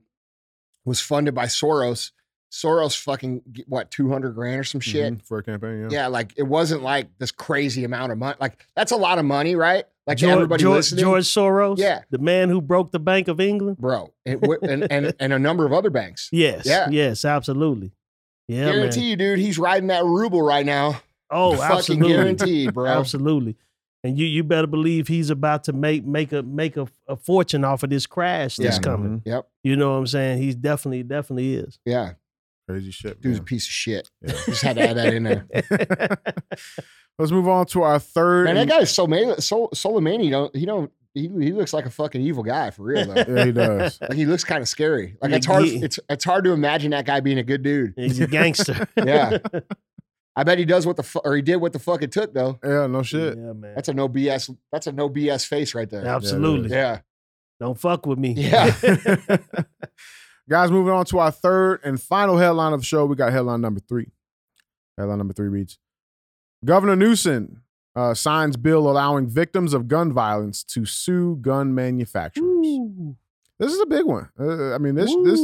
was 0.84 1.00
funded 1.00 1.34
by 1.34 1.46
Soros. 1.46 2.12
Soros 2.52 2.96
fucking 2.96 3.42
what 3.66 3.90
200 3.90 4.34
grand 4.34 4.60
or 4.60 4.64
some 4.64 4.80
shit. 4.80 5.14
Mhm, 5.14 5.22
for 5.26 5.38
a 5.38 5.42
campaign. 5.42 5.82
Yeah. 5.82 6.02
Yeah, 6.02 6.06
like 6.08 6.34
it 6.36 6.42
wasn't 6.42 6.82
like 6.82 7.08
this 7.18 7.32
crazy 7.32 7.84
amount 7.84 8.12
of 8.12 8.18
money. 8.18 8.36
Like 8.38 8.64
that's 8.76 8.92
a 8.92 8.96
lot 8.96 9.18
of 9.18 9.24
money, 9.24 9.56
right? 9.56 9.86
Like 10.06 10.18
George, 10.18 10.32
everybody 10.32 10.62
George, 10.62 10.76
listening, 10.76 11.04
George 11.04 11.24
Soros, 11.24 11.78
Yeah. 11.78 12.00
the 12.10 12.18
man 12.18 12.48
who 12.48 12.60
broke 12.60 12.90
the 12.90 12.98
Bank 12.98 13.28
of 13.28 13.40
England. 13.40 13.78
bro, 13.78 14.12
and, 14.26 14.42
and 14.62 14.86
and 14.90 15.14
and 15.20 15.32
a 15.32 15.38
number 15.38 15.64
of 15.64 15.72
other 15.72 15.90
banks. 15.90 16.28
Yes, 16.32 16.66
Yeah. 16.66 16.88
yes, 16.90 17.24
absolutely. 17.24 17.92
Yeah, 18.48 18.72
Guarantee 18.72 19.00
man. 19.00 19.08
you, 19.10 19.16
dude, 19.16 19.38
he's 19.38 19.58
riding 19.58 19.86
that 19.88 20.04
ruble 20.04 20.42
right 20.42 20.66
now. 20.66 21.00
Oh, 21.30 21.56
Fucking 21.56 21.76
absolutely, 21.76 22.08
guaranteed, 22.12 22.74
bro. 22.74 22.86
absolutely. 22.98 23.56
And 24.04 24.18
you 24.18 24.26
you 24.26 24.42
better 24.42 24.66
believe 24.66 25.06
he's 25.06 25.30
about 25.30 25.62
to 25.64 25.72
make 25.72 26.04
make 26.04 26.32
a 26.32 26.42
make 26.42 26.76
a, 26.76 26.88
a 27.06 27.14
fortune 27.16 27.64
off 27.64 27.84
of 27.84 27.90
this 27.90 28.04
crash 28.04 28.56
that's 28.56 28.78
Yeah. 28.78 28.82
coming. 28.82 29.18
Mm-hmm. 29.20 29.28
Yep. 29.28 29.48
You 29.62 29.76
know 29.76 29.92
what 29.92 29.98
I'm 29.98 30.06
saying? 30.08 30.42
He's 30.42 30.56
definitely 30.56 31.04
definitely 31.04 31.54
is. 31.54 31.78
Yeah. 31.86 32.14
Crazy 32.68 32.90
shit. 32.90 33.20
Dude's 33.20 33.38
a 33.38 33.42
piece 33.42 33.64
of 33.66 33.70
shit. 33.72 34.10
Yeah. 34.20 34.32
Just 34.46 34.62
had 34.62 34.74
to 34.76 34.88
add 34.88 34.96
that 34.96 35.14
in 35.14 35.22
there. 35.22 35.46
Let's 37.18 37.30
move 37.32 37.46
on 37.48 37.66
to 37.66 37.82
our 37.82 37.98
third. 37.98 38.44
Man, 38.46 38.54
that 38.54 38.60
and- 38.62 38.70
guy 38.70 38.78
is 38.80 38.90
so 38.90 39.06
so 39.38 39.68
Soleimani. 39.74 40.30
Don't 40.30 40.54
he 40.56 40.64
don't 40.66 40.90
he, 41.14 41.22
he 41.28 41.52
looks 41.52 41.72
like 41.74 41.84
a 41.84 41.90
fucking 41.90 42.20
evil 42.22 42.42
guy 42.42 42.70
for 42.70 42.82
real 42.84 43.06
though. 43.06 43.24
yeah, 43.36 43.44
he 43.44 43.52
does. 43.52 44.00
like 44.00 44.14
he 44.14 44.24
looks 44.24 44.44
kind 44.44 44.62
of 44.62 44.68
scary. 44.68 45.16
Like 45.20 45.32
it's 45.32 45.46
hard. 45.46 45.64
It's 45.66 46.00
it's 46.08 46.24
hard 46.24 46.44
to 46.44 46.52
imagine 46.52 46.90
that 46.92 47.04
guy 47.04 47.20
being 47.20 47.38
a 47.38 47.42
good 47.42 47.62
dude. 47.62 47.94
He's 47.96 48.18
a 48.20 48.26
gangster. 48.26 48.88
Yeah. 48.96 49.38
I 50.34 50.44
bet 50.44 50.58
he 50.58 50.64
does 50.64 50.86
what 50.86 50.96
the 50.96 51.02
fu- 51.02 51.20
or 51.22 51.36
he 51.36 51.42
did 51.42 51.56
what 51.56 51.74
the 51.74 51.78
fuck 51.78 52.00
it 52.02 52.10
took 52.10 52.32
though. 52.32 52.58
Yeah, 52.64 52.86
no 52.86 53.02
shit. 53.02 53.36
Yeah, 53.36 53.52
man. 53.52 53.74
That's 53.74 53.88
a 53.88 53.92
no 53.92 54.08
BS. 54.08 54.56
That's 54.72 54.86
a 54.86 54.92
no 54.92 55.10
BS 55.10 55.46
face 55.46 55.74
right 55.74 55.90
there. 55.90 56.06
Absolutely. 56.06 56.70
Yeah. 56.70 57.00
Don't 57.60 57.78
fuck 57.78 58.06
with 58.06 58.18
me. 58.18 58.32
Yeah. 58.32 58.74
Guys, 60.48 60.70
moving 60.70 60.92
on 60.92 61.04
to 61.06 61.18
our 61.18 61.30
third 61.30 61.80
and 61.84 62.00
final 62.00 62.38
headline 62.38 62.72
of 62.72 62.80
the 62.80 62.86
show. 62.86 63.04
We 63.06 63.14
got 63.14 63.30
headline 63.32 63.60
number 63.60 63.80
three. 63.80 64.10
Headline 64.96 65.18
number 65.18 65.34
three 65.34 65.48
reads 65.48 65.78
Governor 66.64 66.96
Newsom 66.96 67.62
uh, 67.94 68.14
signs 68.14 68.56
bill 68.56 68.88
allowing 68.88 69.28
victims 69.28 69.74
of 69.74 69.88
gun 69.88 70.12
violence 70.12 70.62
to 70.64 70.84
sue 70.84 71.36
gun 71.36 71.74
manufacturers. 71.74 72.46
Ooh. 72.46 73.16
This 73.58 73.72
is 73.72 73.80
a 73.80 73.86
big 73.86 74.04
one. 74.04 74.28
Uh, 74.38 74.74
I 74.74 74.78
mean, 74.78 74.94
this, 74.94 75.14
this, 75.24 75.40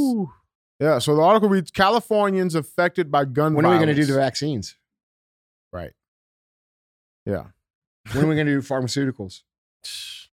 yeah. 0.80 0.98
So 0.98 1.14
the 1.14 1.22
article 1.22 1.48
reads 1.48 1.70
Californians 1.70 2.54
affected 2.54 3.10
by 3.10 3.24
gun 3.24 3.54
when 3.54 3.64
are 3.64 3.70
we 3.70 3.76
going 3.76 3.88
to 3.88 3.94
do 3.94 4.04
the 4.04 4.14
vaccines? 4.14 4.76
Right. 5.72 5.92
Yeah. 7.26 7.44
When 8.12 8.24
are 8.24 8.28
we 8.28 8.34
going 8.34 8.46
to 8.46 8.54
do 8.54 8.62
pharmaceuticals? 8.62 9.42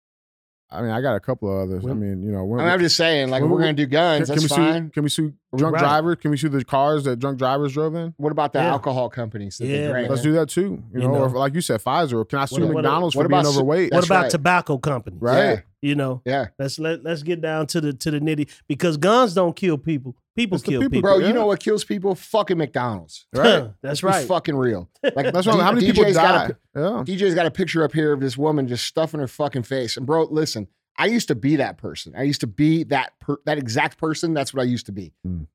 I 0.74 0.82
mean, 0.82 0.90
I 0.90 1.00
got 1.00 1.14
a 1.14 1.20
couple 1.20 1.50
of 1.50 1.68
others. 1.68 1.84
I 1.86 1.92
mean, 1.94 2.22
you 2.22 2.32
know, 2.32 2.44
when, 2.44 2.60
I 2.60 2.64
mean, 2.64 2.72
I'm 2.72 2.80
just 2.80 2.96
saying, 2.96 3.30
like, 3.30 3.42
When 3.42 3.50
we're 3.50 3.58
we- 3.58 3.62
going 3.64 3.76
to 3.76 3.82
do 3.84 3.86
guns. 3.86 4.26
can, 4.28 4.34
can 4.36 4.42
we 4.42 4.48
That's 4.48 4.54
sue? 4.54 4.90
Can 4.92 5.02
we 5.04 5.08
sue 5.08 5.32
drunk 5.56 5.74
Right. 5.76 5.80
drivers? 5.82 6.16
Can 6.20 6.30
we 6.30 6.36
sue 6.36 6.48
the 6.48 6.64
cars 6.64 7.04
that 7.04 7.18
drunk 7.20 7.38
drivers 7.38 7.72
drove 7.72 7.94
in? 7.94 8.12
What 8.16 8.32
about 8.32 8.52
the 8.52 8.58
Yeah. 8.58 8.70
alcohol 8.72 9.08
companies? 9.08 9.58
That 9.58 9.66
Yeah, 9.66 9.88
drank? 9.90 10.10
Let's 10.10 10.22
do 10.22 10.32
that 10.32 10.48
too. 10.48 10.82
You, 10.92 11.00
You 11.02 11.08
know, 11.08 11.14
know. 11.14 11.20
or 11.24 11.28
like 11.30 11.54
you 11.54 11.60
said, 11.60 11.80
Pfizer. 11.82 12.28
Can 12.28 12.38
I 12.40 12.44
sue 12.46 12.56
What- 12.62 12.66
what- 12.74 12.74
McDonald's 12.82 13.14
what 13.16 13.22
for 13.24 13.28
being 13.28 13.40
about 13.40 13.50
overweight? 13.54 13.92
What 13.92 14.04
about 14.04 14.22
right. 14.22 14.30
tobacco 14.30 14.78
companies? 14.78 15.20
right. 15.22 15.62
You 15.84 15.94
know, 15.94 16.22
Yeah. 16.24 16.46
let's 16.58 16.78
let 16.78 17.04
let's 17.04 17.22
get 17.22 17.42
down 17.42 17.66
to 17.66 17.80
the 17.82 17.92
to 17.92 18.10
the 18.10 18.18
nitty 18.18 18.50
because 18.66 18.96
guns 18.96 19.34
don't 19.34 19.54
kill 19.54 19.76
people. 19.76 20.16
People 20.34 20.56
It's 20.56 20.64
kill 20.64 20.80
people, 20.80 20.90
people. 20.90 21.02
Bro, 21.02 21.18
Yeah. 21.18 21.26
you 21.26 21.32
know 21.34 21.46
what 21.46 21.60
kills 21.60 21.84
people? 21.84 22.14
Fucking 22.14 22.56
McDonald's. 22.56 23.26
Right. 23.34 23.70
That's 23.82 24.00
Be 24.00 24.06
right. 24.06 24.26
fucking 24.26 24.56
real. 24.56 24.88
Like 25.02 25.30
That's 25.34 25.46
right. 25.46 25.60
How 25.60 25.72
many 25.72 25.84
people 25.86 26.04
DJ's 26.04 26.14
got 26.16 26.50
a, 26.52 26.56
yeah. 26.74 27.04
DJ's 27.06 27.34
got 27.34 27.44
a 27.44 27.50
picture 27.50 27.84
up 27.84 27.92
here 27.92 28.14
of 28.14 28.20
this 28.20 28.38
woman 28.38 28.66
just 28.66 28.86
stuffing 28.86 29.20
her 29.20 29.28
fucking 29.28 29.64
face. 29.64 29.98
And 29.98 30.06
bro, 30.06 30.22
listen, 30.24 30.68
I 30.96 31.04
used 31.04 31.28
to 31.28 31.34
be 31.34 31.56
that 31.56 31.76
person. 31.76 32.14
I 32.16 32.22
used 32.22 32.40
to 32.40 32.46
be 32.46 32.84
that 32.84 33.12
per, 33.20 33.36
that 33.44 33.58
exact 33.58 33.98
person. 33.98 34.32
That's 34.32 34.54
what 34.54 34.62
I 34.62 34.64
used 34.64 34.86
to 34.86 34.92
be. 34.92 35.12
Mm. 35.26 35.48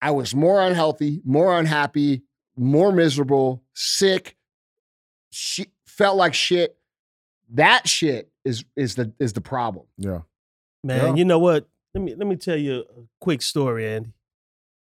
I 0.00 0.12
was 0.12 0.34
more 0.34 0.62
unhealthy, 0.62 1.20
more 1.26 1.58
unhappy, 1.58 2.22
more 2.56 2.90
miserable, 2.90 3.62
sick, 3.74 4.38
she, 5.28 5.66
felt 5.84 6.16
like 6.16 6.32
shit. 6.32 6.78
That 7.50 7.86
shit 7.86 8.30
is 8.46 8.64
is 8.76 8.94
the 8.94 9.12
is 9.18 9.32
the 9.34 9.40
problem. 9.40 9.86
Yeah. 9.98 10.20
Man, 10.84 10.98
Yeah. 11.08 11.14
you 11.16 11.24
know 11.24 11.38
what? 11.38 11.66
Let 11.94 12.02
me 12.04 12.14
let 12.14 12.26
me 12.26 12.36
tell 12.36 12.56
you 12.56 12.80
a 12.80 13.02
quick 13.20 13.42
story, 13.42 13.86
Andy. 13.86 14.12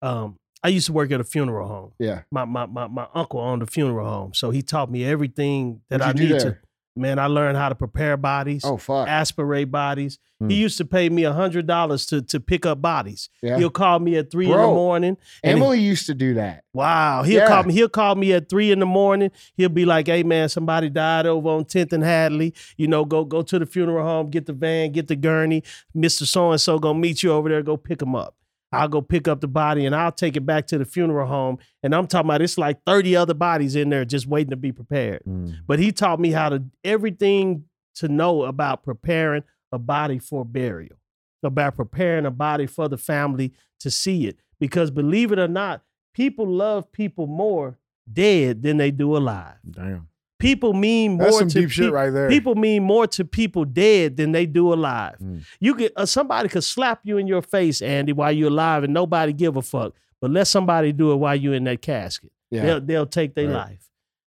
Um, 0.02 0.38
I 0.64 0.70
used 0.70 0.88
to 0.88 0.94
work 0.94 1.12
at 1.12 1.20
a 1.20 1.24
funeral 1.24 1.68
home. 1.68 1.92
Yeah. 2.00 2.22
My 2.32 2.46
my 2.46 2.66
my, 2.66 2.88
my 2.88 3.08
uncle 3.14 3.40
owned 3.40 3.62
a 3.62 3.66
funeral 3.68 4.08
home, 4.08 4.34
so 4.34 4.50
he 4.50 4.62
taught 4.62 4.90
me 4.92 5.04
everything 5.06 5.82
that 5.90 6.00
What'd 6.02 6.20
I 6.20 6.22
you 6.24 6.28
do 6.30 6.34
need 6.34 6.42
to. 6.42 6.58
Man, 7.00 7.18
I 7.18 7.28
learned 7.28 7.58
how 7.58 7.70
to 7.70 7.76
prepare 7.76 8.18
bodies, 8.18 8.62
Oh 8.66 8.78
fuck. 8.78 9.08
aspirate 9.08 9.72
bodies. 9.72 10.20
Hmm. 10.40 10.50
He 10.50 10.56
used 10.58 10.78
to 10.78 10.86
pay 10.86 11.10
me 11.10 11.24
hundred 11.24 11.66
dollars 11.68 12.06
to 12.08 12.22
to 12.22 12.40
pick 12.40 12.66
up 12.66 12.82
bodies. 12.82 13.30
Yeah. 13.42 13.58
He'll 13.58 13.70
call 13.70 14.00
me 14.00 14.16
at 14.18 14.30
three 14.32 14.46
in 14.46 14.52
the 14.52 14.58
morning. 14.68 15.18
and 15.44 15.58
he- 15.58 15.64
Emily 15.64 15.80
used 15.80 16.06
to 16.08 16.14
do 16.14 16.34
that. 16.36 16.64
Wow. 16.74 17.24
He'll 17.24 17.40
Yeah. 17.42 17.48
call 17.48 17.64
me. 17.64 17.74
He'll 17.74 17.90
call 17.90 18.16
me 18.16 18.34
at 18.34 18.50
three 18.50 18.72
in 18.72 18.80
the 18.80 18.86
morning. 18.86 19.32
He'll 19.56 19.70
be 19.70 19.86
like, 19.86 20.08
hey 20.08 20.24
man, 20.24 20.50
somebody 20.50 20.90
died 20.90 21.26
over 21.26 21.50
on 21.50 21.66
10th 21.66 21.94
and 21.94 22.04
Hadley. 22.04 22.54
You 22.78 22.88
know, 22.88 23.06
go 23.06 23.24
go 23.26 23.42
to 23.42 23.60
the 23.60 23.66
funeral 23.66 24.06
home, 24.06 24.30
get 24.30 24.46
the 24.46 24.54
van, 24.54 24.92
get 24.92 25.08
the 25.08 25.16
gurney. 25.16 25.64
Mr. 25.96 26.26
So-and-so 26.26 26.80
gonna 26.80 27.00
meet 27.00 27.24
you 27.24 27.32
over 27.32 27.50
there, 27.50 27.62
go 27.64 27.78
pick 27.78 28.02
him 28.02 28.16
up. 28.16 28.36
I'll 28.72 28.88
go 28.88 29.02
pick 29.02 29.28
up 29.28 29.42
the 29.42 29.48
body 29.48 29.86
and 29.86 29.96
I'll 29.96 30.12
take 30.12 30.36
it 30.36 30.46
back 30.46 30.68
to 30.68 30.78
the 30.78 30.86
funeral 30.86 31.28
home. 31.28 31.58
And 31.82 31.96
I'm 31.96 32.08
talking 32.08 32.30
about 32.30 32.42
it's 32.42 32.58
like 32.58 32.80
30 32.86 33.16
other 33.16 33.34
bodies 33.34 33.76
in 33.76 33.90
there 33.90 34.06
just 34.06 34.28
waiting 34.28 34.52
to 34.52 34.56
be 34.56 34.72
prepared. 34.72 35.24
Mm. 35.28 35.56
But 35.68 35.80
he 35.80 35.92
taught 35.92 36.20
me 36.20 36.32
how 36.32 36.50
to 36.50 36.64
everything 36.84 37.66
to 37.96 38.08
know 38.08 38.44
about 38.44 38.84
preparing 38.84 39.44
a 39.72 39.80
body 39.80 40.20
for 40.20 40.46
burial, 40.46 40.98
about 41.44 41.76
preparing 41.76 42.26
a 42.26 42.32
body 42.32 42.68
for 42.68 42.88
the 42.88 42.98
family 42.98 43.54
to 43.80 43.90
see 43.90 44.28
it. 44.28 44.38
Because 44.60 44.92
believe 44.92 45.32
it 45.32 45.40
or 45.40 45.48
not, 45.48 45.84
people 46.14 46.48
love 46.48 46.92
people 46.92 47.28
more 47.28 47.78
dead 48.12 48.62
than 48.62 48.78
they 48.78 48.92
do 48.92 49.16
alive. 49.16 49.56
Damn. 49.70 50.10
People 50.40 50.74
mean 50.74 51.14
more 51.18 51.26
That's 51.26 51.40
some 51.40 51.50
to 51.50 51.62
deep 51.62 51.70
shit 51.70 51.92
right 51.92 52.10
there. 52.12 52.30
People 52.30 52.56
mean 52.56 52.84
more 52.84 53.06
to 53.08 53.26
people 53.26 53.66
dead 53.66 54.16
than 54.18 54.32
they 54.32 54.46
do 54.46 54.74
alive. 54.74 55.18
Mm. 55.22 55.44
You 55.60 55.76
could 55.76 55.92
uh, 55.98 56.06
somebody 56.06 56.48
could 56.50 56.64
slap 56.64 57.02
you 57.04 57.18
in 57.18 57.28
your 57.28 57.42
face, 57.42 57.82
Andy, 57.82 58.14
while 58.14 58.32
you're 58.32 58.48
alive, 58.50 58.84
and 58.86 58.94
nobody 58.94 59.34
give 59.34 59.58
a 59.58 59.62
fuck. 59.62 59.94
But 60.22 60.32
let 60.32 60.48
somebody 60.48 60.92
do 60.94 61.12
it 61.12 61.18
while 61.18 61.36
you're 61.36 61.54
in 61.54 61.66
that 61.66 61.82
casket 61.82 62.32
Yeah. 62.52 62.64
they'll 62.66 62.82
they'll 62.82 63.06
take 63.06 63.36
their 63.36 63.48
Right. 63.48 63.54
life, 63.54 63.90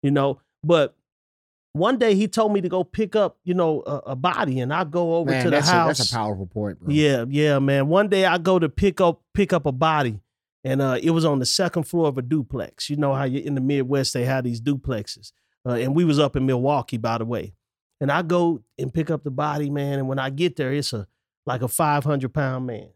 you 0.02 0.10
know. 0.10 0.40
But 0.64 0.94
one 1.72 1.98
day 1.98 2.14
he 2.14 2.28
told 2.28 2.52
me 2.52 2.60
to 2.60 2.68
go 2.68 2.84
pick 2.84 3.16
up, 3.16 3.38
you 3.44 3.54
know, 3.54 3.82
a, 3.86 4.10
a 4.10 4.16
body, 4.16 4.60
and 4.60 4.74
I 4.74 4.84
go 4.84 5.14
over 5.16 5.30
Man, 5.30 5.44
to 5.44 5.50
the 5.50 5.62
house. 5.62 5.98
A, 5.98 6.00
that's 6.00 6.10
a 6.10 6.14
powerful 6.14 6.46
point, 6.46 6.80
bro. 6.80 6.92
yeah, 6.92 7.24
yeah, 7.28 7.58
man. 7.60 7.88
One 7.88 8.08
day 8.08 8.26
I 8.26 8.38
go 8.38 8.58
to 8.58 8.68
pick 8.68 9.00
up 9.00 9.22
pick 9.34 9.52
up 9.52 9.66
a 9.66 9.72
body, 9.72 10.20
and 10.64 10.82
uh, 10.82 10.98
it 11.00 11.10
was 11.10 11.24
on 11.24 11.38
the 11.38 11.46
second 11.46 11.84
floor 11.84 12.08
of 12.08 12.18
a 12.18 12.22
duplex. 12.22 12.90
You 12.90 12.96
know 12.96 13.14
how 13.14 13.24
you 13.24 13.40
in 13.40 13.54
the 13.54 13.60
Midwest 13.60 14.12
they 14.14 14.24
have 14.24 14.44
these 14.44 14.60
duplexes, 14.60 15.32
uh, 15.66 15.72
and 15.72 15.94
we 15.94 16.04
was 16.04 16.18
up 16.18 16.36
in 16.36 16.46
Milwaukee, 16.46 16.96
by 16.96 17.18
the 17.18 17.24
way. 17.24 17.54
And 18.00 18.10
I 18.10 18.22
go 18.22 18.62
and 18.78 18.92
pick 18.92 19.10
up 19.10 19.22
the 19.22 19.30
body, 19.30 19.70
man. 19.70 19.98
And 20.00 20.08
when 20.08 20.18
I 20.18 20.30
get 20.30 20.56
there, 20.56 20.72
it's 20.72 20.92
a 20.92 21.06
like 21.46 21.62
a 21.62 21.68
500 21.68 22.32
pound 22.32 22.66
man. 22.66 22.88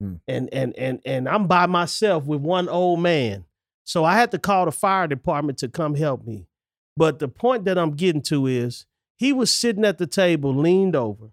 Hmm. 0.00 0.14
And, 0.28 0.48
and, 0.52 0.76
and, 0.76 1.00
and 1.04 1.28
I'm 1.28 1.46
by 1.46 1.66
myself 1.66 2.24
with 2.26 2.40
one 2.40 2.68
old 2.68 3.00
man. 3.00 3.44
So 3.84 4.04
I 4.04 4.14
had 4.14 4.30
to 4.32 4.38
call 4.38 4.64
the 4.66 4.72
fire 4.72 5.06
department 5.08 5.58
to 5.58 5.68
come 5.68 5.94
help 5.96 6.24
me. 6.24 6.46
But 6.96 7.18
the 7.18 7.28
point 7.28 7.64
that 7.64 7.78
I'm 7.78 7.92
getting 7.92 8.22
to 8.22 8.46
is 8.46 8.86
he 9.16 9.32
was 9.32 9.52
sitting 9.52 9.84
at 9.84 9.98
the 9.98 10.06
table, 10.06 10.54
leaned 10.54 10.94
over. 10.94 11.30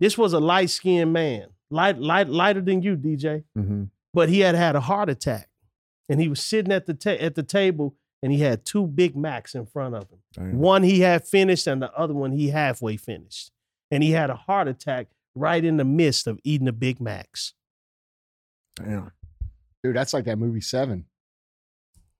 This 0.00 0.16
was 0.16 0.32
a 0.32 0.38
light 0.40 0.70
skinned 0.70 1.12
man, 1.12 1.48
light, 1.70 1.98
light, 1.98 2.28
lighter 2.28 2.60
than 2.60 2.82
you, 2.82 2.96
DJ 2.96 3.44
Mm-hmm. 3.56 3.84
but 4.14 4.28
he 4.28 4.40
had 4.40 4.54
had 4.54 4.76
a 4.76 4.80
heart 4.80 5.08
attack, 5.08 5.48
and 6.08 6.20
he 6.20 6.28
was 6.28 6.40
sitting 6.40 6.72
at 6.72 6.86
the 6.86 6.94
ta- 6.94 7.10
at 7.18 7.34
the 7.34 7.42
table, 7.42 7.96
and 8.22 8.32
he 8.32 8.40
had 8.40 8.64
two 8.64 8.86
Big 8.86 9.16
Macs 9.16 9.54
in 9.54 9.66
front 9.66 9.94
of 9.94 10.08
him. 10.10 10.18
Damn. 10.32 10.58
One 10.58 10.82
he 10.82 11.00
had 11.00 11.26
finished, 11.26 11.66
and 11.66 11.80
the 11.82 11.92
other 11.92 12.14
one 12.14 12.32
he 12.32 12.48
halfway 12.48 12.96
finished, 12.96 13.50
and 13.90 14.02
he 14.02 14.10
had 14.12 14.30
a 14.30 14.34
heart 14.34 14.68
attack 14.68 15.08
right 15.34 15.64
in 15.64 15.76
the 15.76 15.84
midst 15.84 16.26
of 16.26 16.38
eating 16.44 16.66
the 16.66 16.72
Big 16.72 17.00
Macs. 17.00 17.54
Damn. 18.76 19.12
Dude, 19.82 19.94
that's 19.96 20.12
like 20.12 20.24
that 20.24 20.38
movie 20.38 20.60
Seven. 20.60 21.04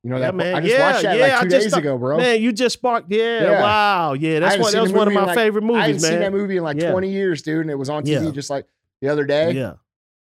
You 0.05 0.11
know 0.11 0.17
Yeah, 0.17 0.27
that? 0.27 0.35
man. 0.37 0.55
I 0.55 0.61
just 0.61 0.73
Yeah, 0.73 0.91
watched 0.93 1.03
that 1.03 1.19
yeah, 1.19 1.27
like 1.39 1.43
two 1.43 1.49
days 1.49 1.71
thought- 1.71 1.81
ago, 1.81 1.99
bro. 1.99 2.17
Man, 2.19 2.41
you 2.41 2.53
just 2.53 2.75
sparked. 2.75 3.11
Yeah, 3.11 3.43
Yeah. 3.43 3.61
wow, 3.63 4.13
yeah. 4.13 4.39
That's 4.41 4.59
one. 4.59 4.73
That 4.73 4.83
was 4.83 4.93
one 4.93 5.09
of 5.09 5.15
my 5.15 5.23
in, 5.23 5.27
like- 5.27 5.37
favorite 5.37 5.65
I 5.65 5.67
hadn't 5.81 5.87
movies, 5.97 6.09
seen 6.09 6.19
that 6.21 6.33
movie 6.33 6.57
in 6.57 6.63
like 6.63 6.81
Yeah. 6.81 6.93
20 6.93 7.11
years, 7.11 7.43
dude, 7.43 7.63
and 7.63 7.71
it 7.71 7.75
was 7.75 7.89
on 7.91 8.05
TV 8.05 8.27
Yeah. 8.27 8.31
just 8.31 8.49
like 8.49 8.67
the 9.01 9.09
other 9.09 9.25
day. 9.25 9.53
Yeah, 9.53 9.75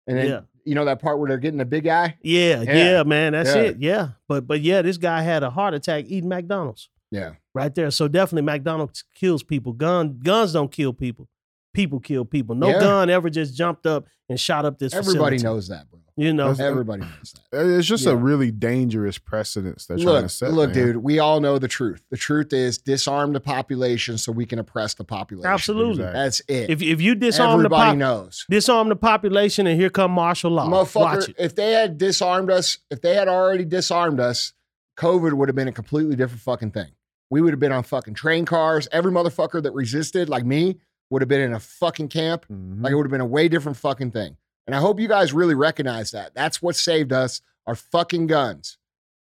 And 0.05 0.17
then 0.17 0.27
yeah. 0.27 0.41
You 0.65 0.75
know 0.75 0.85
that 0.85 1.01
part 1.01 1.19
where 1.19 1.27
they're 1.27 1.37
getting 1.37 1.57
the 1.57 1.65
big 1.65 1.83
guy? 1.85 2.17
yeah, 2.21 2.61
Yeah. 2.61 2.73
yeah, 2.75 3.03
man. 3.03 3.33
That's 3.33 3.55
Yeah. 3.55 3.61
it. 3.61 3.77
Yeah, 3.79 4.07
but 4.27 4.47
but 4.47 4.61
yeah, 4.61 4.81
this 4.81 4.97
guy 4.97 5.21
had 5.21 5.43
a 5.43 5.49
heart 5.49 5.73
attack 5.73 6.05
eating 6.07 6.29
McDonald's. 6.29 6.89
Yeah. 7.11 7.33
right 7.53 7.73
there. 7.75 7.91
So 7.91 8.07
definitely 8.07 8.41
McDonald's 8.41 9.03
kills 9.13 9.43
people. 9.43 9.73
Gun 9.73 10.19
guns 10.23 10.53
don't 10.53 10.71
kill 10.71 10.93
people. 10.93 11.27
People 11.73 11.99
kill 11.99 12.25
people. 12.25 12.55
No 12.55 12.69
Yeah. 12.69 12.79
gun 12.79 13.09
ever 13.11 13.29
just 13.29 13.55
jumped 13.55 13.85
up 13.85 14.05
and 14.29 14.39
shot 14.39 14.65
up 14.65 14.79
this. 14.79 14.93
Everybody 14.95 15.37
facility. 15.37 15.43
knows 15.43 15.67
that, 15.67 15.89
bro. 15.91 15.99
You 16.15 16.31
know. 16.33 16.49
That's- 16.51 16.59
Everybody 16.69 17.01
knows 17.01 17.33
that. 17.51 17.65
It's 17.77 17.87
just 17.87 18.05
Yeah. 18.05 18.11
a 18.11 18.15
really 18.15 18.51
dangerous 18.51 19.17
precedence 19.17 19.87
they're 19.87 19.97
trying 19.97 20.07
Look, 20.07 20.23
to 20.25 20.29
set. 20.29 20.53
look, 20.53 20.75
man. 20.75 20.85
dude, 20.85 20.97
we 20.97 21.17
all 21.19 21.39
know 21.39 21.57
the 21.57 21.67
truth. 21.67 22.03
The 22.11 22.17
truth 22.17 22.53
is 22.53 22.77
disarm 22.77 23.33
the 23.33 23.39
population 23.39 24.17
so 24.19 24.31
we 24.31 24.45
can 24.45 24.59
oppress 24.59 24.93
the 24.93 25.03
population. 25.03 25.49
Absolutely. 25.51 26.03
Exactly. 26.03 26.13
That's 26.13 26.39
it. 26.47 26.69
If 26.69 26.81
if 26.83 27.01
you 27.01 27.15
disarm 27.15 27.49
the 27.49 27.53
Everybody 27.65 27.89
pop, 27.91 27.97
knows. 27.97 28.45
disarm 28.49 28.89
the 28.89 28.95
population, 28.95 29.65
and 29.65 29.79
here 29.79 29.89
come 29.89 30.11
martial 30.11 30.51
law. 30.51 30.69
Watch 30.69 30.89
Motherfucker, 30.93 31.29
it. 31.29 31.35
if 31.39 31.55
they 31.55 31.71
had 31.71 31.97
disarmed 31.97 32.51
us, 32.51 32.77
if 32.91 33.01
they 33.01 33.15
had 33.15 33.27
already 33.27 33.65
disarmed 33.65 34.19
us, 34.19 34.53
COVID 34.99 35.33
would 35.33 35.49
have 35.49 35.55
been 35.55 35.67
a 35.67 35.71
completely 35.71 36.15
different 36.15 36.41
fucking 36.41 36.71
thing. 36.71 36.91
We 37.31 37.41
would 37.41 37.51
have 37.53 37.59
been 37.59 37.71
on 37.71 37.81
fucking 37.81 38.13
train 38.13 38.45
cars. 38.45 38.87
Every 38.91 39.11
motherfucker 39.11 39.63
that 39.63 39.71
resisted, 39.73 40.29
like 40.29 40.45
me, 40.45 40.77
would 41.09 41.23
have 41.23 41.29
been 41.29 41.41
in 41.41 41.53
a 41.53 41.59
fucking 41.59 42.09
camp. 42.09 42.45
Mhm. 42.51 42.83
Like 42.83 42.91
it 42.91 42.95
would 42.95 43.05
have 43.07 43.11
been 43.11 43.21
a 43.21 43.25
way 43.25 43.47
different 43.47 43.77
fucking 43.77 44.11
thing. 44.11 44.37
And 44.65 44.75
I 44.75 44.79
hope 44.79 44.99
you 44.99 45.07
guys 45.07 45.33
really 45.33 45.55
recognize 45.55 46.11
that. 46.11 46.33
That's 46.33 46.61
what 46.61 46.75
saved 46.75 47.11
us, 47.11 47.41
our 47.67 47.75
fucking 47.75 48.27
guns. 48.27 48.77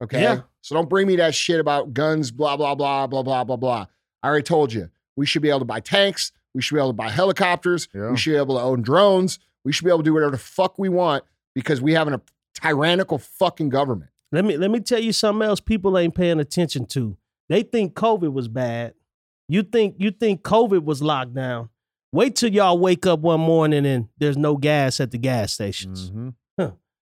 Okay. 0.01 0.21
Yeah. 0.21 0.41
So 0.61 0.75
don't 0.75 0.89
bring 0.89 1.07
me 1.07 1.15
that 1.17 1.33
shit 1.35 1.59
about 1.59 1.93
guns, 1.93 2.31
blah, 2.31 2.57
blah, 2.57 2.75
blah, 2.75 3.07
blah, 3.07 3.23
blah, 3.23 3.43
blah, 3.43 3.55
blah. 3.55 3.85
I 4.21 4.27
already 4.27 4.43
told 4.43 4.73
you. 4.73 4.89
We 5.15 5.25
should 5.25 5.41
be 5.41 5.49
able 5.49 5.59
to 5.59 5.65
buy 5.65 5.79
tanks. 5.79 6.31
We 6.53 6.61
should 6.61 6.75
be 6.75 6.79
able 6.79 6.89
to 6.89 6.93
buy 6.93 7.09
helicopters. 7.09 7.87
Yeah. 7.93 8.11
We 8.11 8.17
should 8.17 8.31
be 8.31 8.37
able 8.37 8.57
to 8.57 8.63
own 8.63 8.81
drones. 8.81 9.39
We 9.63 9.71
should 9.71 9.85
be 9.85 9.91
able 9.91 9.99
to 9.99 10.03
do 10.03 10.13
whatever 10.13 10.31
the 10.31 10.37
fuck 10.37 10.77
we 10.77 10.89
want 10.89 11.23
because 11.53 11.81
we 11.81 11.93
have 11.93 12.07
a 12.07 12.21
tyrannical 12.55 13.17
fucking 13.17 13.69
government. 13.69 14.09
Let 14.31 14.45
me 14.45 14.57
let 14.57 14.71
me 14.71 14.79
tell 14.79 14.99
you 14.99 15.13
something 15.13 15.47
else. 15.47 15.59
People 15.59 15.97
ain't 15.97 16.15
paying 16.15 16.39
attention 16.39 16.85
to. 16.87 17.17
They 17.49 17.61
think 17.61 17.93
COVID 17.93 18.33
was 18.33 18.47
bad. 18.47 18.95
You 19.47 19.61
think 19.61 19.95
you 19.99 20.09
think 20.11 20.41
COVID 20.41 20.83
was 20.83 21.03
locked 21.03 21.35
down. 21.35 21.69
Wait 22.13 22.35
till 22.35 22.53
y'all 22.53 22.77
wake 22.77 23.05
up 23.05 23.19
one 23.19 23.41
morning 23.41 23.85
and 23.85 24.07
there's 24.19 24.37
no 24.37 24.55
gas 24.55 24.99
at 25.01 25.11
the 25.11 25.17
gas 25.17 25.51
stations. 25.51 26.11
Mhm. 26.11 26.33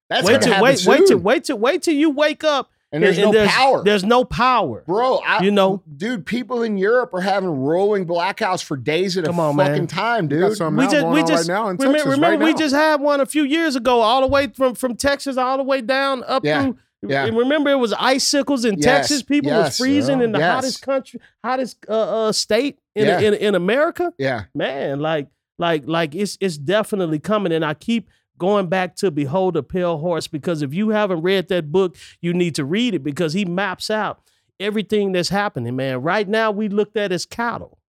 That's 0.10 0.28
wait 0.28 0.42
till 0.42 0.52
happen 0.54 0.64
wait 0.64 0.86
wait 0.86 1.08
till 1.08 1.18
wait 1.20 1.44
till 1.46 1.58
wait 1.60 1.82
till 1.84 1.94
you 1.94 2.10
wake 2.10 2.44
up 2.44 2.70
and 2.92 3.02
there's 3.02 3.18
no 3.18 3.32
power. 3.48 3.82
There's 3.84 4.04
no 4.04 4.26
power. 4.26 4.84
Bro, 4.86 5.20
I, 5.26 5.42
You 5.44 5.52
know? 5.52 5.82
dude, 5.96 6.26
people 6.26 6.64
in 6.64 6.78
Europe 6.78 7.14
are 7.14 7.22
having 7.22 7.50
rolling 7.50 8.06
blackouts 8.06 8.62
for 8.62 8.76
days 8.76 9.18
at 9.18 9.24
Come 9.24 9.40
a 9.40 9.44
on, 9.50 9.56
fucking 9.58 9.74
man. 9.74 9.88
time, 9.88 10.28
dude. 10.28 10.58
something 10.58 10.78
we 10.86 10.92
just 10.92 11.08
we 11.08 11.22
just 11.24 11.48
right 11.50 11.54
now 11.54 11.70
in 11.70 11.78
remember, 11.78 11.94
Texas. 12.00 12.12
remember 12.12 12.38
right 12.40 12.46
we 12.46 12.52
now. 12.52 12.58
just 12.58 12.76
had 12.76 13.00
one 13.00 13.22
a 13.22 13.26
few 13.26 13.44
years 13.44 13.78
ago, 13.78 14.02
all 14.02 14.20
the 14.22 14.28
way 14.28 14.48
from 14.48 14.76
from 14.76 14.96
Texas 14.96 15.38
all 15.38 15.56
the 15.58 15.64
way 15.64 15.80
down 15.82 16.24
up 16.28 16.44
Yeah. 16.44 16.64
through. 16.64 16.78
Yeah. 17.08 17.26
And 17.26 17.36
remember, 17.38 17.70
it 17.72 17.80
was 17.80 17.94
icicles 17.94 18.64
in 18.66 18.76
Yes. 18.76 18.84
Texas. 18.84 19.24
People 19.24 19.52
Yes. 19.52 19.66
was 19.70 19.78
freezing 19.78 20.20
Yeah. 20.20 20.26
in 20.26 20.32
the 20.34 20.40
Yes. 20.40 20.54
hottest 20.54 20.82
country, 20.84 21.20
hottest 21.44 21.78
uh, 21.90 22.28
uh, 22.28 22.32
state 22.32 22.80
in, 22.96 23.06
Yeah. 23.08 23.20
in 23.20 23.34
in 23.34 23.56
America. 23.56 24.14
Yeah. 24.20 24.44
Man, 24.54 25.00
like 25.00 25.28
like 25.58 25.84
like 25.88 26.14
it's 26.16 26.38
it's 26.40 26.58
definitely 26.58 27.20
coming, 27.20 27.52
and 27.52 27.66
I 27.66 27.74
keep 27.74 28.10
going 28.38 28.68
back 28.68 28.96
to 28.98 29.12
Behold 29.12 29.56
a 29.58 29.64
Pale 29.64 29.98
Horse 30.00 30.28
because 30.28 30.62
if 30.62 30.74
you 30.74 30.90
haven't 30.90 31.22
read 31.22 31.48
that 31.50 31.72
book, 31.72 31.96
you 32.22 32.34
need 32.34 32.56
to 32.56 32.66
read 32.66 32.94
it 32.96 33.04
because 33.04 33.34
he 33.34 33.46
maps 33.46 33.90
out 33.90 34.20
everything 34.60 35.12
that's 35.12 35.30
happening. 35.30 35.76
Man, 35.76 36.02
right 36.02 36.28
now 36.28 36.52
we 36.52 36.68
looked 36.70 36.98
at 36.98 37.12
as 37.12 37.26
cattle, 37.26 37.80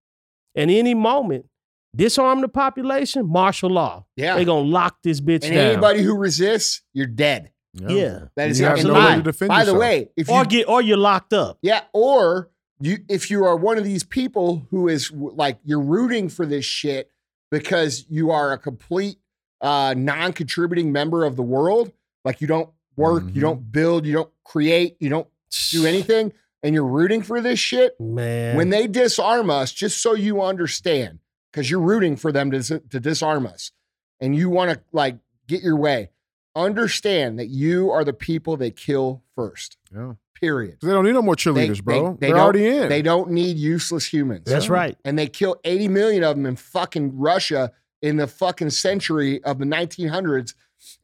and 0.55 0.71
any 0.71 0.93
moment. 0.93 1.45
Disarm 1.95 2.41
the 2.41 2.47
population, 2.47 3.27
martial 3.29 3.69
law. 3.69 4.03
Yeah. 4.15 4.35
They're 4.35 4.45
gonna 4.45 4.67
lock 4.67 5.03
this 5.03 5.21
bitch 5.21 5.43
And 5.43 5.53
down. 5.53 5.67
anybody 5.73 6.01
who 6.01 6.17
resists, 6.17 6.81
you're 6.91 7.05
dead. 7.05 7.51
Yeah. 7.73 8.25
That 8.35 8.49
is 8.49 8.59
You 8.59 8.65
have 8.67 8.79
and 8.79 8.87
no 8.87 8.93
way 8.93 8.99
by- 8.99 9.15
to 9.17 9.21
defend 9.23 9.49
By 9.49 9.65
the 9.65 9.73
way, 9.75 10.09
if 10.15 10.27
you 10.27 10.33
Or 10.33 10.45
get 10.45 10.67
or 10.69 10.81
you're 10.81 10.97
locked 10.97 11.33
up. 11.33 11.57
yeah, 11.61 11.81
or 11.93 12.49
you 12.79 12.97
if 13.09 13.29
you 13.31 13.43
are 13.45 13.55
one 13.55 13.77
of 13.77 13.83
these 13.83 14.03
people 14.03 14.65
who 14.69 14.87
is 14.87 15.11
like 15.11 15.57
you're 15.63 15.79
rooting 15.81 16.29
for 16.29 16.45
this 16.45 16.65
shit 16.65 17.09
because 17.51 18.05
you 18.09 18.31
are 18.31 18.51
a 18.51 18.57
complete 18.57 19.17
uh 19.61 19.93
non-contributing 19.97 20.91
member 20.91 21.23
of 21.25 21.35
the 21.35 21.43
world, 21.43 21.91
like 22.25 22.41
you 22.41 22.47
don't 22.47 22.69
work, 22.95 23.23
Mhm. 23.23 23.35
you 23.35 23.41
don't 23.41 23.71
build, 23.71 24.05
you 24.05 24.13
don't 24.13 24.31
create, 24.43 24.97
you 24.99 25.09
don't 25.09 25.27
do 25.71 25.85
anything, 25.85 26.33
and 26.61 26.75
you're 26.75 26.85
rooting 26.85 27.21
for 27.21 27.41
this 27.41 27.59
shit. 27.59 27.99
Man. 27.99 28.55
When 28.55 28.69
they 28.69 28.87
disarm 28.87 29.49
us, 29.49 29.71
just 29.71 29.99
so 30.01 30.13
you 30.13 30.41
understand, 30.41 31.19
because 31.51 31.69
you're 31.71 31.79
rooting 31.79 32.15
for 32.17 32.31
them 32.31 32.51
to, 32.51 32.61
to 32.79 32.99
disarm 32.99 33.47
us 33.47 33.71
and 34.19 34.35
you 34.35 34.49
want 34.49 34.71
to 34.71 34.79
like 34.91 35.17
get 35.47 35.61
your 35.63 35.75
way, 35.77 36.09
understand 36.55 37.39
that 37.39 37.47
you 37.47 37.89
are 37.91 38.03
the 38.03 38.13
people 38.13 38.57
they 38.57 38.71
kill 38.71 39.23
first. 39.35 39.77
Yeah. 39.93 40.13
Period. 40.39 40.79
'Cause 40.79 40.87
They 40.87 40.93
don't 40.93 41.05
need 41.05 41.13
no 41.13 41.21
more 41.21 41.35
They- 41.35 41.43
cheerleaders, 41.43 41.75
they- 41.77 41.81
bro. 41.81 42.17
they 42.19 42.27
They, 42.27 42.33
are 42.33 42.39
already 42.39 42.67
in. 42.67 42.89
They 42.89 43.01
don't 43.01 43.31
need 43.31 43.57
useless 43.57 44.11
humans. 44.11 44.43
That's 44.45 44.67
right. 44.69 44.97
And 45.05 45.17
they 45.17 45.27
kill 45.27 45.55
80 45.63 45.87
million 45.87 46.23
of 46.23 46.35
them 46.35 46.45
in 46.45 46.55
fucking 46.57 47.17
Russia 47.17 47.71
in 48.01 48.17
the 48.17 48.27
fucking 48.27 48.71
century 48.71 49.41
of 49.43 49.59
the 49.59 49.65
1900s. 49.65 50.53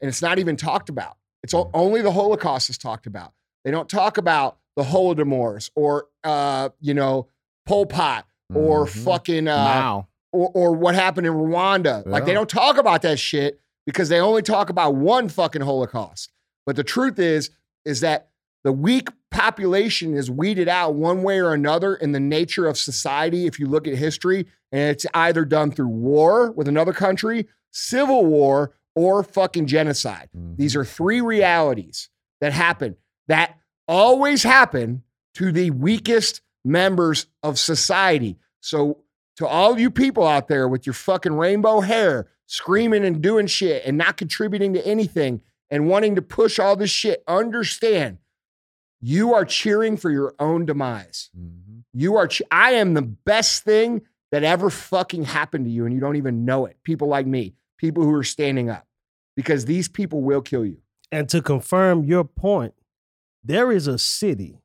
And 0.01 0.09
it's 0.09 0.21
not 0.21 0.39
even 0.39 0.57
talked 0.57 0.89
about. 0.89 1.15
It's 1.41 1.53
o- 1.53 1.69
only 1.73 2.01
the 2.01 2.11
Holocaust 2.11 2.69
is 2.69 2.77
talked 2.77 3.07
about. 3.07 3.31
They 3.63 3.71
don't 3.71 3.87
talk 3.87 4.17
about 4.17 4.57
the 4.75 4.83
Holodomors 4.83 5.69
or, 5.75 6.07
uh, 6.25 6.69
you 6.81 6.93
know, 6.93 7.27
Pol 7.65 7.85
Pot 7.85 8.25
or 8.53 8.85
Mhm. 8.87 9.03
fucking, 9.05 9.47
uh, 9.47 9.55
Mao. 9.55 10.07
or, 10.33 10.51
or 10.53 10.71
what 10.73 10.95
happened 10.95 11.27
in 11.27 11.33
Rwanda. 11.33 12.05
Like 12.05 12.25
they 12.25 12.33
don't 12.33 12.49
talk 12.49 12.77
about 12.77 13.03
that 13.03 13.19
shit 13.19 13.61
because 13.89 14.07
they 14.07 14.19
only 14.19 14.43
talk 14.43 14.69
about 14.69 14.93
one 14.93 15.29
fucking 15.29 15.63
Holocaust. 15.63 16.31
But 16.63 16.75
the 16.75 16.83
truth 16.83 17.17
is, 17.17 17.49
is 17.85 18.01
that 18.01 18.29
the 18.63 18.71
weak 18.71 19.09
population 19.31 20.13
is 20.15 20.29
weeded 20.29 20.67
out 20.67 20.93
one 20.93 21.23
way 21.23 21.39
or 21.39 21.55
another 21.55 21.95
in 21.95 22.11
the 22.11 22.19
nature 22.19 22.67
of 22.67 22.77
society. 22.77 23.47
If 23.47 23.59
you 23.59 23.65
look 23.65 23.87
at 23.87 23.95
history, 23.95 24.45
and 24.71 24.91
it's 24.91 25.07
either 25.15 25.43
done 25.43 25.71
through 25.71 25.87
war 25.87 26.51
with 26.51 26.67
another 26.67 26.93
country, 26.93 27.47
civil 27.71 28.27
war, 28.27 28.75
or 28.95 29.23
fucking 29.23 29.65
genocide. 29.65 30.29
Mhm. 30.37 30.57
These 30.57 30.75
are 30.75 30.85
three 30.85 31.19
realities 31.19 32.09
that 32.41 32.53
happen 32.53 32.95
that 33.27 33.57
always 33.87 34.43
happen 34.43 35.01
to 35.33 35.51
the 35.51 35.71
weakest 35.71 36.41
members 36.63 37.25
of 37.41 37.57
society. 37.57 38.37
So, 38.61 38.99
to 39.39 39.47
all 39.47 39.79
you 39.79 39.89
people 39.89 40.27
out 40.27 40.49
there 40.49 40.67
with 40.67 40.85
your 40.85 40.93
fucking 40.93 41.31
rainbow 41.33 41.79
hair, 41.79 42.27
screaming 42.45 43.05
and 43.05 43.21
doing 43.21 43.47
shit 43.47 43.81
and 43.85 43.97
not 43.97 44.17
contributing 44.17 44.73
to 44.73 44.85
anything 44.85 45.39
and 45.69 45.87
wanting 45.87 46.13
to 46.15 46.21
push 46.21 46.59
all 46.59 46.75
this 46.75 46.89
shit, 46.91 47.23
understand 47.25 48.17
you 48.99 49.33
are 49.33 49.45
cheering 49.45 49.95
for 49.95 50.11
your 50.11 50.35
own 50.39 50.65
demise. 50.65 51.29
Mhm. 51.37 51.83
You 51.93 52.17
are, 52.17 52.27
ch- 52.27 52.41
I 52.51 52.71
am 52.71 52.95
the 52.95 53.01
best 53.01 53.63
thing 53.63 54.01
that 54.33 54.43
ever 54.43 54.69
fucking 54.69 55.23
happened 55.23 55.63
to 55.65 55.71
you, 55.71 55.85
and 55.85 55.93
you 55.93 56.01
don't 56.01 56.17
even 56.17 56.43
know 56.43 56.65
it. 56.65 56.75
People 56.83 57.07
like 57.07 57.25
me, 57.25 57.55
people 57.77 58.03
who 58.03 58.13
are 58.13 58.25
standing 58.25 58.69
up, 58.69 58.85
because 59.37 59.63
these 59.63 59.87
people 59.87 60.21
will 60.21 60.41
kill 60.41 60.65
you. 60.65 60.81
And 61.13 61.29
to 61.29 61.41
confirm 61.41 62.03
your 62.03 62.25
point, 62.25 62.73
there 63.41 63.71
is 63.71 63.87
a 63.87 63.97
city 63.97 64.59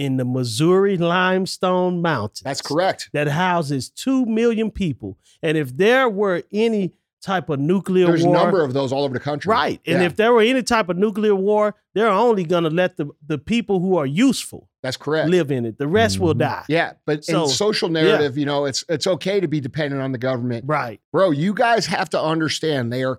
in 0.00 0.16
the 0.16 0.24
Missouri 0.24 0.96
Limestone 0.96 2.00
Mountains. 2.00 2.40
That's 2.42 2.62
correct. 2.62 3.10
That 3.12 3.28
houses 3.28 3.90
2 3.90 4.24
million 4.24 4.70
people. 4.70 5.18
And 5.42 5.58
if 5.58 5.76
there 5.76 6.08
were 6.08 6.42
any 6.52 6.92
type 7.22 7.50
of 7.50 7.60
nuclear 7.60 8.06
war 8.06 8.12
There's 8.16 8.24
a 8.24 8.30
number 8.30 8.64
of 8.64 8.72
those 8.72 8.92
all 8.94 9.04
over 9.04 9.12
the 9.12 9.20
country. 9.20 9.50
right? 9.50 9.78
And 9.86 10.00
Yeah, 10.00 10.06
if 10.06 10.16
there 10.16 10.32
were 10.32 10.40
any 10.40 10.62
type 10.62 10.88
of 10.88 10.96
nuclear 10.96 11.34
war, 11.34 11.74
they're 11.94 12.08
only 12.08 12.44
going 12.44 12.64
to 12.64 12.70
let 12.70 12.96
the 12.96 13.10
the 13.26 13.36
people 13.36 13.78
who 13.78 13.98
are 13.98 14.06
useful 14.06 14.70
that's 14.82 14.96
correct. 14.96 15.28
live 15.28 15.50
in 15.50 15.66
it. 15.66 15.76
The 15.76 15.86
rest 15.86 16.18
will 16.18 16.32
Mhm. 16.34 16.38
die. 16.38 16.64
Yeah, 16.68 16.92
but 17.04 17.22
So, 17.26 17.42
in 17.42 17.48
social 17.50 17.90
narrative, 17.90 18.38
you 18.38 18.46
know, 18.46 18.64
it's 18.64 18.84
it's 18.88 19.06
okay 19.06 19.38
to 19.38 19.48
be 19.48 19.60
dependent 19.60 20.00
on 20.00 20.12
the 20.12 20.18
government, 20.18 20.64
Right. 20.66 20.98
bro. 21.12 21.30
You 21.30 21.52
guys 21.52 21.84
have 21.86 22.08
to 22.10 22.20
understand 22.22 22.90
they 22.90 23.04
are. 23.04 23.18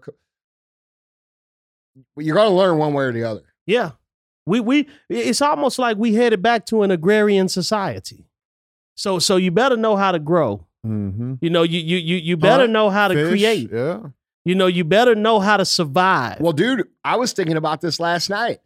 You're 2.18 2.36
going 2.36 2.50
to 2.50 2.56
learn 2.56 2.80
one 2.80 2.94
way 2.94 3.04
or 3.04 3.12
the 3.12 3.24
other. 3.24 3.44
Yeah. 3.68 3.92
We 4.52 4.60
we 4.60 4.89
it's 5.08 5.41
almost 5.41 5.80
like 5.80 5.95
we 5.95 6.14
headed 6.14 6.41
back 6.41 6.66
to 6.66 6.84
an 6.84 6.91
agrarian 6.91 7.47
society. 7.47 8.26
So 8.95 9.18
so 9.18 9.38
you 9.38 9.49
better 9.49 9.78
know 9.78 9.95
how 9.95 10.12
to 10.12 10.20
grow. 10.20 10.68
Mm-hmm. 10.86 11.36
You 11.39 11.49
know, 11.49 11.64
you 11.64 11.80
you 11.80 11.95
you 11.95 12.18
you 12.18 12.36
better 12.36 12.64
Hunt, 12.64 12.74
know 12.74 12.89
how 12.89 13.08
to 13.08 13.14
create. 13.30 13.70
Yeah. 13.72 13.99
You 14.43 14.56
know, 14.56 14.68
you 14.68 14.84
better 14.84 15.16
know 15.16 15.39
how 15.39 15.56
to 15.56 15.64
survive. 15.64 16.41
Well, 16.41 16.52
dude, 16.52 16.86
I 17.02 17.16
was 17.16 17.32
thinking 17.32 17.56
about 17.56 17.80
this 17.80 17.97
last 17.97 18.30
night. 18.30 18.60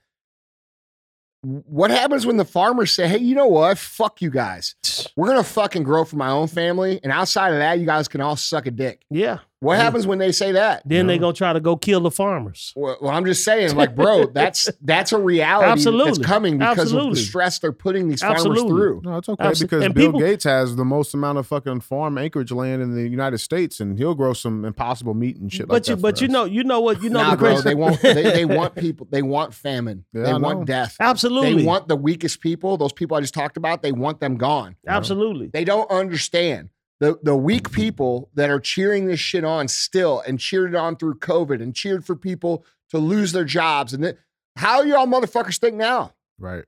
What 1.43 1.91
happens 1.91 2.25
when 2.25 2.37
the 2.37 2.45
farmers 2.45 2.91
say, 2.91 3.07
"Hey, 3.07 3.19
you 3.19 3.35
know 3.35 3.45
what? 3.45 3.77
Fuck 3.77 4.23
you 4.23 4.31
guys. 4.31 4.73
We're 5.15 5.27
gonna 5.27 5.43
fucking 5.43 5.83
grow 5.83 6.03
for 6.03 6.15
my 6.15 6.29
own 6.31 6.47
family, 6.47 6.99
and 7.03 7.11
outside 7.11 7.53
of 7.53 7.59
that, 7.59 7.77
you 7.77 7.85
guys 7.85 8.07
can 8.07 8.21
all 8.21 8.35
suck 8.35 8.65
a 8.65 8.71
dick." 8.71 9.05
yeah. 9.11 9.39
What 9.65 9.77
happens 9.79 10.05
when 10.07 10.17
they 10.19 10.31
say 10.31 10.51
that? 10.53 10.83
Then 10.85 11.07
they 11.07 11.13
Yeah. 11.15 11.19
gonna 11.19 11.33
try 11.33 11.53
to 11.53 11.59
go 11.59 11.75
kill 11.75 12.01
the 12.01 12.11
farmers. 12.11 12.71
Well, 12.75 12.97
well, 13.01 13.11
I'm 13.11 13.25
just 13.25 13.43
saying, 13.43 13.75
like, 13.75 13.95
bro, 13.95 14.25
that's 14.33 14.69
that's 14.81 15.11
a 15.11 15.19
reality 15.19 15.69
Absolutely. 15.71 16.11
that's 16.11 16.19
coming 16.25 16.57
because 16.57 16.77
of 16.77 16.79
Absolutely. 16.83 17.13
the 17.15 17.19
stress 17.25 17.59
they're 17.59 17.71
putting 17.71 18.07
these 18.07 18.21
farmers 18.21 18.41
Absolutely. 18.45 18.69
through. 18.69 19.01
No, 19.03 19.17
it's 19.17 19.29
okay 19.29 19.43
Abso- 19.43 19.59
because 19.61 19.83
and 19.83 19.93
Bill 19.93 20.05
people- 20.07 20.19
Gates 20.19 20.43
has 20.43 20.75
the 20.75 20.85
most 20.85 21.13
amount 21.13 21.37
of 21.37 21.47
fucking 21.47 21.81
farm 21.81 22.17
acreage 22.17 22.51
land 22.51 22.81
in 22.81 22.93
the 22.95 23.07
United 23.07 23.39
States, 23.39 23.79
and 23.79 23.97
he'll 23.97 24.15
grow 24.15 24.33
some 24.33 24.65
impossible 24.65 25.13
meat 25.13 25.37
and 25.37 25.51
shit 25.51 25.67
but 25.67 25.73
like 25.73 25.87
you 25.87 25.95
that. 25.95 26.01
but 26.01 26.17
for 26.17 26.23
you 26.25 26.27
us. 26.29 26.33
know 26.33 26.45
you 26.45 26.63
know 26.63 26.79
what 26.79 27.01
you 27.01 27.09
know 27.09 27.21
nah, 27.23 27.31
the 27.31 27.37
bro, 27.37 27.49
crazy 27.53 27.63
they 27.63 27.75
want 27.75 28.01
they, 28.01 28.13
they 28.23 28.45
want 28.55 28.75
people. 28.75 29.07
They 29.09 29.21
want 29.21 29.53
famine. 29.53 30.05
Yeah, 30.13 30.23
they 30.23 30.31
I 30.31 30.37
want 30.37 30.59
know. 30.59 30.65
death. 30.65 30.95
absolutely 30.99 31.55
They 31.55 31.63
want 31.65 31.87
the 31.87 31.95
weakest 31.95 32.39
people. 32.41 32.77
Those 32.77 32.93
people 32.93 33.17
I 33.17 33.21
just 33.21 33.33
talked 33.33 33.57
about. 33.57 33.81
They 33.81 33.91
want 33.91 34.19
them 34.19 34.37
gone. 34.37 34.75
absolutely 34.87 35.47
They 35.47 35.63
don't 35.63 35.89
understand 35.89 36.69
the 36.99 37.19
the 37.23 37.35
weak 37.35 37.71
people 37.71 38.29
that 38.35 38.49
are 38.49 38.59
cheering 38.59 39.05
this 39.05 39.19
shit 39.19 39.43
on 39.43 39.67
still 39.67 40.21
and 40.27 40.39
cheered 40.39 40.73
it 40.73 40.75
on 40.77 40.95
through 40.95 41.15
COVID 41.19 41.61
and 41.61 41.75
cheered 41.75 42.05
for 42.05 42.15
people 42.15 42.65
to 42.91 42.97
lose 42.97 43.31
their 43.31 43.43
jobs. 43.45 43.93
And 43.93 44.03
then, 44.03 44.17
how 44.55 44.81
y'all 44.83 45.07
motherfuckers 45.07 45.57
think 45.59 45.75
now, 45.75 46.13
right? 46.39 46.63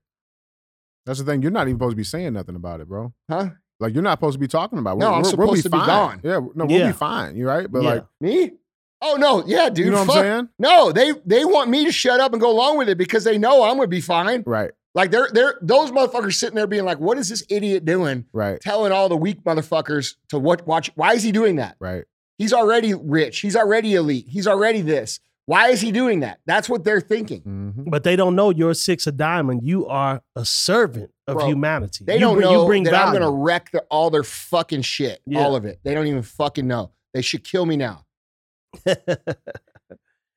That's 1.05 1.19
the 1.19 1.25
thing. 1.25 1.41
You're 1.41 1.51
not 1.51 1.67
even 1.67 1.78
supposed 1.80 1.93
to 1.93 1.97
be 1.97 2.03
saying 2.03 2.34
nothing 2.34 2.55
about 2.55 2.82
it, 2.82 2.88
bro. 2.89 3.13
huh? 3.30 3.49
Like 3.80 3.93
you're 3.93 4.03
not 4.03 4.17
supposed 4.17 4.34
to 4.36 4.39
be 4.39 4.47
talking 4.47 4.80
about. 4.80 4.97
it. 4.97 4.99
No, 5.01 5.13
I'm 5.13 5.23
supposed 5.23 5.63
to 5.63 5.69
be 5.69 5.78
fine. 5.78 5.88
gone. 5.88 6.21
Yeah, 6.23 6.39
no, 6.55 6.65
we'll 6.65 6.80
Yeah. 6.80 6.88
be 6.88 6.93
fine. 6.93 7.36
You 7.36 7.47
right? 7.47 7.71
But 7.71 7.84
Yeah. 7.84 7.89
like, 7.89 8.05
Me? 8.19 8.51
Oh 8.99 9.15
no, 9.19 9.43
yeah, 9.45 9.69
dude. 9.69 9.86
you 9.86 9.91
know 9.91 10.03
what 10.03 10.17
I'm 10.17 10.23
saying? 10.23 10.49
No, 10.57 10.91
they 10.91 11.11
they 11.25 11.45
want 11.45 11.69
me 11.69 11.86
to 11.86 11.91
shut 11.91 12.19
up 12.19 12.34
and 12.34 12.41
go 12.41 12.49
along 12.51 12.80
with 12.80 12.89
it 12.89 12.97
because 12.97 13.23
they 13.23 13.38
know 13.38 13.63
I'm 13.63 13.75
gonna 13.78 13.88
be 13.88 14.01
fine. 14.01 14.41
Right, 14.47 14.71
Like 14.98 15.12
they're 15.12 15.30
they're 15.32 15.60
those 15.62 15.91
motherfuckers 15.91 16.34
sitting 16.34 16.56
there 16.56 16.66
being 16.66 16.84
like, 16.84 17.00
what 17.00 17.20
is 17.20 17.30
this 17.30 17.43
idiot 17.50 17.86
doing? 17.86 18.26
right, 18.34 18.60
Telling 18.60 18.91
all 18.91 19.10
the 19.10 19.16
weak 19.16 19.43
motherfuckers 19.43 20.16
to 20.30 20.39
what 20.39 20.66
watch. 20.66 20.89
Why 20.95 21.14
is 21.14 21.22
he 21.22 21.32
doing 21.32 21.58
that? 21.58 21.76
right. 21.80 22.06
He's 22.39 22.52
already 22.52 22.93
rich. 22.95 23.39
He's 23.39 23.56
already 23.56 23.93
elite. 23.93 24.26
He's 24.28 24.48
already 24.48 24.82
this. 24.82 25.20
Why 25.45 25.70
is 25.70 25.82
he 25.82 25.91
doing 25.91 26.22
that? 26.22 26.39
That's 26.45 26.68
what 26.68 26.84
they're 26.84 27.00
thinking. 27.00 27.41
Mm-hmm. 27.41 27.89
but 27.89 28.04
they 28.04 28.16
don't 28.16 28.36
know 28.36 28.50
you're 28.50 28.74
six 28.74 29.06
of 29.06 29.18
diamond. 29.18 29.62
You 29.64 29.86
are 29.88 30.22
a 30.36 30.43
servant 30.43 31.12
of 31.28 31.38
Bro, 31.38 31.48
humanity. 31.48 32.04
They 32.04 32.16
you, 32.16 32.20
don't 32.20 32.39
know 32.39 32.64
you 32.64 32.68
bring 32.68 32.84
that 32.84 32.95
I'm 32.95 33.14
gonna 33.14 33.30
wreck 33.32 33.70
the, 33.72 33.82
all 33.91 34.10
their 34.10 34.24
fucking 34.24 34.82
shit. 34.82 35.22
Yeah. 35.28 35.41
All 35.41 35.56
of 35.56 35.64
it. 35.66 35.80
They 35.84 35.93
don't 35.93 36.08
even 36.08 36.24
fucking 36.24 36.66
know. 36.66 36.91
They 37.14 37.22
should 37.22 37.43
kill 37.43 37.68
me 37.68 37.78
now. 37.78 38.04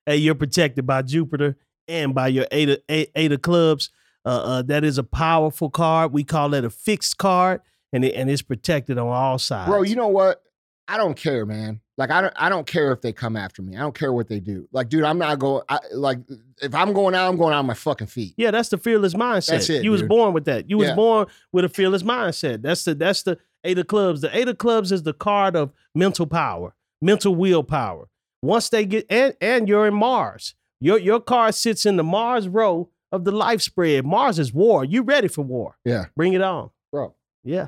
hey, 0.05 0.17
you're 0.17 0.35
protected 0.35 0.85
by 0.85 1.01
Jupiter 1.01 1.57
and 1.87 2.13
by 2.13 2.27
your 2.27 2.45
eight 2.51 2.69
of, 2.69 2.77
eight, 2.89 3.09
eight 3.15 3.31
of 3.31 3.41
clubs. 3.41 3.89
Uh, 4.25 4.29
uh, 4.29 4.61
that 4.63 4.83
is 4.83 4.97
a 4.97 5.03
powerful 5.03 5.69
card. 5.69 6.13
We 6.13 6.23
call 6.23 6.53
it 6.53 6.63
a 6.63 6.69
fixed 6.69 7.17
card, 7.17 7.61
and 7.91 8.05
it, 8.05 8.13
and 8.13 8.29
it's 8.29 8.41
protected 8.41 8.97
on 8.97 9.07
all 9.07 9.39
sides. 9.39 9.69
Bro, 9.69 9.83
you 9.83 9.95
know 9.95 10.09
what? 10.09 10.41
I 10.87 10.97
don't 10.97 11.15
care, 11.15 11.45
man. 11.45 11.79
Like 11.97 12.11
I 12.11 12.21
don't 12.21 12.33
I 12.35 12.49
don't 12.49 12.67
care 12.67 12.91
if 12.91 13.01
they 13.01 13.13
come 13.13 13.37
after 13.37 13.61
me. 13.61 13.77
I 13.77 13.79
don't 13.79 13.95
care 13.95 14.11
what 14.11 14.27
they 14.27 14.39
do. 14.39 14.67
Like, 14.71 14.89
dude, 14.89 15.03
I'm 15.03 15.17
not 15.19 15.39
going 15.39 15.61
I, 15.69 15.79
like 15.93 16.17
if 16.61 16.73
I'm 16.73 16.93
going 16.93 17.15
out, 17.15 17.29
I'm 17.29 17.37
going 17.37 17.53
out 17.53 17.59
on 17.59 17.65
my 17.67 17.75
fucking 17.75 18.07
feet. 18.07 18.33
yeah, 18.37 18.51
that's 18.51 18.69
the 18.69 18.77
fearless 18.77 19.13
mindset. 19.13 19.47
That's 19.51 19.69
it, 19.69 19.83
you 19.83 19.91
was 19.91 20.01
born 20.01 20.33
with 20.33 20.45
that. 20.45 20.69
You 20.69 20.77
was 20.79 20.89
Yeah. 20.89 20.95
born 20.95 21.27
with 21.53 21.63
a 21.63 21.69
fearless 21.69 22.03
mindset. 22.03 22.61
That's 22.63 22.83
the 22.83 22.95
that's 22.95 23.23
the 23.23 23.37
eight 23.63 23.77
of 23.77 23.87
clubs. 23.87 24.21
The 24.21 24.35
eight 24.35 24.47
of 24.47 24.57
clubs 24.57 24.91
is 24.91 25.03
the 25.03 25.13
card 25.13 25.55
of 25.55 25.71
mental 25.93 26.25
power, 26.25 26.73
mental 27.01 27.35
willpower. 27.35 28.09
Once 28.41 28.69
they 28.69 28.85
get 28.85 29.05
and 29.09 29.35
and 29.39 29.67
you're 29.69 29.85
in 29.87 29.93
Mars. 29.93 30.55
Your 30.79 30.97
your 30.97 31.19
card 31.19 31.53
sits 31.53 31.85
in 31.85 31.95
the 31.97 32.03
Mars 32.03 32.47
row 32.47 32.89
of 33.11 33.23
the 33.25 33.31
life 33.31 33.61
spread. 33.61 34.05
Mars 34.05 34.39
is 34.39 34.53
war. 34.53 34.83
You 34.85 35.03
ready 35.03 35.27
for 35.27 35.41
war? 35.43 35.77
Yeah. 35.85 36.05
Bring 36.15 36.33
it 36.33 36.41
on. 36.41 36.69
Bro, 36.91 37.15
Yeah. 37.43 37.67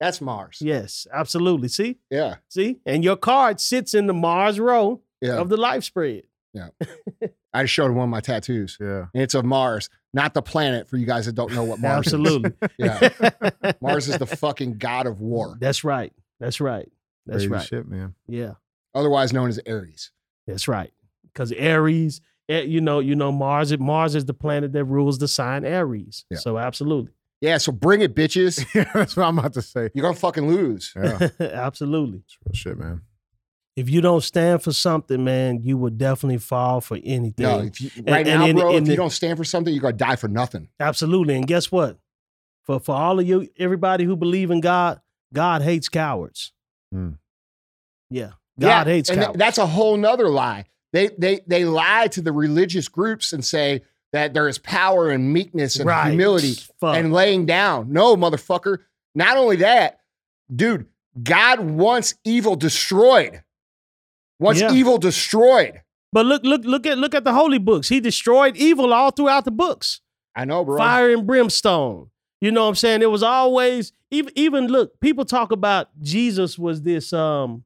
that's 0.00 0.20
Mars. 0.20 0.58
Yes, 0.60 1.06
absolutely. 1.12 1.68
See, 1.68 1.98
Yeah. 2.10 2.36
see, 2.48 2.80
and 2.86 3.02
your 3.04 3.16
card 3.16 3.60
sits 3.60 3.94
in 3.94 4.06
the 4.06 4.14
Mars 4.14 4.58
row 4.60 5.00
Yeah. 5.20 5.36
of 5.38 5.48
the 5.48 5.56
life 5.56 5.84
spread. 5.84 6.24
Yeah. 6.52 6.68
I 7.52 7.62
just 7.64 7.72
showed 7.74 7.86
him 7.86 7.94
one 7.96 8.04
of 8.04 8.10
my 8.10 8.20
tattoos. 8.20 8.76
Yeah. 8.80 9.06
And 9.14 9.22
it's 9.22 9.34
of 9.34 9.44
Mars, 9.44 9.88
not 10.12 10.34
the 10.34 10.42
planet 10.42 10.88
for 10.88 10.96
you 10.96 11.06
guys 11.06 11.26
that 11.26 11.34
don't 11.34 11.52
know 11.54 11.62
what 11.64 11.78
Mars 11.80 12.06
Absolutely. 12.06 12.52
is. 12.62 12.70
Yeah. 12.78 13.72
Mars 13.80 14.08
is 14.08 14.18
the 14.18 14.26
fucking 14.26 14.78
god 14.78 15.06
of 15.06 15.20
war, 15.20 15.56
That's 15.60 15.84
right. 15.84 16.12
That's 16.40 16.60
right. 16.60 16.90
That's 17.26 17.38
Crazy 17.44 17.48
right. 17.48 17.66
shit, 17.66 17.88
man. 17.88 18.14
Yeah, 18.28 18.54
otherwise 18.94 19.32
known 19.32 19.48
as 19.48 19.58
Aries. 19.66 20.10
that's 20.46 20.68
right. 20.68 20.92
Because 21.22 21.52
Aries, 21.52 22.20
you 22.48 22.80
know, 22.80 22.98
you 23.00 23.14
know, 23.16 23.32
Mars. 23.32 23.76
Mars 23.78 24.14
is 24.14 24.24
the 24.26 24.34
planet 24.34 24.72
that 24.72 24.84
rules 24.84 25.18
the 25.18 25.28
sign 25.28 25.64
Aries. 25.64 26.24
Yeah. 26.30 26.38
So 26.38 26.58
absolutely, 26.58 27.12
Yeah, 27.40 27.58
so 27.58 27.72
bring 27.72 28.00
it, 28.02 28.14
bitches. 28.14 28.64
Yeah, 28.74 28.90
that's 28.94 29.16
what 29.16 29.26
I'm 29.26 29.38
about 29.38 29.54
to 29.54 29.62
say. 29.62 29.88
You're 29.94 30.02
gonna 30.02 30.14
fucking 30.16 30.46
lose. 30.48 30.92
Yeah, 30.96 31.28
absolutely. 31.40 32.18
it's 32.24 32.36
real 32.44 32.54
shit, 32.54 32.78
man. 32.78 33.02
If 33.76 33.90
you 33.90 34.00
don't 34.00 34.22
stand 34.22 34.62
for 34.62 34.72
something, 34.72 35.24
man, 35.24 35.60
you 35.64 35.76
will 35.76 35.90
definitely 35.90 36.38
fall 36.38 36.80
for 36.80 36.96
anything. 37.02 37.44
No, 37.44 37.58
if 37.60 37.80
you, 37.80 37.90
right 38.06 38.26
and 38.26 38.40
now, 38.40 38.46
in- 38.46 38.56
bro, 38.56 38.70
in 38.70 38.76
if 38.76 38.84
the- 38.84 38.90
you 38.92 38.96
don't 38.96 39.10
stand 39.10 39.36
for 39.36 39.44
something, 39.44 39.72
you're 39.74 39.82
gonna 39.82 39.94
die 39.96 40.16
for 40.16 40.28
nothing. 40.28 40.68
Absolutely. 40.78 41.34
And 41.34 41.46
guess 41.46 41.72
what? 41.72 41.98
For 42.62 42.78
for 42.78 42.94
all 42.94 43.18
of 43.18 43.26
you, 43.26 43.48
everybody 43.58 44.04
who 44.04 44.16
believe 44.16 44.50
in 44.50 44.60
God, 44.60 45.00
God 45.32 45.62
hates 45.62 45.88
cowards. 45.88 46.52
Hmm. 46.92 47.10
Yeah. 48.10 48.32
God 48.60 48.68
Yeah, 48.68 48.84
hates 48.84 49.10
and 49.10 49.20
th- 49.20 49.32
that's 49.34 49.58
a 49.58 49.66
whole 49.66 49.96
nother 49.96 50.28
lie. 50.28 50.66
They 50.94 51.08
they 51.18 51.40
they 51.46 51.64
lie 51.66 52.06
to 52.08 52.22
the 52.22 52.32
religious 52.32 52.88
groups 52.88 53.32
and 53.34 53.44
say 53.44 53.82
that 54.12 54.32
there 54.32 54.48
is 54.48 54.58
power 54.58 55.10
and 55.10 55.32
meekness 55.32 55.76
and 55.76 55.86
Right. 55.86 56.10
humility 56.10 56.54
Fuck. 56.80 56.96
and 56.96 57.12
laying 57.12 57.46
down. 57.46 57.92
No, 57.92 58.16
motherfucker. 58.16 58.78
Not 59.14 59.36
only 59.36 59.56
that, 59.56 60.00
dude, 60.54 60.86
God 61.20 61.58
wants 61.60 62.14
evil 62.24 62.54
destroyed. 62.56 63.42
Wants 64.38 64.60
Yeah. 64.60 64.72
evil 64.72 64.98
destroyed. 64.98 65.82
But 66.12 66.26
look, 66.26 66.44
look, 66.44 66.64
look 66.64 66.86
at 66.86 66.96
look 66.96 67.14
at 67.14 67.24
the 67.24 67.32
holy 67.32 67.58
books. 67.58 67.88
He 67.88 67.98
destroyed 68.00 68.56
evil 68.56 68.92
all 68.92 69.10
throughout 69.10 69.44
the 69.44 69.50
books. 69.50 70.00
I 70.36 70.44
know, 70.44 70.64
bro. 70.64 70.76
Fire 70.78 71.10
and 71.10 71.26
brimstone. 71.26 72.10
You 72.40 72.52
know 72.52 72.62
what 72.62 72.68
I'm 72.68 72.74
saying? 72.76 73.02
It 73.02 73.10
was 73.10 73.22
always 73.24 73.92
even 74.12 74.32
even 74.36 74.68
look, 74.68 75.00
people 75.00 75.24
talk 75.24 75.50
about 75.50 75.88
Jesus 76.00 76.56
was 76.56 76.82
this 76.82 77.12
um 77.12 77.64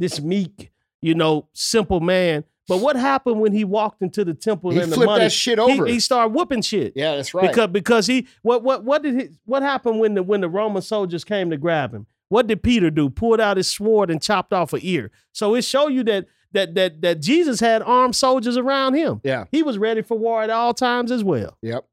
this 0.00 0.20
meek, 0.20 0.72
you 1.00 1.14
know, 1.14 1.46
simple 1.52 2.00
man. 2.00 2.42
But 2.66 2.78
what 2.78 2.96
happened 2.96 3.40
when 3.40 3.52
he 3.52 3.62
walked 3.64 4.00
into 4.00 4.24
the 4.24 4.32
temple 4.32 4.70
He 4.70 4.80
and 4.80 4.90
the 4.90 4.96
flipped 4.96 5.10
money? 5.10 5.24
that 5.24 5.32
shit 5.32 5.58
He- 5.58 5.62
over. 5.64 5.86
He, 5.86 6.00
started 6.00 6.34
whooping 6.34 6.62
shit. 6.62 6.94
yeah, 6.96 7.16
that's 7.16 7.34
right. 7.34 7.48
Because 7.48 7.68
because 7.68 8.06
he 8.06 8.26
what 8.42 8.62
what 8.62 8.84
what 8.84 9.02
did 9.02 9.20
he 9.20 9.28
what 9.44 9.62
happened 9.62 10.00
when 10.00 10.14
the 10.14 10.22
when 10.22 10.40
the 10.40 10.48
Roman 10.48 10.80
soldiers 10.82 11.24
came 11.24 11.50
to 11.50 11.56
grab 11.58 11.92
him? 11.92 12.06
What 12.30 12.46
did 12.46 12.62
Peter 12.62 12.90
do? 12.90 13.10
Pulled 13.10 13.40
out 13.40 13.58
his 13.58 13.70
sword 13.70 14.10
and 14.10 14.20
chopped 14.22 14.52
off 14.54 14.72
an 14.72 14.80
ear. 14.82 15.10
So 15.32 15.54
it 15.54 15.62
show 15.62 15.88
you 15.88 16.02
that 16.04 16.26
that 16.52 16.74
that 16.74 17.02
that 17.02 17.20
Jesus 17.20 17.60
had 17.60 17.82
armed 17.82 18.16
soldiers 18.16 18.56
around 18.56 18.94
him. 18.94 19.20
yeah. 19.24 19.44
He 19.52 19.62
was 19.62 19.76
ready 19.76 20.00
for 20.02 20.16
war 20.18 20.42
at 20.42 20.48
all 20.50 20.72
times 20.72 21.10
as 21.12 21.22
well. 21.22 21.58
Yep. 21.62 21.86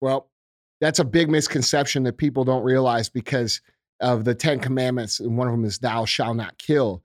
Well, 0.00 0.28
that's 0.80 0.98
a 0.98 1.04
big 1.04 1.30
misconception 1.30 2.02
that 2.04 2.16
people 2.16 2.44
don't 2.44 2.62
realize 2.62 3.08
because 3.08 3.60
of 4.00 4.24
the 4.24 4.34
Ten 4.34 4.58
Commandments, 4.60 5.20
and 5.20 5.36
one 5.36 5.46
of 5.46 5.52
them 5.52 5.64
is 5.64 5.78
"Thou 5.78 6.04
shalt 6.04 6.36
not 6.36 6.58
kill." 6.58 7.02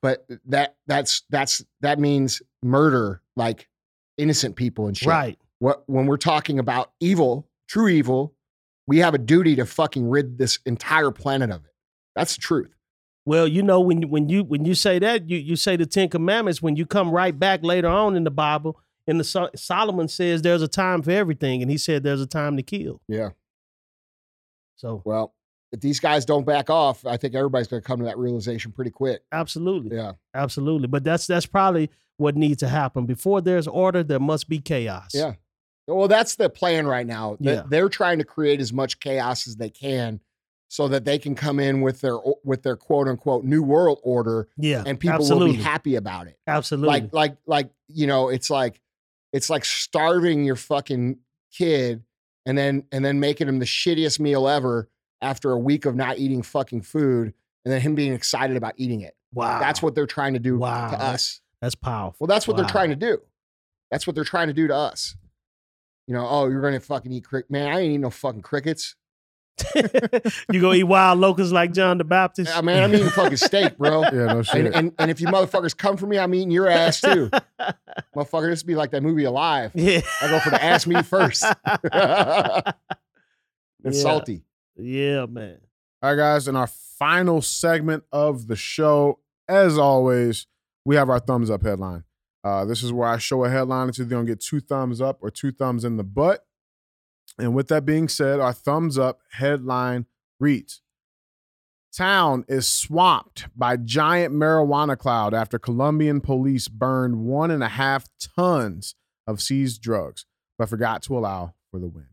but 0.00 0.26
that 0.46 0.76
that's 0.86 1.22
that's 1.30 1.64
that 1.80 1.98
means 1.98 2.42
murder, 2.62 3.22
like 3.36 3.68
innocent 4.16 4.56
people 4.56 4.86
and 4.86 4.96
shit. 4.96 5.08
Right. 5.08 5.38
What 5.58 5.82
when 5.86 6.06
we're 6.06 6.16
talking 6.16 6.58
about 6.58 6.92
evil, 7.00 7.48
true 7.68 7.88
evil, 7.88 8.34
we 8.86 8.98
have 8.98 9.14
a 9.14 9.18
duty 9.18 9.56
to 9.56 9.66
fucking 9.66 10.08
rid 10.08 10.38
this 10.38 10.58
entire 10.66 11.10
planet 11.10 11.50
of 11.50 11.64
it. 11.64 11.72
That's 12.14 12.36
the 12.36 12.40
truth. 12.40 12.70
Well, 13.24 13.48
you 13.48 13.62
know 13.62 13.80
when 13.80 14.08
when 14.08 14.28
you 14.28 14.44
when 14.44 14.64
you 14.64 14.74
say 14.74 14.98
that 15.00 15.28
you 15.28 15.36
you 15.36 15.56
say 15.56 15.76
the 15.76 15.86
Ten 15.86 16.08
Commandments. 16.08 16.62
When 16.62 16.76
you 16.76 16.86
come 16.86 17.10
right 17.10 17.36
back 17.36 17.64
later 17.64 17.88
on 17.88 18.16
in 18.16 18.24
the 18.24 18.30
Bible, 18.30 18.78
and 19.06 19.18
the 19.18 19.50
Solomon 19.56 20.08
says 20.08 20.42
there's 20.42 20.62
a 20.62 20.68
time 20.68 21.02
for 21.02 21.10
everything, 21.10 21.62
and 21.62 21.70
he 21.70 21.78
said 21.78 22.02
there's 22.02 22.20
a 22.20 22.26
time 22.26 22.56
to 22.56 22.62
kill. 22.62 23.00
Yeah. 23.08 23.30
So 24.76 25.02
Well, 25.04 25.34
if 25.72 25.80
these 25.80 26.00
guys 26.00 26.24
don't 26.24 26.46
back 26.46 26.70
off, 26.70 27.04
I 27.04 27.16
think 27.16 27.34
everybody's 27.34 27.66
going 27.68 27.82
to 27.82 27.86
come 27.86 27.98
to 28.00 28.04
that 28.06 28.18
realization 28.18 28.72
pretty 28.72 28.90
quick. 28.90 29.22
Absolutely. 29.32 29.96
Yeah. 29.96 30.12
Absolutely. 30.34 30.86
But 30.88 31.04
that's 31.04 31.26
that's 31.26 31.46
probably 31.46 31.90
what 32.18 32.36
needs 32.36 32.60
to 32.60 32.68
happen. 32.68 33.06
Before 33.06 33.40
there's 33.40 33.66
order, 33.66 34.02
there 34.02 34.20
must 34.20 34.48
be 34.48 34.58
chaos. 34.58 35.10
Yeah. 35.14 35.34
Well, 35.88 36.08
that's 36.08 36.36
the 36.36 36.48
plan 36.50 36.86
right 36.86 37.06
now. 37.06 37.36
Yeah. 37.40 37.62
They're 37.68 37.88
trying 37.88 38.18
to 38.18 38.24
create 38.24 38.60
as 38.60 38.72
much 38.72 39.00
chaos 39.00 39.46
as 39.46 39.56
they 39.56 39.70
can 39.70 40.20
so 40.68 40.88
that 40.88 41.04
they 41.04 41.18
can 41.18 41.34
come 41.36 41.60
in 41.60 41.80
with 41.80 42.00
their 42.00 42.16
with 42.42 42.62
their 42.62 42.76
quote 42.76 43.06
unquote 43.08 43.44
new 43.44 43.62
world 43.62 44.00
order 44.02 44.48
Yeah. 44.56 44.82
and 44.84 44.98
people 44.98 45.16
absolutely. 45.16 45.50
will 45.52 45.56
be 45.58 45.62
happy 45.62 45.94
about 45.96 46.26
it. 46.26 46.38
Absolutely. 46.46 46.88
Like 46.88 47.12
like 47.12 47.36
like 47.46 47.70
you 47.88 48.06
know, 48.06 48.28
it's 48.30 48.50
like 48.50 48.80
it's 49.32 49.50
like 49.50 49.64
starving 49.64 50.44
your 50.44 50.56
fucking 50.56 51.18
kid 51.52 52.02
and 52.46 52.56
then 52.56 52.84
and 52.90 53.04
then 53.04 53.20
making 53.20 53.48
him 53.48 53.58
the 53.58 53.64
shittiest 53.66 54.18
meal 54.18 54.48
ever 54.48 54.88
after 55.26 55.52
a 55.52 55.58
week 55.58 55.86
of 55.86 55.96
not 55.96 56.18
eating 56.18 56.42
fucking 56.42 56.82
food 56.82 57.32
and 57.64 57.72
then 57.72 57.80
him 57.80 57.94
being 57.94 58.12
excited 58.12 58.56
about 58.56 58.74
eating 58.76 59.00
it. 59.00 59.14
wow. 59.34 59.58
That's 59.58 59.82
what 59.82 59.94
they're 59.94 60.06
trying 60.06 60.34
to 60.34 60.38
do 60.38 60.58
Wow. 60.58 60.90
to 60.90 61.00
us. 61.00 61.40
that's 61.60 61.74
powerful. 61.74 62.16
Well, 62.20 62.28
that's 62.34 62.46
what 62.46 62.56
Wow. 62.56 62.62
they're 62.62 62.70
trying 62.70 62.90
to 62.90 62.96
do. 62.96 63.18
That's 63.90 64.06
what 64.06 64.14
they're 64.14 64.24
trying 64.24 64.48
to 64.48 64.54
do 64.54 64.66
to 64.68 64.74
us. 64.74 65.16
You 66.06 66.14
know, 66.14 66.26
oh, 66.28 66.48
you're 66.48 66.62
gonna 66.62 66.80
fucking 66.80 67.12
eat 67.12 67.24
cricket. 67.24 67.50
Man, 67.50 67.68
I 67.68 67.80
ain't 67.80 67.90
eating 67.90 68.00
no 68.02 68.10
fucking 68.10 68.42
crickets. 68.42 68.94
you 70.52 70.60
go 70.60 70.72
eat 70.74 70.84
wild 70.84 71.18
locusts 71.18 71.52
like 71.52 71.72
John 71.72 71.96
the 71.98 72.04
Baptist? 72.04 72.54
Uh, 72.54 72.58
I 72.58 72.62
mean, 72.62 72.76
I'm 72.82 72.94
eating 72.94 73.08
fucking 73.08 73.38
steak, 73.38 73.76
bro. 73.78 74.02
Yeah, 74.02 74.26
no 74.26 74.42
shit. 74.42 74.66
And, 74.66 74.74
and 74.74 74.92
and 74.98 75.10
if 75.10 75.20
you 75.20 75.26
motherfuckers 75.28 75.74
come 75.76 75.96
for 75.96 76.06
me, 76.06 76.18
I'm 76.18 76.34
eating 76.34 76.50
your 76.50 76.68
ass 76.68 77.00
too. 77.00 77.30
Motherfucker, 78.14 78.50
this 78.50 78.62
would 78.62 78.66
be 78.68 78.74
like 78.76 78.90
that 78.92 79.02
movie 79.02 79.24
Alive. 79.24 79.72
yeah. 79.74 80.00
I 80.22 80.28
go 80.28 80.38
for 80.40 80.50
the 80.50 80.62
ass 80.62 80.86
meat 80.86 81.04
first. 81.06 81.42
it's 81.42 82.74
Yeah. 83.96 84.02
salty. 84.02 84.42
Yeah, 84.76 85.26
man. 85.26 85.58
All 86.02 86.10
right, 86.10 86.16
guys, 86.16 86.48
in 86.48 86.56
our 86.56 86.66
final 86.66 87.42
segment 87.42 88.04
of 88.12 88.46
the 88.46 88.56
show, 88.56 89.20
as 89.48 89.78
always, 89.78 90.46
we 90.84 90.96
have 90.96 91.08
our 91.08 91.18
thumbs 91.18 91.50
up 91.50 91.62
headline. 91.62 92.04
Uh, 92.44 92.64
this 92.64 92.82
is 92.82 92.92
where 92.92 93.08
I 93.08 93.18
show 93.18 93.44
a 93.44 93.50
headline. 93.50 93.88
Either 93.88 94.04
going 94.04 94.26
to 94.26 94.32
get 94.32 94.40
two 94.40 94.60
thumbs 94.60 95.00
up 95.00 95.18
or 95.20 95.30
two 95.30 95.50
thumbs 95.50 95.84
in 95.84 95.96
the 95.96 96.04
butt. 96.04 96.46
And 97.38 97.54
with 97.54 97.68
that 97.68 97.84
being 97.84 98.08
said, 98.08 98.38
our 98.40 98.52
thumbs 98.52 98.98
up 98.98 99.20
headline 99.32 100.06
reads 100.38 100.82
Town 101.92 102.44
is 102.46 102.70
swamped 102.70 103.48
by 103.56 103.76
giant 103.76 104.34
marijuana 104.34 104.96
cloud 104.96 105.34
after 105.34 105.58
Colombian 105.58 106.20
police 106.20 106.68
burned 106.68 107.16
one 107.16 107.50
and 107.50 107.64
a 107.64 107.68
half 107.68 108.06
tons 108.36 108.94
of 109.26 109.40
seized 109.40 109.82
drugs, 109.82 110.24
but 110.58 110.68
forgot 110.68 111.02
to 111.02 111.16
allow 111.16 111.54
for 111.70 111.80
the 111.80 111.88
wind. 111.88 112.06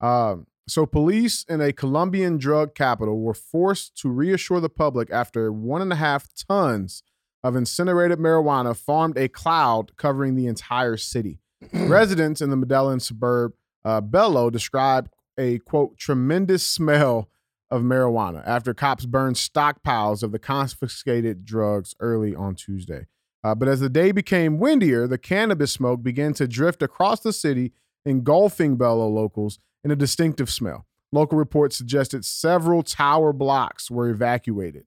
Um, 0.00 0.46
so, 0.66 0.86
police 0.86 1.44
in 1.48 1.60
a 1.60 1.72
Colombian 1.72 2.38
drug 2.38 2.74
capital 2.74 3.20
were 3.20 3.34
forced 3.34 3.96
to 3.98 4.08
reassure 4.08 4.60
the 4.60 4.70
public 4.70 5.10
after 5.10 5.52
one 5.52 5.82
and 5.82 5.92
a 5.92 5.96
half 5.96 6.28
tons 6.34 7.02
of 7.42 7.54
incinerated 7.54 8.18
marijuana 8.18 8.74
formed 8.74 9.18
a 9.18 9.28
cloud 9.28 9.94
covering 9.96 10.34
the 10.34 10.46
entire 10.46 10.96
city. 10.96 11.40
Residents 11.72 12.40
in 12.40 12.48
the 12.48 12.56
Medellin 12.56 13.00
suburb 13.00 13.52
uh, 13.84 14.00
Bello 14.00 14.48
described 14.48 15.10
a 15.36 15.58
quote 15.58 15.98
tremendous 15.98 16.66
smell 16.66 17.28
of 17.70 17.82
marijuana 17.82 18.42
after 18.46 18.72
cops 18.72 19.04
burned 19.04 19.36
stockpiles 19.36 20.22
of 20.22 20.32
the 20.32 20.38
confiscated 20.38 21.44
drugs 21.44 21.94
early 22.00 22.34
on 22.34 22.54
Tuesday. 22.54 23.06
Uh, 23.42 23.54
but 23.54 23.68
as 23.68 23.80
the 23.80 23.90
day 23.90 24.10
became 24.10 24.58
windier, 24.58 25.06
the 25.06 25.18
cannabis 25.18 25.72
smoke 25.72 26.02
began 26.02 26.32
to 26.32 26.48
drift 26.48 26.82
across 26.82 27.20
the 27.20 27.32
city, 27.32 27.72
engulfing 28.04 28.76
Bello 28.76 29.08
locals 29.08 29.58
in 29.82 29.90
a 29.90 29.96
distinctive 29.96 30.50
smell. 30.50 30.86
Local 31.12 31.38
reports 31.38 31.76
suggested 31.76 32.24
several 32.24 32.82
tower 32.82 33.32
blocks 33.32 33.90
were 33.90 34.08
evacuated. 34.08 34.84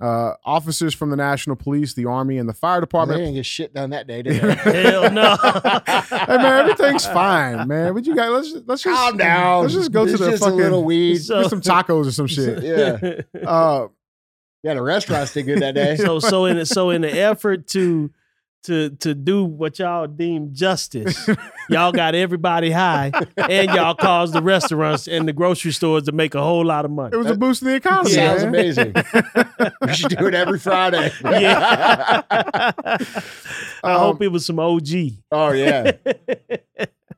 Uh, 0.00 0.32
officers 0.44 0.92
from 0.92 1.10
the 1.10 1.16
National 1.16 1.54
Police, 1.54 1.94
the 1.94 2.04
Army, 2.04 2.36
and 2.36 2.48
the 2.48 2.52
fire 2.52 2.80
Department. 2.80 3.16
They 3.20 3.26
department 3.26 3.26
didn't 3.26 3.34
get 3.36 3.46
shit 3.46 3.74
done 3.74 3.90
that 3.90 4.06
day, 4.08 4.22
did 4.22 4.42
they? 4.42 4.54
Hell 4.90 5.10
no. 5.12 5.36
hey 5.86 6.36
man, 6.36 6.44
everything's 6.68 7.06
fine, 7.06 7.68
man. 7.68 7.94
What 7.94 8.04
you 8.04 8.16
got? 8.16 8.32
Let's 8.32 8.52
let's 8.66 8.82
just 8.82 8.96
Calm 9.00 9.16
down. 9.16 9.62
Let's 9.62 9.74
just 9.74 9.92
go 9.92 10.02
It's 10.02 10.12
to 10.12 10.18
the 10.18 10.30
just 10.32 10.42
fucking 10.42 10.58
a 10.58 10.62
little 10.62 10.82
weed. 10.84 11.18
So- 11.18 11.42
get 11.42 11.50
some 11.50 11.60
tacos 11.60 12.08
or 12.08 12.10
some 12.10 12.26
shit. 12.26 12.62
Yeah. 12.64 13.46
Uh, 13.48 13.86
Yeah, 14.64 14.74
the 14.74 14.82
restaurants 14.82 15.32
did 15.32 15.44
good 15.44 15.60
that 15.60 15.76
day. 15.76 15.94
so 15.96 16.18
so 16.18 16.46
in 16.46 16.66
so 16.66 16.90
in 16.90 17.02
the 17.02 17.12
effort 17.20 17.68
to 17.68 18.10
to 18.64 18.90
to 19.00 19.14
do 19.14 19.44
what 19.44 19.78
y'all 19.78 20.06
deem 20.06 20.52
justice, 20.54 21.28
y'all 21.70 21.92
got 21.92 22.14
everybody 22.14 22.70
high, 22.70 23.12
and 23.36 23.70
y'all 23.70 23.94
caused 23.94 24.34
the 24.34 24.42
restaurants 24.42 25.06
and 25.08 25.26
the 25.28 25.32
grocery 25.32 25.72
stores 25.72 26.02
to 26.04 26.12
make 26.12 26.34
a 26.34 26.42
whole 26.42 26.64
lot 26.64 26.84
of 26.84 26.90
money. 26.90 27.10
it 27.14 27.16
was 27.18 27.28
a 27.30 27.36
boost 27.36 27.62
in 27.62 27.68
the 27.68 27.74
economy. 27.76 28.10
Sounds 28.10 28.40
man. 28.42 28.48
amazing. 28.48 28.94
we 29.82 29.94
should 29.94 30.16
do 30.16 30.26
it 30.26 30.34
every 30.34 30.58
Friday. 30.58 31.10
Yeah. 31.22 32.22
I 32.30 32.98
Um, 33.82 33.98
hope 34.00 34.22
it 34.22 34.28
was 34.28 34.46
some 34.46 34.58
OG. 34.58 34.88
oh 35.30 35.52
yeah. 35.52 35.92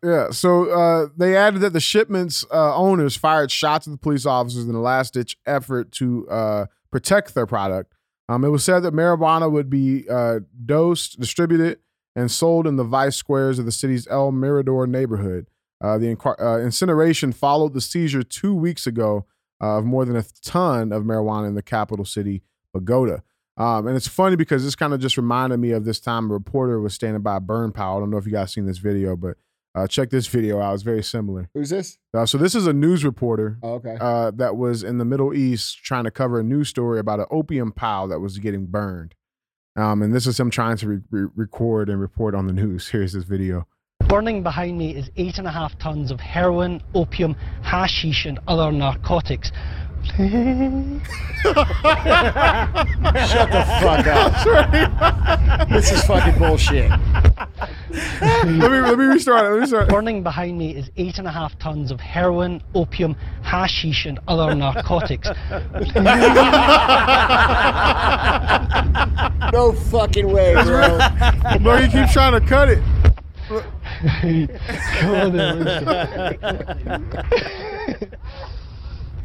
Yeah. 0.04 0.30
So 0.30 0.64
uh, 0.70 1.08
they 1.16 1.36
added 1.36 1.60
that 1.62 1.72
the 1.72 1.80
shipment's 1.80 2.44
uh, 2.52 2.74
owners 2.76 3.16
fired 3.16 3.50
shots 3.50 3.86
at 3.86 3.92
the 3.92 3.98
police 3.98 4.26
officers 4.26 4.64
in 4.68 4.74
a 4.74 4.80
last 4.80 5.14
ditch 5.14 5.36
effort 5.46 5.90
to 5.92 6.28
uh, 6.28 6.66
protect 6.90 7.34
their 7.34 7.46
product. 7.46 7.94
Um, 8.28 8.44
it 8.44 8.48
was 8.48 8.64
said 8.64 8.80
that 8.80 8.92
marijuana 8.92 9.50
would 9.50 9.70
be 9.70 10.08
uh, 10.08 10.40
dosed, 10.64 11.20
distributed, 11.20 11.78
and 12.16 12.30
sold 12.30 12.66
in 12.66 12.76
the 12.76 12.84
vice 12.84 13.16
squares 13.16 13.58
of 13.58 13.66
the 13.66 13.72
city's 13.72 14.08
El 14.08 14.32
Mirador 14.32 14.86
neighborhood. 14.86 15.46
Uh, 15.80 15.98
the 15.98 16.14
inqu- 16.14 16.40
uh, 16.40 16.58
incineration 16.60 17.32
followed 17.32 17.74
the 17.74 17.80
seizure 17.80 18.22
two 18.22 18.54
weeks 18.54 18.86
ago 18.86 19.26
uh, 19.62 19.78
of 19.78 19.84
more 19.84 20.04
than 20.04 20.16
a 20.16 20.24
ton 20.42 20.92
of 20.92 21.04
marijuana 21.04 21.46
in 21.46 21.54
the 21.54 21.62
capital 21.62 22.04
city, 22.04 22.42
Bogota. 22.72 23.20
Um, 23.58 23.86
and 23.86 23.96
it's 23.96 24.08
funny 24.08 24.36
because 24.36 24.64
this 24.64 24.74
kind 24.74 24.92
of 24.92 25.00
just 25.00 25.16
reminded 25.16 25.58
me 25.58 25.70
of 25.70 25.84
this 25.84 26.00
time 26.00 26.30
a 26.30 26.34
reporter 26.34 26.80
was 26.80 26.94
standing 26.94 27.22
by 27.22 27.36
a 27.36 27.40
burn 27.40 27.72
pile. 27.72 27.96
I 27.96 28.00
don't 28.00 28.10
know 28.10 28.18
if 28.18 28.26
you 28.26 28.32
guys 28.32 28.52
seen 28.52 28.66
this 28.66 28.78
video, 28.78 29.16
but 29.16 29.36
uh, 29.76 29.86
check 29.86 30.10
this 30.10 30.26
video 30.26 30.60
out. 30.60 30.74
It's 30.74 30.82
very 30.82 31.02
similar. 31.02 31.48
Who's 31.54 31.70
this? 31.70 31.98
Uh, 32.14 32.26
so 32.26 32.38
this 32.38 32.54
is 32.54 32.66
a 32.66 32.72
news 32.72 33.04
reporter 33.04 33.58
Oh, 33.62 33.74
okay. 33.74 33.96
uh, 34.00 34.30
that 34.32 34.56
was 34.56 34.82
in 34.82 34.98
the 34.98 35.04
Middle 35.04 35.34
East 35.34 35.78
trying 35.84 36.04
to 36.04 36.10
cover 36.10 36.40
a 36.40 36.42
news 36.42 36.68
story 36.70 36.98
about 36.98 37.20
an 37.20 37.26
opium 37.30 37.72
pile 37.72 38.08
that 38.08 38.20
was 38.20 38.38
getting 38.38 38.66
burned. 38.66 39.14
Um, 39.76 40.00
and 40.02 40.14
this 40.14 40.26
is 40.26 40.40
him 40.40 40.50
trying 40.50 40.78
to 40.78 40.88
re- 40.88 41.00
re- 41.10 41.28
record 41.36 41.90
and 41.90 42.00
report 42.00 42.34
on 42.34 42.46
the 42.46 42.52
news. 42.54 42.88
Here's 42.92 43.12
this 43.12 43.24
video. 43.24 43.66
Burning 44.08 44.42
behind 44.42 44.78
me 44.78 44.94
is 44.94 45.10
eight 45.16 45.36
and 45.38 45.46
a 45.46 45.50
half 45.50 45.76
tons 45.78 46.10
of 46.10 46.20
heroin, 46.20 46.80
opium, 46.94 47.34
hashish, 47.62 48.24
and 48.24 48.38
other 48.46 48.70
narcotics. 48.72 49.50
Shut 50.06 50.22
the 53.50 53.64
fuck 53.80 54.06
up. 54.06 55.68
this 55.68 55.90
is 55.92 56.02
fucking 56.04 56.38
bullshit. 56.38 56.90
let 56.90 58.46
me 58.46 58.58
let 58.80 58.98
me 58.98 59.04
restart 59.04 59.44
it. 59.44 59.48
Let 59.48 59.52
me 59.52 59.58
restart. 59.60 59.88
Burning 59.88 60.22
behind 60.22 60.58
me 60.58 60.74
is 60.74 60.90
eight 60.96 61.18
and 61.18 61.26
a 61.26 61.30
half 61.30 61.58
tons 61.58 61.90
of 61.90 62.00
heroin, 62.00 62.62
opium, 62.74 63.14
hashish, 63.42 64.06
and 64.06 64.18
other 64.28 64.54
narcotics. 64.54 65.28
No 69.52 69.72
fucking 69.72 70.32
way, 70.32 70.54
bro. 70.54 70.98
Bro, 71.60 71.76
he 71.82 71.88
keeps 71.88 72.12
trying 72.12 72.32
to 72.32 72.40
cut 72.40 72.68
it. 72.68 72.82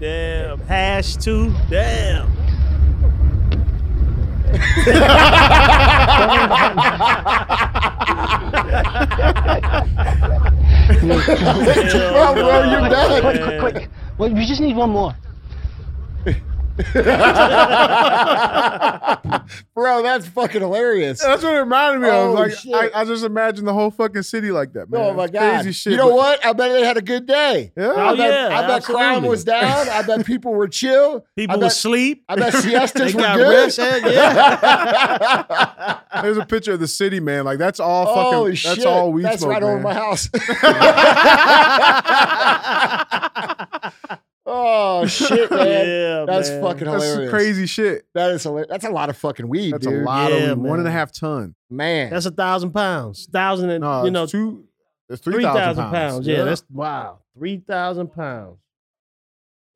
Damn. 0.02 0.60
Hash 0.62 1.16
two. 1.16 1.54
Damn. 1.70 2.28
Bro, 11.02 12.34
bro, 12.34 12.64
you're 12.64 12.90
done. 12.90 13.22
quick, 13.22 13.42
quick, 13.42 13.60
quick. 13.60 13.90
Well, 14.18 14.34
we 14.34 14.46
just 14.46 14.60
need 14.60 14.76
one 14.76 14.90
more. 14.90 15.16
Bro, 19.76 20.04
that's 20.04 20.28
fucking 20.28 20.62
hilarious. 20.62 21.22
That's 21.22 21.44
what 21.44 21.54
it 21.54 21.60
reminded 21.60 22.00
me 22.02 22.08
of. 22.10 22.30
Oh, 22.30 22.34
Like 22.34 22.54
shit. 22.54 22.74
I, 22.74 23.02
I 23.02 23.06
just 23.06 23.24
imagine 23.26 23.66
the 23.66 23.74
whole 23.74 23.92
fucking 23.92 24.24
city 24.24 24.52
like 24.52 24.74
that, 24.74 24.90
man. 24.90 25.02
Oh 25.02 25.14
my 25.14 25.28
god! 25.28 25.56
crazy 25.64 25.72
shit. 25.74 25.92
you 25.92 25.98
know 25.98 26.10
but- 26.10 26.16
what? 26.16 26.46
I 26.46 26.54
bet 26.54 26.72
they 26.72 26.86
had 26.86 26.98
a 26.98 27.02
good 27.02 27.26
day. 27.26 27.72
Yeah. 27.76 27.88
I 27.90 28.12
Oh, 28.12 28.16
bet, 28.18 28.32
yeah, 28.32 28.60
I 28.60 28.68
bet 28.68 28.84
crime 28.84 29.24
was 29.24 29.44
down. 29.44 29.90
I 29.90 30.02
bet 30.04 30.26
people 30.26 30.54
were 30.54 30.68
chill. 30.68 31.26
People 31.36 31.54
I 31.54 31.56
will 31.58 31.62
bet, 31.64 31.72
sleep. 31.74 32.24
I 32.30 32.36
bet 32.36 32.54
siestas 32.64 33.14
were 33.16 33.22
good. 33.22 33.66
rest. 33.66 33.78
Hell 33.78 34.12
yeah. 34.12 36.00
There's 36.22 36.38
a 36.38 36.46
picture 36.46 36.74
of 36.74 36.80
the 36.80 36.88
city, 36.88 37.20
man. 37.20 37.46
Like 37.46 37.58
that's 37.58 37.80
all 37.80 38.06
fucking. 38.06 38.34
Holy 38.34 38.52
that's 38.52 38.60
shit! 38.76 38.86
all 38.86 39.12
weed 39.12 39.24
That's 39.26 39.42
smoke, 39.42 39.52
right 39.52 39.64
over 39.64 39.80
my 39.80 39.94
house. 39.94 40.30
oh 44.52 45.06
shit, 45.08 45.50
man! 45.52 45.60
Yeah, 45.88 46.26
That's 46.28 46.50
man. 46.50 46.62
fucking 46.62 46.86
That's 46.86 47.04
hilarious. 47.04 47.16
some 47.16 47.30
crazy 47.30 47.66
shit. 47.66 48.06
That 48.14 48.32
is 48.32 48.44
hilarious. 48.44 48.68
That's 48.70 48.86
a 48.86 48.90
lot 48.90 49.10
of 49.10 49.18
fucking 49.18 49.48
weed, 49.48 49.74
That's 49.74 49.86
dude. 49.88 50.02
a 50.02 50.06
lot 50.06 50.32
Yeah, 50.32 50.38
of 50.52 50.58
weed. 50.60 50.70
One 50.70 50.80
and 50.80 50.88
a 50.88 50.92
man. 50.92 50.94
half 50.98 51.12
ton. 51.14 51.56
Man, 51.70 52.10
That's 52.12 52.26
a 52.26 52.32
thousand 52.32 52.72
pounds. 52.72 53.28
Thousand 53.32 53.70
and 53.70 53.82
No, 53.82 54.06
you 54.06 54.12
know 54.12 54.26
two. 54.26 54.66
It's 55.10 55.22
three 55.22 55.34
three 55.36 55.44
thousand 55.44 55.62
thousand 55.62 55.84
pounds. 55.86 55.94
pounds. 56.14 56.28
Yeah, 56.28 56.44
that's 56.44 56.64
wow. 56.70 57.20
Three 57.38 57.58
thousand 57.58 58.14
pounds. 58.14 58.58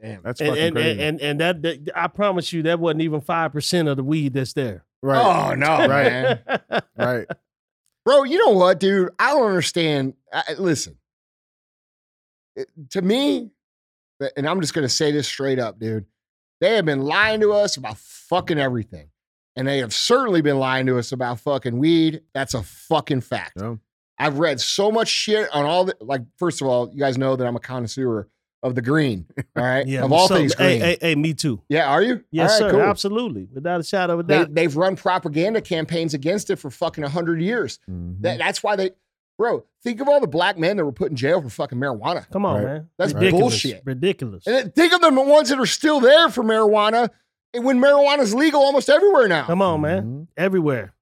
Damn. 0.01 0.21
That's 0.23 0.39
And 0.41 0.49
fucking 0.49 0.63
and, 0.63 0.75
crazy. 0.75 0.89
and 0.91 1.01
and 1.01 1.21
and 1.21 1.39
that, 1.39 1.61
that 1.63 1.91
I 1.95 2.07
promise 2.07 2.51
you 2.53 2.63
that 2.63 2.79
wasn't 2.79 3.01
even 3.01 3.21
five 3.21 3.51
percent 3.53 3.87
of 3.87 3.97
the 3.97 4.03
weed 4.03 4.33
that's 4.33 4.53
there. 4.53 4.83
right. 5.01 5.51
Oh 5.51 5.55
no, 5.55 5.67
Right. 5.87 5.87
man. 5.87 6.39
Right. 6.97 7.27
Bro, 8.05 8.23
you 8.25 8.37
know 8.37 8.51
what, 8.51 8.79
dude? 8.79 9.09
I 9.17 9.31
don't 9.33 9.47
understand. 9.47 10.13
I, 10.31 10.43
I- 10.49 10.53
listen, 10.53 10.97
it- 12.55 12.69
to 12.91 13.01
me, 13.01 13.51
and 14.37 14.47
I'm 14.47 14.61
just 14.61 14.73
going 14.73 14.85
to 14.87 14.93
say 14.93 15.11
this 15.11 15.27
straight 15.27 15.59
up, 15.59 15.79
dude. 15.79 16.05
They 16.61 16.75
have 16.75 16.85
been 16.85 17.01
lying 17.01 17.41
to 17.41 17.51
us 17.53 17.77
about 17.77 17.97
fucking 17.97 18.57
everything. 18.59 19.09
And 19.57 19.67
they 19.67 19.77
have 19.79 19.93
certainly 19.93 20.41
been 20.41 20.59
lying 20.59 20.85
to 20.87 20.97
us 20.97 21.11
about 21.13 21.39
fucking 21.39 21.77
weed. 21.77 22.21
That's 22.33 22.53
a 22.53 22.63
fucking 22.63 23.21
fact. 23.21 23.53
Yeah. 23.57 23.75
I've 24.19 24.37
read 24.39 24.59
so 24.59 24.91
much 24.91 25.07
shit 25.07 25.49
on 25.53 25.65
all 25.65 25.85
the, 25.85 25.95
like, 26.01 26.21
first 26.37 26.61
of 26.61 26.67
all, 26.67 26.89
you 26.91 26.99
guys 26.99 27.17
know 27.17 27.35
that 27.35 27.45
I'm 27.45 27.55
a 27.55 27.59
connoisseur 27.61 28.27
of 28.63 28.73
the 28.75 28.81
green, 28.81 29.25
all 29.55 29.63
right? 29.63 29.85
Yeah, 29.87 30.03
of 30.03 30.11
all 30.11 30.27
so- 30.27 30.35
things 30.35 30.55
green. 30.55 30.81
hey, 30.81 30.97
hey, 30.99 31.15
me 31.15 31.33
too. 31.33 31.61
yeah, 31.69 31.87
are 31.89 32.01
you? 32.01 32.23
Yes, 32.31 32.51
right, 32.51 32.57
sir. 32.59 32.71
cool. 32.71 32.81
Absolutely, 32.81 33.47
without 33.53 33.79
a 33.79 33.83
shadow 33.83 34.13
of 34.13 34.19
a 34.21 34.23
They, 34.23 34.37
doubt. 34.39 34.53
they've 34.55 34.75
run 34.75 34.95
propaganda 34.95 35.61
campaigns 35.61 36.13
against 36.13 36.49
it 36.49 36.55
for 36.57 36.69
fucking 36.71 37.03
100 37.03 37.41
years. 37.41 37.79
Mhm. 37.89 38.21
That, 38.21 38.39
that's 38.39 38.63
why 38.63 38.75
they, 38.75 38.91
bro, 39.37 39.65
think 39.83 39.99
of 40.01 40.07
all 40.07 40.19
the 40.19 40.27
black 40.27 40.57
men 40.57 40.77
that 40.77 40.85
were 40.85 40.91
put 40.91 41.09
in 41.11 41.15
jail 41.15 41.41
for 41.41 41.49
fucking 41.49 41.77
marijuana. 41.77 42.29
Come 42.31 42.45
on, 42.45 42.55
Right. 42.55 42.65
man. 42.65 42.89
That's 42.97 43.13
ridiculous. 43.13 43.41
bullshit. 43.41 43.81
Ridiculous. 43.85 44.47
And 44.47 44.55
then 44.55 44.71
think 44.71 44.93
of 44.93 45.01
the 45.01 45.11
ones 45.11 45.49
that 45.49 45.59
are 45.59 45.65
still 45.65 45.99
there 45.99 46.29
for 46.29 46.43
marijuana 46.43 47.09
and 47.53 47.63
when 47.63 47.79
marijuana 47.79 48.19
is 48.19 48.33
legal 48.35 48.61
almost 48.61 48.89
everywhere 48.89 49.27
now. 49.27 49.45
Come 49.45 49.61
on, 49.61 49.81
man. 49.81 50.03
Mhm. 50.03 50.27
Everywhere. 50.37 50.93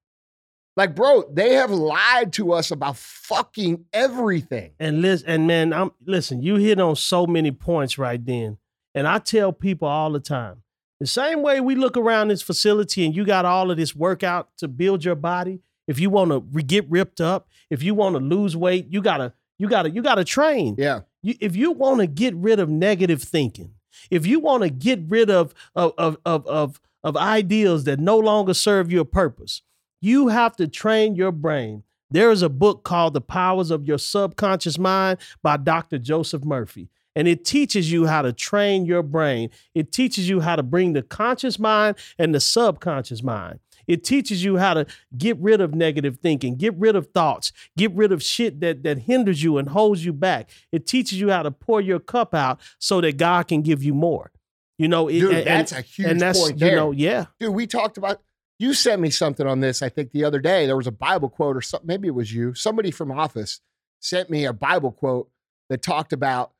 Like, 0.75 0.95
bro, 0.95 1.23
they 1.31 1.53
have 1.53 1.69
lied 1.69 2.33
to 2.33 2.51
us 2.53 2.71
about 2.71 2.97
fucking 2.97 3.85
everything. 3.93 4.71
And 4.79 5.01
listen, 5.03 5.29
and 5.29 5.47
man, 5.47 5.71
I'm 5.71 5.91
listen. 6.03 6.41
You 6.41 6.55
hit 6.55 6.79
on 6.79 6.95
so 6.95 7.27
many 7.27 7.51
points 7.51 7.99
right 7.99 8.23
then, 8.23 8.57
and 8.95 9.07
I 9.07 9.19
tell 9.19 9.53
people 9.53 9.87
all 9.87 10.11
the 10.11 10.19
time. 10.19 10.63
The 10.99 11.05
same 11.05 11.43
way 11.43 11.59
we 11.59 11.75
look 11.75 11.95
around 11.95 12.29
this 12.29 12.41
facility, 12.41 13.05
and 13.05 13.15
you 13.15 13.23
got 13.23 13.45
all 13.45 13.69
of 13.69 13.77
this 13.77 13.95
workout 13.95 14.49
to 14.57 14.67
build 14.67 15.05
your 15.05 15.15
body. 15.15 15.59
If 15.87 15.99
you 15.99 16.09
want 16.09 16.31
to 16.31 16.63
get 16.63 16.89
ripped 16.89 17.21
up, 17.21 17.47
if 17.69 17.83
you 17.83 17.93
want 17.95 18.15
to 18.15 18.19
lose 18.19 18.55
weight, 18.55 18.87
you 18.89 19.01
gotta, 19.01 19.33
you 19.57 19.67
gotta, 19.67 19.89
you 19.89 20.01
gotta 20.01 20.23
train. 20.23 20.75
Yeah. 20.77 21.01
You, 21.21 21.35
if 21.39 21.55
you 21.55 21.71
want 21.71 21.99
to 22.01 22.07
get 22.07 22.35
rid 22.35 22.59
of 22.59 22.69
negative 22.69 23.21
thinking, 23.21 23.73
if 24.09 24.25
you 24.25 24.39
want 24.39 24.63
to 24.63 24.69
get 24.69 25.01
rid 25.07 25.29
of 25.29 25.53
of, 25.75 25.93
of 25.97 26.17
of 26.25 26.45
of 26.47 26.81
of 27.03 27.17
ideals 27.17 27.83
that 27.83 27.99
no 27.99 28.17
longer 28.17 28.53
serve 28.53 28.91
your 28.91 29.05
purpose, 29.05 29.61
you 30.01 30.29
have 30.29 30.55
to 30.57 30.67
train 30.67 31.15
your 31.15 31.31
brain. 31.31 31.83
There 32.09 32.31
is 32.31 32.41
a 32.41 32.49
book 32.49 32.83
called 32.83 33.13
The 33.13 33.21
Powers 33.21 33.71
of 33.71 33.85
Your 33.85 33.97
Subconscious 33.97 34.77
Mind 34.77 35.17
by 35.41 35.57
Dr. 35.57 35.97
Joseph 35.97 36.43
Murphy. 36.43 36.89
And 37.15 37.27
it 37.27 37.45
teaches 37.45 37.91
you 37.91 38.05
how 38.05 38.21
to 38.21 38.33
train 38.33 38.85
your 38.85 39.03
brain. 39.03 39.49
It 39.73 39.91
teaches 39.91 40.29
you 40.29 40.39
how 40.39 40.55
to 40.55 40.63
bring 40.63 40.93
the 40.93 41.01
conscious 41.03 41.59
mind 41.59 41.95
and 42.17 42.33
the 42.33 42.39
subconscious 42.39 43.23
mind. 43.23 43.59
It 43.87 44.03
teaches 44.03 44.43
you 44.43 44.57
how 44.57 44.73
to 44.73 44.85
get 45.17 45.37
rid 45.39 45.61
of 45.61 45.73
negative 45.73 46.19
thinking, 46.19 46.55
get 46.55 46.75
rid 46.75 46.95
of 46.95 47.07
thoughts, 47.07 47.51
get 47.77 47.91
rid 47.93 48.11
of 48.11 48.23
shit 48.23 48.59
that 48.61 48.83
that 48.83 48.99
hinders 48.99 49.43
you 49.43 49.57
and 49.57 49.69
holds 49.69 50.05
you 50.05 50.13
back. 50.13 50.49
It 50.71 50.85
teaches 50.85 51.19
you 51.19 51.29
how 51.29 51.43
to 51.43 51.51
pour 51.51 51.81
your 51.81 51.99
cup 51.99 52.33
out 52.33 52.59
so 52.79 53.01
that 53.01 53.17
God 53.17 53.47
can 53.47 53.61
give 53.61 53.83
you 53.83 53.93
more. 53.93 54.31
You 54.77 54.87
know, 54.87 55.07
it, 55.07 55.19
Dude, 55.19 55.33
and, 55.35 55.47
that's 55.47 55.71
a 55.71 55.81
huge 55.81 56.07
and 56.07 56.19
that's 56.19 56.39
point 56.39 56.59
you 56.59 56.71
know, 56.71 56.91
yeah. 56.91 57.25
Dude, 57.39 57.53
we 57.53 57.67
talked 57.67 57.97
about, 57.97 58.21
you 58.57 58.73
sent 58.73 59.01
me 59.01 59.09
something 59.09 59.45
on 59.45 59.59
this, 59.59 59.81
I 59.81 59.89
think, 59.89 60.11
the 60.11 60.23
other 60.23 60.39
day. 60.39 60.65
There 60.65 60.77
was 60.77 60.87
a 60.87 60.91
Bible 60.91 61.29
quote 61.29 61.55
or 61.55 61.61
something. 61.61 61.87
Maybe 61.87 62.07
it 62.07 62.15
was 62.15 62.33
you. 62.33 62.53
Somebody 62.53 62.91
from 62.91 63.11
office 63.11 63.61
sent 63.99 64.29
me 64.29 64.45
a 64.45 64.53
Bible 64.53 64.91
quote 64.91 65.29
that 65.69 65.81
talked 65.81 66.11
about 66.11 66.51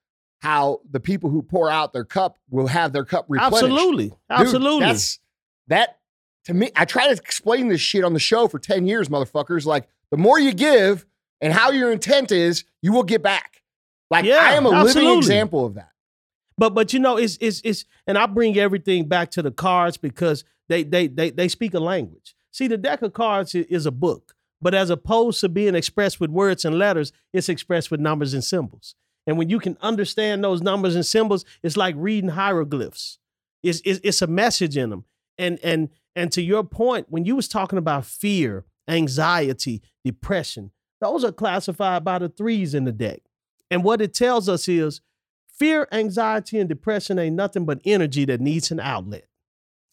how 0.42 0.82
the 0.90 1.00
people 1.00 1.30
who 1.30 1.42
pour 1.42 1.70
out 1.70 1.94
their 1.94 2.04
cup 2.04 2.38
will 2.50 2.68
have 2.68 2.94
their 2.94 3.06
cup 3.06 3.26
replenished. 3.30 3.64
Absolutely. 3.64 4.10
Dude, 4.10 4.18
Absolutely. 4.30 4.86
that's 4.86 5.20
that 5.68 6.00
to 6.46 6.54
me. 6.54 6.72
I 6.76 6.86
try 6.86 7.08
to 7.08 7.14
explain 7.14 7.68
this 7.68 7.82
shit 7.82 8.04
on 8.04 8.14
the 8.14 8.20
show 8.20 8.48
for 8.48 8.60
10 8.60 8.88
years, 8.88 9.10
motherfuckers. 9.10 9.66
Like 9.66 9.88
the 10.12 10.18
more 10.18 10.40
you 10.40 10.54
give 10.54 11.06
and 11.42 11.54
how 11.54 11.72
your 11.72 11.92
intent 11.92 12.32
is, 12.32 12.64
you 12.82 12.92
will 12.92 13.04
get 13.04 13.22
back. 13.22 13.62
Like 14.10 14.26
Yeah, 14.26 14.40
I 14.42 14.54
am 14.54 14.66
a 14.66 14.84
living 14.84 15.18
example 15.18 15.66
of 15.66 15.76
that. 15.76 15.90
But 16.58 16.72
but 16.72 16.94
you 16.94 17.00
know, 17.00 17.18
it's 17.18 17.38
it's 17.42 17.62
it's 17.64 17.86
and 18.06 18.18
I 18.18 18.26
bring 18.28 18.58
everything 18.58 19.08
back 19.08 19.32
to 19.32 19.42
the 19.42 19.52
cards 19.52 19.98
because 19.98 20.44
they 20.70 20.84
they 20.84 21.08
they 21.08 21.32
they 21.32 21.48
speak 21.48 21.74
a 21.74 21.80
language. 21.80 22.36
See, 22.52 22.68
the 22.68 22.78
deck 22.78 23.02
of 23.02 23.14
cards 23.14 23.56
is 23.56 23.86
a 23.86 23.92
book, 23.92 24.36
but 24.62 24.74
as 24.76 24.90
opposed 24.90 25.42
to 25.42 25.50
being 25.50 25.74
expressed 25.74 26.20
with 26.20 26.30
words 26.30 26.64
and 26.64 26.78
letters, 26.78 27.12
it's 27.34 27.50
expressed 27.50 27.90
with 27.90 28.00
numbers 28.00 28.34
and 28.34 28.44
symbols. 28.44 28.96
And 29.26 29.38
when 29.38 29.50
you 29.50 29.60
can 29.60 29.78
understand 29.82 30.44
those 30.44 30.62
numbers 30.62 30.96
and 30.96 31.06
symbols, 31.06 31.46
it's 31.64 31.78
like 31.78 31.96
reading 31.98 32.32
hieroglyphs. 32.32 33.18
It's 33.64 33.82
it's, 33.86 34.00
it's 34.04 34.22
a 34.22 34.28
message 34.28 34.78
in 34.78 34.90
them. 34.92 35.06
And 35.38 35.60
and 35.64 35.90
and 36.16 36.32
to 36.32 36.42
your 36.42 36.64
point, 36.64 37.08
when 37.10 37.26
you 37.26 37.36
was 37.36 37.48
talking 37.48 37.80
about 37.80 38.06
fear, 38.06 38.66
anxiety, 38.88 39.82
depression, 40.04 40.72
those 41.02 41.24
are 41.24 41.32
classified 41.32 42.04
by 42.04 42.20
the 42.20 42.30
threes 42.30 42.74
in 42.74 42.86
the 42.86 42.92
deck. 42.92 43.22
And 43.70 43.84
what 43.84 44.02
it 44.02 44.14
tells 44.14 44.48
us 44.48 44.68
is 44.68 45.02
fear, 45.48 45.88
anxiety, 45.92 46.60
and 46.60 46.70
depression 46.70 47.20
ain't 47.20 47.36
nothing 47.36 47.66
but 47.66 47.82
energy 47.84 48.26
that 48.26 48.42
needs 48.42 48.72
an 48.72 48.80
outlet. 48.80 49.28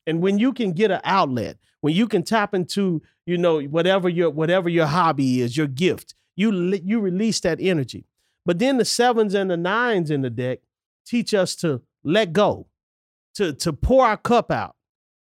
And 0.07 0.23
when 0.23 0.39
you 0.39 0.53
can 0.53 0.73
get 0.73 0.91
an 0.91 1.01
outlet, 1.05 1.57
when 1.81 1.95
you 1.95 2.07
can 2.07 2.23
tap 2.23 2.55
into, 2.55 3.03
you 3.27 3.39
know, 3.39 3.61
whatever 3.61 4.09
your 4.09 4.31
whatever 4.31 4.69
your 4.69 4.87
hobby 4.87 5.41
is, 5.41 5.57
your 5.57 5.67
gift, 5.67 6.15
you 6.37 6.53
you 6.53 7.01
release 7.01 7.41
that 7.41 7.59
energy. 7.61 8.07
But 8.45 8.59
then 8.59 8.79
the 8.79 8.85
sevens 8.85 9.35
and 9.35 9.51
the 9.51 9.57
nines 9.57 10.11
in 10.11 10.23
the 10.23 10.31
deck 10.31 10.61
teach 11.07 11.35
us 11.35 11.55
to 11.57 11.83
let 12.03 12.33
go, 12.33 12.67
to 13.35 13.53
to 13.55 13.73
pour 13.73 14.05
our 14.05 14.17
cup 14.17 14.51
out, 14.51 14.77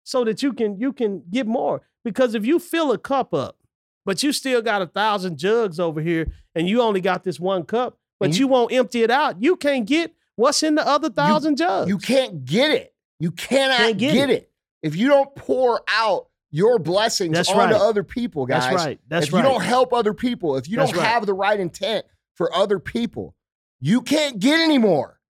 so 0.08 0.24
that 0.24 0.42
you 0.42 0.54
can 0.54 0.78
you 0.80 0.90
can 0.92 1.22
get 1.30 1.46
more. 1.46 1.82
Because 2.02 2.34
if 2.34 2.46
you 2.46 2.58
fill 2.58 2.92
a 2.92 2.98
cup 2.98 3.34
up, 3.34 3.58
but 4.06 4.22
you 4.22 4.32
still 4.32 4.62
got 4.62 4.80
a 4.80 4.86
thousand 4.86 5.36
jugs 5.38 5.78
over 5.78 6.00
here, 6.00 6.32
and 6.54 6.66
you 6.66 6.80
only 6.80 7.02
got 7.02 7.24
this 7.24 7.38
one 7.38 7.64
cup, 7.64 7.98
but 8.18 8.26
And 8.26 8.38
you, 8.38 8.48
won't 8.48 8.72
empty 8.72 9.02
it 9.02 9.10
out, 9.10 9.42
you 9.42 9.54
can't 9.54 9.84
get 9.86 10.14
what's 10.36 10.62
in 10.62 10.76
the 10.76 10.86
other 10.86 11.10
thousand 11.10 11.58
jugs. 11.58 11.90
You 11.90 11.98
can't 11.98 12.46
get 12.46 12.70
it. 12.70 12.94
You 13.20 13.32
cannot 13.32 13.76
Can't 13.78 13.98
get, 13.98 14.12
get 14.14 14.30
it. 14.30 14.50
if 14.82 14.96
you 14.96 15.08
don't 15.08 15.34
pour 15.34 15.82
out 15.88 16.28
your 16.50 16.78
blessings 16.78 17.34
That's 17.34 17.50
onto 17.50 17.74
right. 17.74 17.82
other 17.82 18.02
people, 18.02 18.46
guys. 18.46 18.62
That's 18.62 18.76
right. 18.76 19.00
That's 19.08 19.26
if 19.26 19.32
right. 19.34 19.44
you 19.44 19.50
don't 19.50 19.62
help 19.62 19.92
other 19.92 20.14
people, 20.14 20.56
if 20.56 20.68
you 20.70 20.76
That's 20.78 20.92
don't 20.92 21.00
right. 21.02 21.08
have 21.08 21.26
the 21.26 21.34
right 21.34 21.60
intent 21.60 22.06
for 22.34 22.54
other 22.54 22.78
people, 22.78 23.34
you 23.80 24.00
can't 24.00 24.38
get 24.38 24.58
anymore. 24.58 25.20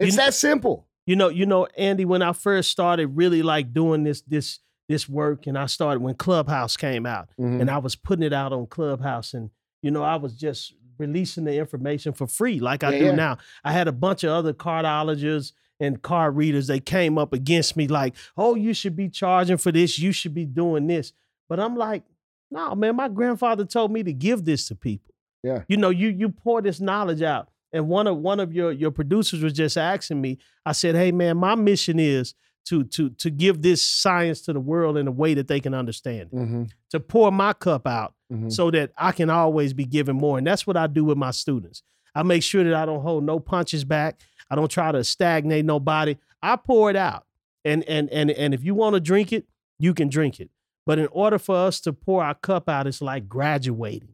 You 0.00 0.06
It's 0.06 0.16
kn- 0.16 0.26
that 0.28 0.32
simple. 0.34 0.86
You 1.06 1.16
know, 1.16 1.28
you 1.28 1.46
know, 1.46 1.66
Andy, 1.76 2.04
when 2.04 2.22
I 2.22 2.32
first 2.32 2.70
started 2.70 3.08
really 3.08 3.42
like 3.42 3.72
doing 3.72 4.04
this 4.04 4.22
this 4.22 4.60
this 4.88 5.08
work, 5.08 5.46
and 5.46 5.56
I 5.56 5.66
started 5.66 6.00
when 6.02 6.14
Clubhouse 6.14 6.76
came 6.76 7.06
out, 7.06 7.30
Mhm. 7.40 7.60
and 7.62 7.70
I 7.70 7.78
was 7.78 7.96
putting 7.96 8.22
it 8.22 8.32
out 8.34 8.52
on 8.52 8.66
Clubhouse, 8.66 9.32
and 9.34 9.50
you 9.82 9.90
know, 9.90 10.02
I 10.02 10.16
was 10.16 10.34
just 10.36 10.74
releasing 10.98 11.44
the 11.44 11.56
information 11.58 12.12
for 12.12 12.26
free, 12.26 12.60
like 12.60 12.84
I 12.84 12.92
Yeah, 12.92 12.98
do 12.98 13.04
yeah. 13.06 13.14
now. 13.14 13.38
I 13.64 13.72
had 13.72 13.88
a 13.88 13.92
bunch 13.92 14.22
of 14.24 14.30
other 14.30 14.52
cardologists 14.52 15.52
and 15.80 16.00
card 16.02 16.36
readers. 16.36 16.66
They 16.68 16.80
came 16.80 17.18
up 17.18 17.32
against 17.32 17.76
me 17.76 17.88
like, 17.88 18.14
"Oh, 18.36 18.54
you 18.54 18.72
should 18.74 18.94
be 18.94 19.08
charging 19.08 19.56
for 19.56 19.72
this. 19.72 19.98
You 19.98 20.12
should 20.12 20.34
be 20.34 20.44
doing 20.46 20.86
this." 20.86 21.12
But 21.48 21.58
I'm 21.60 21.76
like, 21.76 22.04
"No, 22.50 22.74
man. 22.74 22.96
My 22.96 23.08
grandfather 23.08 23.64
told 23.64 23.90
me 23.90 24.02
to 24.04 24.12
give 24.12 24.44
this 24.44 24.68
to 24.68 24.74
people. 24.76 25.14
Yeah. 25.42 25.62
You 25.68 25.76
know, 25.78 25.90
you 25.90 26.08
you 26.08 26.28
pour 26.28 26.62
this 26.62 26.80
knowledge 26.80 27.22
out." 27.22 27.48
And 27.74 27.88
one 27.88 28.06
of 28.06 28.16
one 28.16 28.40
of 28.40 28.52
your 28.54 28.72
your 28.72 28.90
producers 28.90 29.42
was 29.42 29.52
just 29.52 29.76
asking 29.76 30.20
me. 30.22 30.38
I 30.64 30.72
said, 30.72 30.94
"Hey, 30.94 31.12
man, 31.12 31.36
my 31.36 31.54
mission 31.54 31.98
is." 31.98 32.34
To, 32.68 32.82
to, 32.82 33.10
to 33.10 33.28
give 33.28 33.60
this 33.60 33.86
science 33.86 34.40
to 34.46 34.54
the 34.54 34.58
world 34.58 34.96
in 34.96 35.06
a 35.06 35.10
way 35.10 35.34
that 35.34 35.48
they 35.48 35.60
can 35.60 35.74
understand 35.74 36.30
it 36.32 36.34
Mm-hmm. 36.34 36.62
to 36.92 36.98
pour 36.98 37.30
my 37.30 37.52
cup 37.52 37.86
out 37.86 38.14
Mhm. 38.32 38.50
so 38.50 38.70
that 38.70 38.90
I 38.96 39.12
can 39.12 39.28
always 39.28 39.74
be 39.74 39.84
giving 39.84 40.16
more. 40.16 40.38
And 40.38 40.46
that's 40.46 40.66
what 40.66 40.74
I 40.74 40.86
do 40.86 41.04
with 41.04 41.18
my 41.18 41.30
students. 41.30 41.82
I 42.14 42.22
make 42.22 42.42
sure 42.42 42.64
that 42.64 42.72
I 42.72 42.86
don't 42.86 43.02
hold 43.02 43.22
no 43.24 43.38
punches 43.38 43.84
back. 43.84 44.18
I 44.48 44.54
don't 44.54 44.70
try 44.70 44.92
to 44.92 45.04
stagnate 45.04 45.66
nobody. 45.66 46.16
I 46.42 46.56
pour 46.56 46.88
it 46.88 46.96
out. 46.96 47.26
And 47.66 47.84
and 47.84 48.08
and 48.08 48.30
and 48.30 48.54
if 48.54 48.64
you 48.64 48.74
want 48.74 48.94
to 48.94 49.00
drink 49.00 49.30
it, 49.30 49.44
you 49.78 49.92
can 49.92 50.08
drink 50.08 50.40
it. 50.40 50.48
But 50.86 50.98
in 50.98 51.08
order 51.12 51.38
for 51.38 51.54
us 51.56 51.82
to 51.82 51.92
pour 51.92 52.24
our 52.24 52.34
cup 52.34 52.66
out, 52.70 52.86
it's 52.86 53.02
like 53.02 53.28
graduating. 53.28 54.13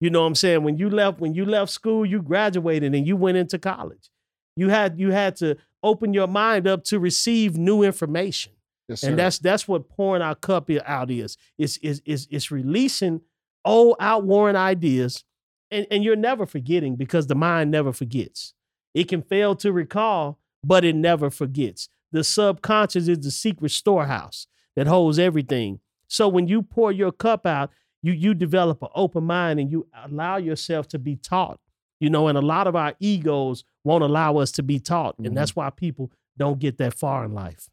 You 0.00 0.10
know 0.10 0.20
what 0.20 0.28
I'm 0.28 0.34
saying? 0.34 0.62
When 0.62 0.76
you 0.76 0.90
left 0.90 1.20
when 1.20 1.34
you 1.34 1.44
left 1.44 1.70
school, 1.70 2.04
you 2.04 2.22
graduated 2.22 2.94
and 2.94 3.06
you 3.06 3.16
went 3.16 3.36
into 3.38 3.58
college. 3.58 4.10
You 4.56 4.68
had 4.68 4.98
you 4.98 5.10
had 5.10 5.36
to 5.36 5.56
open 5.82 6.12
your 6.12 6.26
mind 6.26 6.66
up 6.66 6.84
to 6.84 6.98
receive 6.98 7.56
new 7.56 7.82
information. 7.82 8.52
Yes. 8.88 9.02
And 9.02 9.18
that's 9.18 9.38
that's 9.38 9.66
what 9.66 9.88
pouring 9.88 10.22
our 10.22 10.34
cup 10.34 10.70
out 10.84 11.10
is. 11.10 11.36
It's 11.58 11.76
is 11.78 12.02
is 12.04 12.28
it's 12.30 12.50
releasing 12.50 13.20
old 13.64 13.96
outworn 13.98 14.54
ideas, 14.54 15.24
and, 15.70 15.86
and 15.90 16.04
you're 16.04 16.16
never 16.16 16.46
forgetting 16.46 16.96
because 16.96 17.26
the 17.26 17.34
mind 17.34 17.70
never 17.70 17.92
forgets. 17.92 18.54
It 18.94 19.08
can 19.08 19.22
fail 19.22 19.56
to 19.56 19.72
recall, 19.72 20.38
but 20.62 20.84
it 20.84 20.94
never 20.94 21.30
forgets. 21.30 21.88
The 22.12 22.22
subconscious 22.22 23.08
is 23.08 23.20
the 23.20 23.30
secret 23.30 23.72
storehouse 23.72 24.46
that 24.76 24.86
holds 24.86 25.18
everything. 25.18 25.80
So 26.08 26.28
when 26.28 26.46
you 26.46 26.62
pour 26.62 26.92
your 26.92 27.10
cup 27.12 27.44
out, 27.44 27.70
you 28.02 28.12
you 28.12 28.34
develop 28.34 28.82
an 28.82 28.88
open 28.94 29.24
mind 29.24 29.58
and 29.60 29.70
you 29.70 29.86
allow 30.04 30.36
yourself 30.36 30.88
to 30.88 30.98
be 30.98 31.16
taught. 31.16 31.60
You 32.00 32.10
know, 32.10 32.28
and 32.28 32.36
a 32.36 32.42
lot 32.42 32.66
of 32.66 32.76
our 32.76 32.94
egos 33.00 33.64
won't 33.84 34.04
allow 34.04 34.36
us 34.36 34.52
to 34.52 34.62
be 34.62 34.78
taught, 34.78 35.16
Mhm. 35.18 35.26
and 35.28 35.36
that's 35.36 35.56
why 35.56 35.70
people 35.70 36.10
don't 36.36 36.58
get 36.58 36.76
that 36.78 36.92
far 36.94 37.24
in 37.24 37.32
life. 37.32 37.68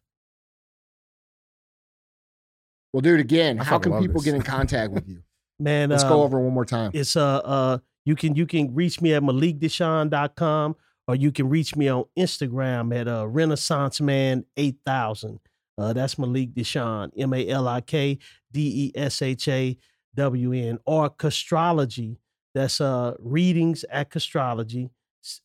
We'll 2.92 3.00
do 3.02 3.14
it 3.14 3.20
again. 3.20 3.60
I 3.60 3.64
How 3.64 3.78
can 3.78 3.92
people 3.98 4.14
this. 4.14 4.24
get 4.24 4.34
in 4.34 4.42
contact 4.56 4.92
with 4.92 5.08
you? 5.08 5.22
Man, 5.58 5.90
Let's 5.90 6.04
um, 6.04 6.08
go 6.10 6.22
over 6.22 6.38
one 6.40 6.54
more 6.54 6.64
time. 6.64 6.90
It's 6.94 7.16
uh 7.16 7.38
uh 7.38 7.78
you 8.04 8.14
can 8.16 8.34
you 8.34 8.46
can 8.46 8.74
reach 8.74 9.00
me 9.00 9.14
at 9.14 9.22
malikdeshawn.com 9.22 10.76
or 11.06 11.14
you 11.16 11.32
can 11.32 11.48
reach 11.48 11.76
me 11.76 11.88
on 11.88 12.04
Instagram 12.18 12.94
at 12.98 13.08
uh 13.08 13.26
Renaissance 13.26 14.00
Man 14.00 14.44
8000. 14.56 15.40
Uh 15.76 15.92
that's 15.92 16.18
Malik 16.18 16.54
Deshawn, 16.54 17.10
M 17.16 17.32
A 17.34 17.48
L 17.48 17.66
I 17.68 17.80
K 17.80 18.18
D 18.52 18.92
E 18.94 18.98
S 18.98 19.20
H 19.22 19.48
A 19.48 19.76
W 20.14 20.52
N 20.52 20.78
or 20.84 21.10
Castrology. 21.10 22.18
That's 22.54 22.80
uh 22.80 23.14
readings 23.18 23.84
at 23.90 24.10
Castrology. 24.10 24.90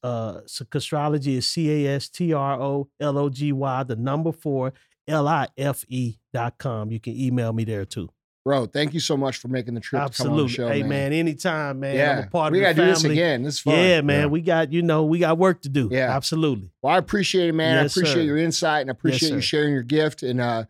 Uh 0.03 0.41
so 0.45 0.65
Castrology 0.65 1.38
is 1.38 1.47
C 1.47 1.86
A 1.86 1.95
S 1.95 2.09
T 2.09 2.34
R 2.34 2.59
O 2.61 2.89
L 2.99 3.17
O 3.17 3.30
G 3.30 3.51
Y 3.51 3.84
the 3.84 3.95
number 3.95 4.32
4 4.32 4.74
L 5.07 5.28
I 5.28 5.47
F 5.57 5.86
E 5.88 6.17
dot 6.34 6.57
com. 6.57 6.91
You 6.91 6.99
can 6.99 7.15
email 7.15 7.53
me 7.53 7.63
there 7.63 7.86
too. 7.86 8.09
Bro, 8.45 8.67
thank 8.67 8.93
you 8.93 8.99
so 8.99 9.17
much 9.17 9.38
for 9.38 9.49
making 9.49 9.74
the 9.74 9.80
trip 9.80 10.01
to 10.01 10.17
come 10.17 10.28
on 10.28 10.39
Absolutely. 10.39 10.43
the 10.43 10.53
show, 10.53 10.67
hey 10.70 10.80
man. 10.82 10.89
man. 10.89 11.13
anytime, 11.13 11.82
man. 11.82 11.95
yeah, 11.95 12.11
I'm 12.20 12.24
a 12.24 12.28
part 12.28 12.51
we 12.51 12.63
of 12.63 12.76
the 12.76 12.82
gotta 12.82 12.88
do 12.88 12.93
this 12.93 13.03
again. 13.03 13.43
This 13.43 13.55
is 13.55 13.59
fun. 13.59 13.76
Yeah, 13.76 14.01
man. 14.01 14.22
Yeah. 14.22 14.26
We 14.28 14.41
got, 14.41 14.72
you 14.72 14.82
know, 14.82 15.03
we 15.03 15.20
got 15.20 15.38
work 15.38 15.61
to 15.63 15.70
do. 15.70 15.89
Yeah. 15.91 16.15
Absolutely. 16.15 16.72
Well, 16.82 16.93
I 16.93 16.97
appreciate 16.97 17.49
it, 17.49 17.53
man. 17.53 17.84
Yes, 17.84 17.97
I 17.97 17.99
appreciate 17.99 18.22
sir. 18.24 18.26
your 18.26 18.38
insight 18.38 18.82
and 18.82 18.89
I 18.89 18.93
appreciate 18.93 19.34
you 19.34 19.41
sharing 19.41 19.74
your 19.74 19.84
gift. 19.84 20.24
And 20.24 20.39
uh, 20.39 20.63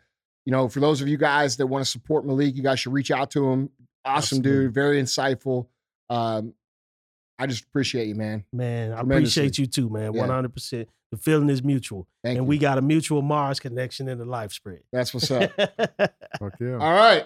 you 0.45 0.52
know, 0.52 0.68
for 0.68 0.80
those 0.80 1.00
of 1.00 1.08
you 1.08 1.18
guys 1.18 1.58
that 1.58 1.68
want 1.68 1.86
to 1.86 1.89
support 1.89 2.26
Malik, 2.26 2.56
you 2.56 2.64
guys 2.64 2.80
should 2.80 2.91
reach 2.91 3.12
out 3.12 3.30
to 3.32 3.47
him. 3.47 3.70
Awesome 4.06 4.38
Absolutely. 4.39 4.66
dude, 4.66 4.74
very 4.74 5.02
insightful. 5.02 5.68
Um, 6.10 6.54
I 7.38 7.47
just 7.47 7.64
appreciate 7.64 8.08
you, 8.08 8.16
man. 8.16 8.43
Man, 8.52 8.91
I 8.91 9.00
appreciate 9.00 9.58
you 9.58 9.66
too, 9.66 9.89
man. 9.89 10.14
Yeah. 10.14 10.28
100%. 10.28 10.88
The 11.12 11.18
feeling 11.18 11.50
is 11.50 11.64
mutual. 11.64 12.08
Thank 12.24 12.38
and 12.38 12.45
you. 12.45 12.50
we 12.50 12.58
got 12.58 12.78
a 12.78 12.82
mutual 12.82 13.22
Mars 13.22 13.60
connection 13.60 14.08
in 14.08 14.18
the 14.18 14.26
life 14.26 14.52
spread. 14.52 14.82
That's 14.91 15.14
what's 15.14 15.32
up. 15.32 15.52
Fuck 15.58 16.56
yeah. 16.60 16.74
all 16.74 16.93
right. 16.93 17.26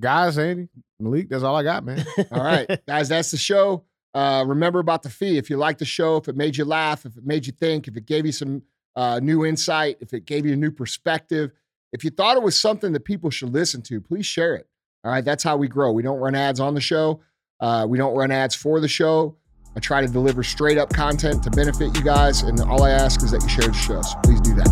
Guys, 0.00 0.38
Andy, 0.38 0.68
Malik, 0.98 1.28
that's 1.28 1.44
all 1.44 1.54
I 1.54 1.62
got, 1.62 1.84
man. 1.84 2.04
All 2.32 2.42
right, 2.42 2.68
guys, 2.88 3.08
that's 3.08 3.30
the 3.30 3.36
show. 3.36 3.84
Uh, 4.12 4.44
remember 4.44 4.80
about 4.80 5.04
the 5.04 5.10
fee. 5.10 5.38
If 5.38 5.50
you 5.50 5.56
like 5.56 5.78
the 5.78 5.84
show, 5.84 6.16
if 6.16 6.26
it 6.26 6.36
made 6.36 6.56
you 6.56 6.64
laugh, 6.64 7.06
if 7.06 7.16
it 7.16 7.24
made 7.24 7.46
you 7.46 7.52
think, 7.52 7.86
if 7.86 7.96
it 7.96 8.04
gave 8.04 8.26
you 8.26 8.32
some 8.32 8.62
uh, 8.96 9.20
new 9.22 9.44
insight, 9.44 9.98
if 10.00 10.12
it 10.12 10.24
gave 10.24 10.46
you 10.46 10.52
a 10.52 10.56
new 10.56 10.72
perspective, 10.72 11.52
if 11.92 12.02
you 12.02 12.10
thought 12.10 12.36
it 12.36 12.42
was 12.42 12.58
something 12.58 12.92
that 12.92 13.04
people 13.04 13.30
should 13.30 13.52
listen 13.52 13.82
to, 13.82 14.00
please 14.00 14.26
share 14.26 14.56
it. 14.56 14.66
All 15.04 15.10
right, 15.10 15.24
that's 15.24 15.42
how 15.42 15.56
we 15.56 15.68
grow. 15.68 15.92
We 15.92 16.02
don't 16.02 16.18
run 16.18 16.34
ads 16.34 16.60
on 16.60 16.74
the 16.74 16.80
show. 16.80 17.20
Uh, 17.60 17.86
we 17.88 17.98
don't 17.98 18.16
run 18.16 18.30
ads 18.30 18.54
for 18.54 18.80
the 18.80 18.88
show. 18.88 19.36
I 19.76 19.80
try 19.80 20.00
to 20.00 20.08
deliver 20.08 20.42
straight 20.42 20.78
up 20.78 20.92
content 20.92 21.42
to 21.42 21.50
benefit 21.50 21.94
you 21.96 22.02
guys, 22.02 22.42
and 22.42 22.60
all 22.60 22.84
I 22.84 22.90
ask 22.90 23.22
is 23.22 23.32
that 23.32 23.42
you 23.42 23.48
share 23.48 23.68
the 23.68 23.74
show. 23.74 24.00
So 24.02 24.18
please 24.22 24.40
do 24.40 24.54
that. 24.54 24.68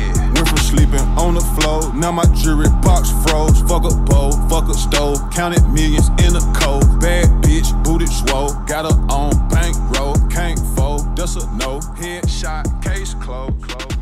Yeah. 0.00 0.32
Went 0.32 0.48
from 0.48 0.58
sleeping 0.58 1.00
on 1.18 1.34
the 1.34 1.40
floor, 1.60 1.94
now 1.94 2.10
my 2.10 2.24
jewelry 2.34 2.68
box 2.82 3.10
froze. 3.22 3.60
Fuck 3.62 3.84
up 3.84 4.06
bowl, 4.06 4.32
fuck 4.48 4.68
up 4.68 4.76
stove, 4.76 5.18
counted 5.30 5.62
millions 5.68 6.08
in 6.24 6.34
a 6.34 6.40
cold. 6.58 7.00
Bad 7.00 7.28
bitch, 7.44 7.70
booted 7.84 8.08
swole, 8.08 8.54
got 8.66 8.90
her 8.90 8.98
on 9.12 9.48
bankroll, 9.48 10.16
can't 10.30 10.58
fold, 10.74 11.14
that's 11.14 11.36
a 11.36 11.46
no. 11.56 11.78
Headshot, 12.00 12.82
case 12.82 13.14
closed. 13.14 13.99